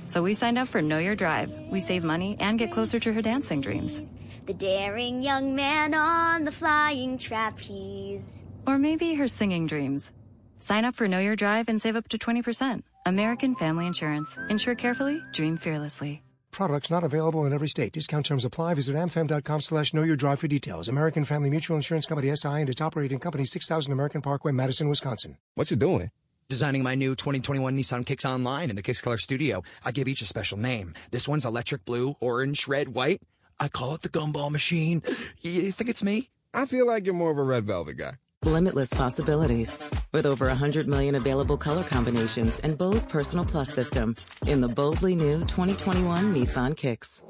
So 0.09 0.21
we 0.21 0.33
signed 0.33 0.57
up 0.57 0.67
for 0.67 0.81
Know 0.81 0.99
Your 0.99 1.15
Drive. 1.15 1.51
We 1.71 1.79
save 1.79 2.03
money 2.03 2.35
and 2.41 2.59
get 2.59 2.71
closer 2.71 2.99
to 2.99 3.13
her 3.13 3.21
dancing 3.21 3.61
dreams. 3.61 4.01
The 4.49 4.55
daring 4.55 5.21
young 5.21 5.53
man 5.53 5.93
on 5.93 6.43
the 6.43 6.51
flying 6.51 7.19
trapeze. 7.19 8.45
Or 8.65 8.79
maybe 8.79 9.13
her 9.13 9.27
singing 9.27 9.67
dreams. 9.67 10.11
Sign 10.57 10.85
up 10.85 10.95
for 10.95 11.07
Know 11.07 11.19
Your 11.19 11.35
Drive 11.35 11.69
and 11.69 11.79
save 11.79 11.95
up 11.95 12.07
to 12.07 12.17
20%. 12.17 12.81
American 13.05 13.53
Family 13.53 13.85
Insurance. 13.85 14.39
Insure 14.49 14.73
carefully, 14.73 15.21
dream 15.33 15.55
fearlessly. 15.55 16.23
Products 16.49 16.89
not 16.89 17.03
available 17.03 17.45
in 17.45 17.53
every 17.53 17.67
state. 17.67 17.91
Discount 17.93 18.25
terms 18.25 18.43
apply. 18.43 18.73
Visit 18.73 18.95
amfam.com 18.95 19.61
slash 19.61 19.93
know 19.93 20.01
your 20.01 20.15
drive 20.15 20.39
for 20.39 20.47
details. 20.47 20.89
American 20.89 21.25
Family 21.25 21.51
Mutual 21.51 21.75
Insurance 21.75 22.07
Company 22.07 22.35
SI 22.35 22.61
and 22.61 22.69
its 22.71 22.81
operating 22.81 23.19
company 23.19 23.45
6000 23.45 23.93
American 23.93 24.23
Parkway, 24.23 24.51
Madison, 24.51 24.89
Wisconsin. 24.89 25.37
What's 25.53 25.69
you 25.69 25.77
doing? 25.77 26.09
Designing 26.49 26.81
my 26.81 26.95
new 26.95 27.13
2021 27.15 27.77
Nissan 27.77 28.03
Kicks 28.03 28.25
online 28.25 28.71
in 28.71 28.75
the 28.75 28.81
Kicks 28.81 29.01
Color 29.01 29.19
Studio. 29.19 29.61
I 29.85 29.91
give 29.91 30.07
each 30.07 30.23
a 30.23 30.25
special 30.25 30.57
name. 30.57 30.95
This 31.11 31.27
one's 31.27 31.45
electric 31.45 31.85
blue, 31.85 32.15
orange, 32.19 32.67
red, 32.67 32.95
white. 32.95 33.21
I 33.59 33.67
call 33.67 33.95
it 33.95 34.01
the 34.01 34.09
gumball 34.09 34.51
machine. 34.51 35.03
You 35.41 35.71
think 35.71 35.89
it's 35.89 36.03
me? 36.03 36.29
I 36.53 36.65
feel 36.65 36.87
like 36.87 37.05
you're 37.05 37.13
more 37.13 37.31
of 37.31 37.37
a 37.37 37.43
red 37.43 37.65
velvet 37.65 37.97
guy. 37.97 38.13
Limitless 38.43 38.89
possibilities. 38.89 39.77
With 40.13 40.25
over 40.25 40.47
100 40.47 40.87
million 40.87 41.15
available 41.15 41.57
color 41.57 41.83
combinations 41.83 42.59
and 42.59 42.77
Bose 42.77 43.05
Personal 43.05 43.45
Plus 43.45 43.71
system 43.71 44.15
in 44.47 44.61
the 44.61 44.69
boldly 44.69 45.15
new 45.15 45.39
2021 45.41 46.33
Nissan 46.33 46.75
Kicks. 46.75 47.21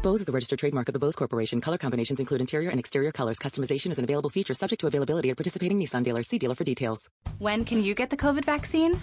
Bose 0.00 0.20
is 0.20 0.26
the 0.26 0.32
registered 0.32 0.60
trademark 0.60 0.88
of 0.88 0.92
the 0.92 1.00
Bose 1.00 1.16
Corporation. 1.16 1.60
Color 1.60 1.78
combinations 1.78 2.20
include 2.20 2.40
interior 2.40 2.70
and 2.70 2.78
exterior 2.78 3.10
colors. 3.10 3.38
Customization 3.38 3.90
is 3.90 3.98
an 3.98 4.04
available 4.04 4.30
feature 4.30 4.54
subject 4.54 4.80
to 4.80 4.86
availability 4.86 5.30
at 5.30 5.36
participating 5.36 5.80
Nissan 5.80 6.04
dealers. 6.04 6.28
See 6.28 6.38
dealer 6.38 6.54
for 6.54 6.64
details. 6.64 7.10
When 7.38 7.64
can 7.64 7.82
you 7.82 7.94
get 7.96 8.10
the 8.10 8.16
COVID 8.16 8.44
vaccine? 8.44 9.00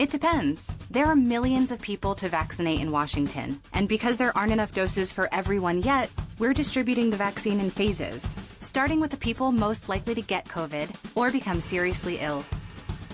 It 0.00 0.10
depends. 0.10 0.74
There 0.90 1.04
are 1.04 1.14
millions 1.14 1.70
of 1.70 1.82
people 1.82 2.14
to 2.14 2.28
vaccinate 2.30 2.80
in 2.80 2.90
Washington. 2.90 3.60
And 3.74 3.86
because 3.86 4.16
there 4.16 4.34
aren't 4.34 4.50
enough 4.50 4.72
doses 4.72 5.12
for 5.12 5.28
everyone 5.30 5.82
yet, 5.82 6.08
we're 6.38 6.54
distributing 6.54 7.10
the 7.10 7.18
vaccine 7.18 7.60
in 7.60 7.68
phases, 7.68 8.34
starting 8.60 8.98
with 8.98 9.10
the 9.10 9.18
people 9.18 9.52
most 9.52 9.90
likely 9.90 10.14
to 10.14 10.22
get 10.22 10.46
COVID 10.46 10.88
or 11.14 11.30
become 11.30 11.60
seriously 11.60 12.16
ill. 12.18 12.46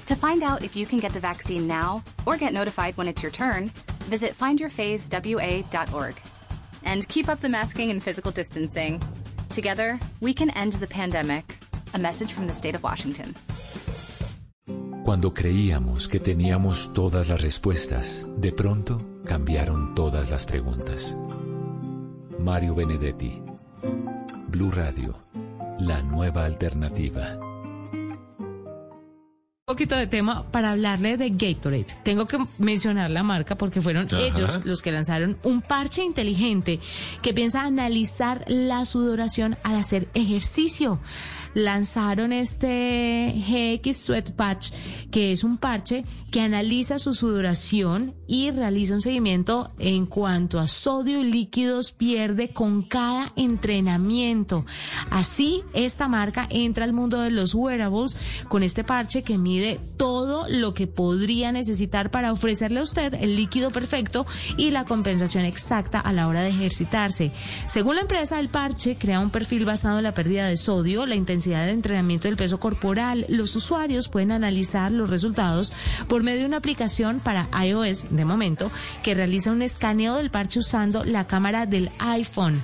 To 0.06 0.14
find 0.14 0.44
out 0.44 0.62
if 0.62 0.76
you 0.76 0.86
can 0.86 1.00
get 1.00 1.12
the 1.12 1.18
vaccine 1.18 1.66
now 1.66 2.04
or 2.24 2.36
get 2.36 2.54
notified 2.54 2.96
when 2.96 3.08
it's 3.08 3.20
your 3.20 3.32
turn, 3.32 3.70
visit 4.04 4.38
findyourphasewa.org. 4.38 6.22
And 6.84 7.08
keep 7.08 7.28
up 7.28 7.40
the 7.40 7.48
masking 7.48 7.90
and 7.90 8.00
physical 8.00 8.30
distancing. 8.30 9.02
Together, 9.50 9.98
we 10.20 10.32
can 10.32 10.50
end 10.50 10.74
the 10.74 10.86
pandemic. 10.86 11.58
A 11.94 11.98
message 11.98 12.32
from 12.32 12.46
the 12.46 12.52
state 12.52 12.76
of 12.76 12.84
Washington. 12.84 13.34
Cuando 15.06 15.32
creíamos 15.32 16.08
que 16.08 16.18
teníamos 16.18 16.92
todas 16.92 17.28
las 17.28 17.40
respuestas, 17.40 18.26
de 18.38 18.50
pronto 18.50 19.20
cambiaron 19.24 19.94
todas 19.94 20.32
las 20.32 20.44
preguntas. 20.44 21.16
Mario 22.40 22.74
Benedetti, 22.74 23.40
Blue 24.48 24.72
Radio, 24.72 25.16
la 25.78 26.02
nueva 26.02 26.44
alternativa. 26.44 27.38
Un 29.68 29.74
poquito 29.74 29.94
de 29.94 30.08
tema 30.08 30.44
para 30.50 30.72
hablarle 30.72 31.16
de 31.16 31.30
Gatorade. 31.30 31.86
Tengo 32.02 32.26
que 32.26 32.38
mencionar 32.58 33.08
la 33.08 33.22
marca 33.22 33.56
porque 33.56 33.80
fueron 33.80 34.06
Ajá. 34.06 34.20
ellos 34.20 34.64
los 34.64 34.82
que 34.82 34.90
lanzaron 34.90 35.38
un 35.44 35.62
parche 35.62 36.02
inteligente 36.02 36.80
que 37.22 37.32
piensa 37.32 37.62
analizar 37.62 38.44
la 38.48 38.84
sudoración 38.84 39.56
al 39.62 39.76
hacer 39.76 40.08
ejercicio. 40.14 40.98
Lanzaron 41.56 42.34
este 42.34 43.32
GX 43.34 43.96
Sweat 43.96 44.32
Patch, 44.32 44.72
que 45.10 45.32
es 45.32 45.42
un 45.42 45.56
parche 45.56 46.04
que 46.30 46.42
analiza 46.42 46.98
su 46.98 47.14
sudoración 47.14 48.14
y 48.26 48.50
realiza 48.50 48.92
un 48.92 49.00
seguimiento 49.00 49.68
en 49.78 50.04
cuanto 50.04 50.60
a 50.60 50.68
sodio 50.68 51.22
y 51.22 51.32
líquidos 51.32 51.92
pierde 51.92 52.50
con 52.50 52.82
cada 52.82 53.32
entrenamiento. 53.36 54.66
Así, 55.08 55.62
esta 55.72 56.08
marca 56.08 56.46
entra 56.50 56.84
al 56.84 56.92
mundo 56.92 57.22
de 57.22 57.30
los 57.30 57.54
wearables 57.54 58.18
con 58.48 58.62
este 58.62 58.84
parche 58.84 59.22
que 59.22 59.38
mide 59.38 59.80
todo 59.96 60.46
lo 60.50 60.74
que 60.74 60.86
podría 60.86 61.52
necesitar 61.52 62.10
para 62.10 62.32
ofrecerle 62.32 62.80
a 62.80 62.82
usted 62.82 63.14
el 63.14 63.34
líquido 63.34 63.70
perfecto 63.70 64.26
y 64.58 64.72
la 64.72 64.84
compensación 64.84 65.46
exacta 65.46 66.00
a 66.00 66.12
la 66.12 66.28
hora 66.28 66.42
de 66.42 66.50
ejercitarse. 66.50 67.32
Según 67.66 67.94
la 67.94 68.02
empresa, 68.02 68.38
el 68.40 68.50
parche 68.50 68.98
crea 68.98 69.20
un 69.20 69.30
perfil 69.30 69.64
basado 69.64 69.96
en 69.96 70.04
la 70.04 70.12
pérdida 70.12 70.48
de 70.48 70.58
sodio, 70.58 71.06
la 71.06 71.14
intensidad 71.14 71.45
de 71.46 71.70
entrenamiento 71.70 72.28
del 72.28 72.36
peso 72.36 72.58
corporal. 72.58 73.24
Los 73.28 73.54
usuarios 73.56 74.08
pueden 74.08 74.32
analizar 74.32 74.90
los 74.90 75.10
resultados 75.10 75.72
por 76.08 76.22
medio 76.22 76.40
de 76.40 76.46
una 76.46 76.56
aplicación 76.56 77.20
para 77.20 77.48
iOS 77.64 78.06
de 78.10 78.24
momento 78.24 78.70
que 79.02 79.14
realiza 79.14 79.52
un 79.52 79.62
escaneo 79.62 80.16
del 80.16 80.30
parche 80.30 80.58
usando 80.58 81.04
la 81.04 81.26
cámara 81.26 81.66
del 81.66 81.90
iPhone. 81.98 82.62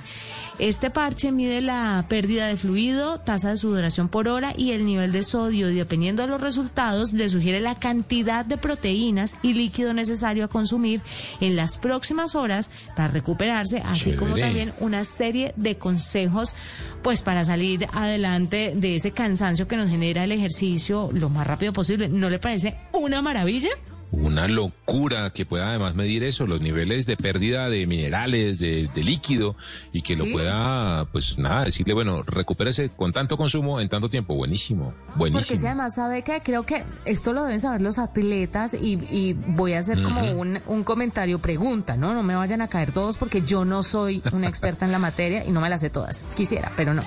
Este 0.59 0.91
parche 0.91 1.31
mide 1.31 1.61
la 1.61 2.05
pérdida 2.07 2.45
de 2.45 2.57
fluido, 2.57 3.19
tasa 3.19 3.49
de 3.49 3.57
sudoración 3.57 4.07
por 4.07 4.27
hora 4.27 4.53
y 4.55 4.71
el 4.71 4.85
nivel 4.85 5.11
de 5.11 5.23
sodio 5.23 5.69
y 5.71 5.73
dependiendo 5.75 6.21
de 6.21 6.27
los 6.27 6.39
resultados 6.39 7.11
le 7.11 7.27
sugiere 7.29 7.59
la 7.59 7.75
cantidad 7.79 8.45
de 8.45 8.57
proteínas 8.57 9.35
y 9.41 9.53
líquido 9.53 9.93
necesario 9.93 10.45
a 10.45 10.49
consumir 10.49 11.01
en 11.41 11.55
las 11.55 11.77
próximas 11.77 12.35
horas 12.35 12.69
para 12.95 13.07
recuperarse, 13.07 13.81
así 13.83 14.13
como 14.13 14.37
también 14.37 14.73
una 14.79 15.05
serie 15.05 15.53
de 15.55 15.77
consejos 15.77 16.55
pues 17.01 17.23
para 17.23 17.43
salir 17.43 17.87
adelante 17.91 18.73
de 18.75 18.95
ese 18.95 19.11
cansancio 19.11 19.67
que 19.67 19.75
nos 19.75 19.89
genera 19.89 20.23
el 20.23 20.31
ejercicio 20.31 21.09
lo 21.11 21.29
más 21.29 21.47
rápido 21.47 21.73
posible. 21.73 22.09
¿No 22.09 22.29
le 22.29 22.37
parece 22.37 22.77
una 22.93 23.23
maravilla? 23.23 23.71
Una 24.13 24.47
locura 24.47 25.31
que 25.31 25.43
pueda 25.45 25.69
además 25.69 25.95
medir 25.95 26.23
eso, 26.23 26.45
los 26.45 26.61
niveles 26.61 27.07
de 27.07 27.17
pérdida 27.17 27.67
de 27.67 27.87
minerales, 27.87 28.59
de, 28.59 28.87
de 28.93 29.03
líquido, 29.03 29.55
y 29.91 30.03
que 30.03 30.15
lo 30.15 30.25
pueda, 30.31 31.05
pues 31.11 31.39
nada, 31.39 31.65
decirle, 31.65 31.95
bueno, 31.95 32.21
recupérese 32.23 32.89
con 32.89 33.11
tanto 33.11 33.37
consumo 33.37 33.81
en 33.81 33.89
tanto 33.89 34.09
tiempo. 34.09 34.35
Buenísimo, 34.35 34.93
Porque 35.07 35.17
buenísimo. 35.17 35.59
si 35.59 35.65
además 35.65 35.95
sabe 35.95 36.21
que 36.23 36.41
creo 36.41 36.63
que 36.63 36.83
esto 37.05 37.33
lo 37.33 37.43
deben 37.43 37.59
saber 37.59 37.81
los 37.81 37.97
atletas 37.97 38.75
y, 38.75 38.99
y 39.09 39.33
voy 39.33 39.73
a 39.73 39.79
hacer 39.79 40.01
como 40.03 40.31
un, 40.39 40.59
un 40.67 40.83
comentario 40.83 41.39
pregunta, 41.39 41.97
¿no? 41.97 42.13
No 42.13 42.21
me 42.21 42.35
vayan 42.35 42.61
a 42.61 42.67
caer 42.67 42.91
todos 42.91 43.17
porque 43.17 43.41
yo 43.41 43.65
no 43.65 43.81
soy 43.81 44.21
una 44.31 44.47
experta 44.47 44.85
en 44.85 44.91
la 44.91 44.99
materia 44.99 45.43
y 45.43 45.49
no 45.49 45.59
me 45.59 45.69
las 45.69 45.81
sé 45.81 45.89
todas. 45.89 46.27
Quisiera, 46.35 46.71
pero 46.77 46.93
no. 46.93 47.03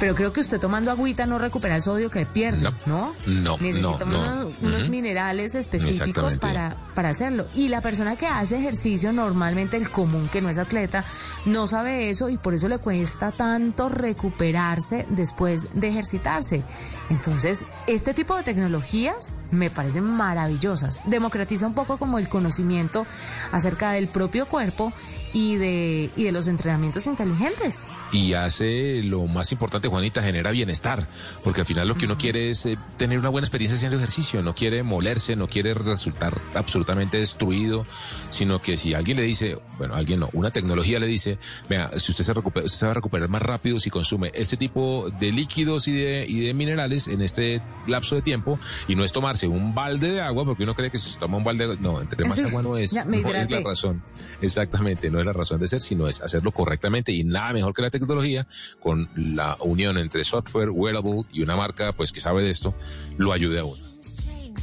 Pero 0.00 0.14
creo 0.14 0.32
que 0.32 0.40
usted 0.40 0.60
tomando 0.60 0.92
agüita 0.92 1.26
no 1.26 1.38
recupera 1.38 1.74
el 1.74 1.82
sodio 1.82 2.08
que 2.08 2.24
pierde, 2.24 2.70
¿no? 2.86 3.14
No, 3.26 3.58
Necesita 3.58 4.04
no, 4.04 4.44
no. 4.44 4.52
unos, 4.62 4.88
minerales 4.90 5.56
específicos 5.56 6.27
Para, 6.36 6.76
para 6.94 7.08
hacerlo. 7.10 7.46
Y 7.54 7.68
la 7.68 7.80
persona 7.80 8.16
que 8.16 8.26
hace 8.26 8.58
ejercicio, 8.58 9.12
normalmente 9.12 9.76
el 9.76 9.90
común 9.90 10.28
que 10.28 10.40
no 10.40 10.48
es 10.48 10.58
atleta, 10.58 11.04
no 11.46 11.66
sabe 11.66 12.10
eso 12.10 12.28
y 12.28 12.36
por 12.36 12.54
eso 12.54 12.68
le 12.68 12.78
cuesta 12.78 13.30
tanto 13.30 13.88
recuperarse 13.88 15.06
después 15.10 15.68
de 15.74 15.88
ejercitarse. 15.88 16.62
Entonces, 17.10 17.64
este 17.86 18.14
tipo 18.14 18.36
de 18.36 18.42
tecnologías 18.42 19.34
me 19.50 19.70
parecen 19.70 20.04
maravillosas. 20.04 21.00
Democratiza 21.06 21.66
un 21.66 21.74
poco 21.74 21.96
como 21.96 22.18
el 22.18 22.28
conocimiento 22.28 23.06
acerca 23.52 23.92
del 23.92 24.08
propio 24.08 24.46
cuerpo 24.46 24.92
y 25.32 25.56
de, 25.56 26.10
y 26.16 26.24
de 26.24 26.32
los 26.32 26.48
entrenamientos 26.48 27.06
inteligentes. 27.06 27.86
Y 28.12 28.32
hace 28.34 29.02
lo 29.02 29.26
más 29.26 29.52
importante, 29.52 29.88
Juanita, 29.88 30.22
genera 30.22 30.50
bienestar, 30.50 31.06
porque 31.44 31.60
al 31.60 31.66
final 31.66 31.86
lo 31.88 31.96
que 31.96 32.06
uno 32.06 32.16
quiere 32.18 32.50
es 32.50 32.64
eh, 32.66 32.78
tener 32.96 33.18
una 33.18 33.28
buena 33.28 33.44
experiencia 33.44 33.76
haciendo 33.76 33.96
ejercicio, 33.98 34.42
no 34.42 34.54
quiere 34.54 34.82
molerse, 34.82 35.36
no 35.36 35.48
quiere 35.48 35.74
resultados 35.74 36.08
estar 36.08 36.40
absolutamente 36.54 37.18
destruido, 37.18 37.86
sino 38.30 38.62
que 38.62 38.76
si 38.78 38.94
alguien 38.94 39.18
le 39.18 39.24
dice, 39.24 39.58
bueno, 39.76 39.94
alguien 39.94 40.20
no, 40.20 40.30
una 40.32 40.50
tecnología 40.50 40.98
le 40.98 41.06
dice, 41.06 41.38
vea, 41.68 41.90
si 41.98 42.12
usted 42.12 42.24
se 42.24 42.32
recupera, 42.32 42.64
usted 42.64 42.78
se 42.78 42.86
va 42.86 42.92
a 42.92 42.94
recuperar 42.94 43.28
más 43.28 43.42
rápido 43.42 43.78
si 43.78 43.90
consume 43.90 44.30
este 44.34 44.56
tipo 44.56 45.10
de 45.20 45.32
líquidos 45.32 45.86
y 45.86 45.92
de, 45.92 46.24
y 46.26 46.40
de 46.46 46.54
minerales 46.54 47.08
en 47.08 47.20
este 47.20 47.60
lapso 47.86 48.14
de 48.14 48.22
tiempo, 48.22 48.58
y 48.88 48.94
no 48.94 49.04
es 49.04 49.12
tomarse 49.12 49.46
un 49.48 49.74
balde 49.74 50.10
de 50.12 50.22
agua, 50.22 50.44
porque 50.46 50.62
uno 50.62 50.74
cree 50.74 50.90
que 50.90 50.98
si 50.98 51.10
se 51.10 51.18
toma 51.18 51.36
un 51.36 51.44
balde, 51.44 51.66
de- 51.68 51.76
no, 51.76 52.00
entre 52.00 52.26
más 52.26 52.38
agua 52.48 52.62
no 52.62 52.76
es, 52.78 52.92
no 53.06 53.28
es 53.42 53.50
la 53.50 53.60
razón. 53.60 54.02
Exactamente, 54.40 55.10
no 55.10 55.17
es 55.20 55.26
la 55.26 55.32
razón 55.32 55.58
de 55.60 55.68
ser, 55.68 55.80
sino 55.80 56.06
es 56.08 56.20
hacerlo 56.20 56.52
correctamente 56.52 57.12
y 57.12 57.24
nada 57.24 57.52
mejor 57.52 57.74
que 57.74 57.82
la 57.82 57.90
tecnología 57.90 58.46
con 58.80 59.08
la 59.16 59.56
unión 59.60 59.98
entre 59.98 60.24
software, 60.24 60.70
wearable 60.70 61.22
y 61.32 61.42
una 61.42 61.56
marca 61.56 61.92
pues 61.92 62.12
que 62.12 62.20
sabe 62.20 62.42
de 62.42 62.50
esto, 62.50 62.74
lo 63.16 63.32
ayude 63.32 63.58
a 63.60 63.64
uno. 63.64 63.82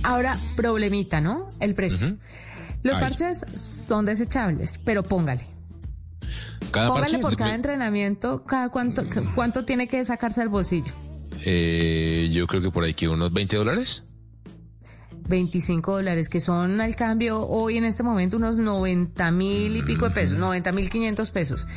Ahora, 0.03 0.37
problemita, 0.55 1.21
¿no? 1.21 1.49
El 1.59 1.73
precio. 1.75 2.17
Los 2.83 2.97
Ay. 2.97 3.01
parches 3.01 3.45
son 3.55 4.05
desechables, 4.05 4.79
pero 4.83 5.03
póngale. 5.03 5.45
Cada 6.71 6.87
Póngale 6.87 7.05
parche, 7.05 7.19
por 7.19 7.35
cada 7.35 7.49
me- 7.51 7.55
entrenamiento, 7.55 8.43
cada 8.43 8.69
cuánto, 8.69 9.03
cuánto 9.35 9.65
tiene 9.65 9.87
que 9.87 10.03
sacarse 10.03 10.41
del 10.41 10.49
bolsillo. 10.49 10.93
eh, 11.45 12.29
yo 12.31 12.47
creo 12.47 12.61
que 12.61 12.71
por 12.71 12.83
ahí 12.83 12.93
que 12.93 13.07
unos 13.07 13.31
20 13.33 13.55
dólares. 13.57 14.03
25 15.27 15.93
dólares, 15.97 16.29
que 16.29 16.39
son 16.39 16.81
al 16.81 16.95
cambio 16.95 17.41
hoy 17.41 17.77
en 17.77 17.85
este 17.85 18.03
momento 18.03 18.37
unos 18.37 18.59
90 18.59 19.31
mil 19.31 19.77
y 19.77 19.81
pico 19.83 20.09
de 20.09 20.11
pesos, 20.15 20.37
90 20.37 20.71
mil 20.71 20.89
500 20.89 21.29
pesos. 21.31 21.67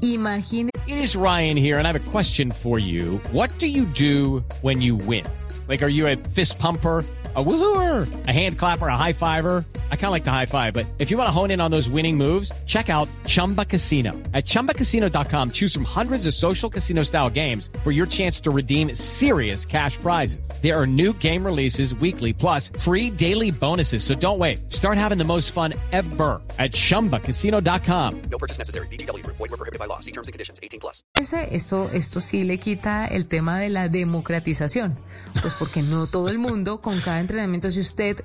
Imagine. 0.00 0.70
It 0.86 0.98
is 0.98 1.14
Ryan 1.14 1.56
here, 1.56 1.78
and 1.78 1.86
I 1.86 1.92
have 1.92 1.96
a 1.96 2.10
question 2.10 2.50
for 2.50 2.78
you. 2.78 3.20
What 3.32 3.50
do 3.58 3.66
you 3.66 3.84
do 3.84 4.44
when 4.62 4.80
you 4.80 4.96
win? 4.96 5.24
Like, 5.68 5.82
are 5.82 5.90
you 5.90 6.06
a 6.06 6.16
fist 6.16 6.58
pumper? 6.58 7.04
A 7.38 7.44
woohooer, 7.44 8.08
a 8.26 8.32
hand 8.32 8.58
clapper, 8.58 8.88
a 8.88 8.96
high 8.96 9.12
fiver. 9.12 9.64
I 9.92 9.96
kind 9.96 10.06
of 10.06 10.10
like 10.12 10.24
the 10.24 10.32
high 10.32 10.46
five, 10.46 10.72
but 10.74 10.86
if 10.98 11.08
you 11.12 11.16
want 11.16 11.28
to 11.28 11.30
hone 11.30 11.52
in 11.52 11.60
on 11.60 11.70
those 11.70 11.88
winning 11.88 12.16
moves, 12.16 12.50
check 12.66 12.90
out 12.90 13.08
Chumba 13.26 13.64
Casino. 13.64 14.10
At 14.34 14.44
chumbacasino.com, 14.44 15.50
choose 15.52 15.72
from 15.72 15.84
hundreds 15.84 16.26
of 16.26 16.34
social 16.34 16.68
casino 16.70 17.04
style 17.04 17.30
games 17.30 17.70
for 17.84 17.92
your 17.92 18.06
chance 18.06 18.40
to 18.40 18.50
redeem 18.50 18.92
serious 18.94 19.64
cash 19.66 19.98
prizes. 19.98 20.48
There 20.62 20.74
are 20.74 20.84
new 20.86 21.12
game 21.20 21.44
releases 21.44 21.94
weekly, 21.94 22.32
plus 22.32 22.70
free 22.78 23.08
daily 23.10 23.50
bonuses. 23.52 24.02
So 24.02 24.14
don't 24.16 24.38
wait. 24.40 24.72
Start 24.72 24.96
having 24.98 25.18
the 25.18 25.24
most 25.24 25.52
fun 25.52 25.74
ever 25.92 26.40
at 26.58 26.72
chumbacasino.com. 26.72 28.22
No 28.30 28.38
purchase 28.38 28.58
necessary. 28.58 28.88
VGW 28.88 29.22
Group. 29.22 29.36
Void 29.36 29.50
were 29.50 29.56
prohibited 29.58 29.78
by 29.78 29.86
law. 29.86 30.00
See 30.00 30.10
terms 30.12 30.28
and 30.28 30.32
conditions. 30.32 30.58
18 30.62 30.80
plus. 30.80 31.04
Ese- 31.16 31.46
Esto, 31.52 31.88
esto 31.92 32.20
sí 32.20 32.42
le 32.44 32.56
quita 32.58 33.06
el 33.06 33.26
tema 33.28 33.60
de 33.60 33.68
la 33.68 33.88
democratización. 33.88 34.98
Pues 35.40 35.54
porque 35.54 35.82
no 35.82 36.06
todo 36.08 36.30
el 36.30 36.38
mundo 36.38 36.80
con 36.80 36.98
cada 37.00 37.20
entrenamiento, 37.28 37.68
si 37.68 37.80
usted 37.80 38.24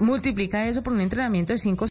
multiplica 0.00 0.66
eso 0.66 0.82
por 0.82 0.92
un 0.92 1.00
entrenamiento 1.00 1.52
de 1.52 1.58
cinco 1.58 1.82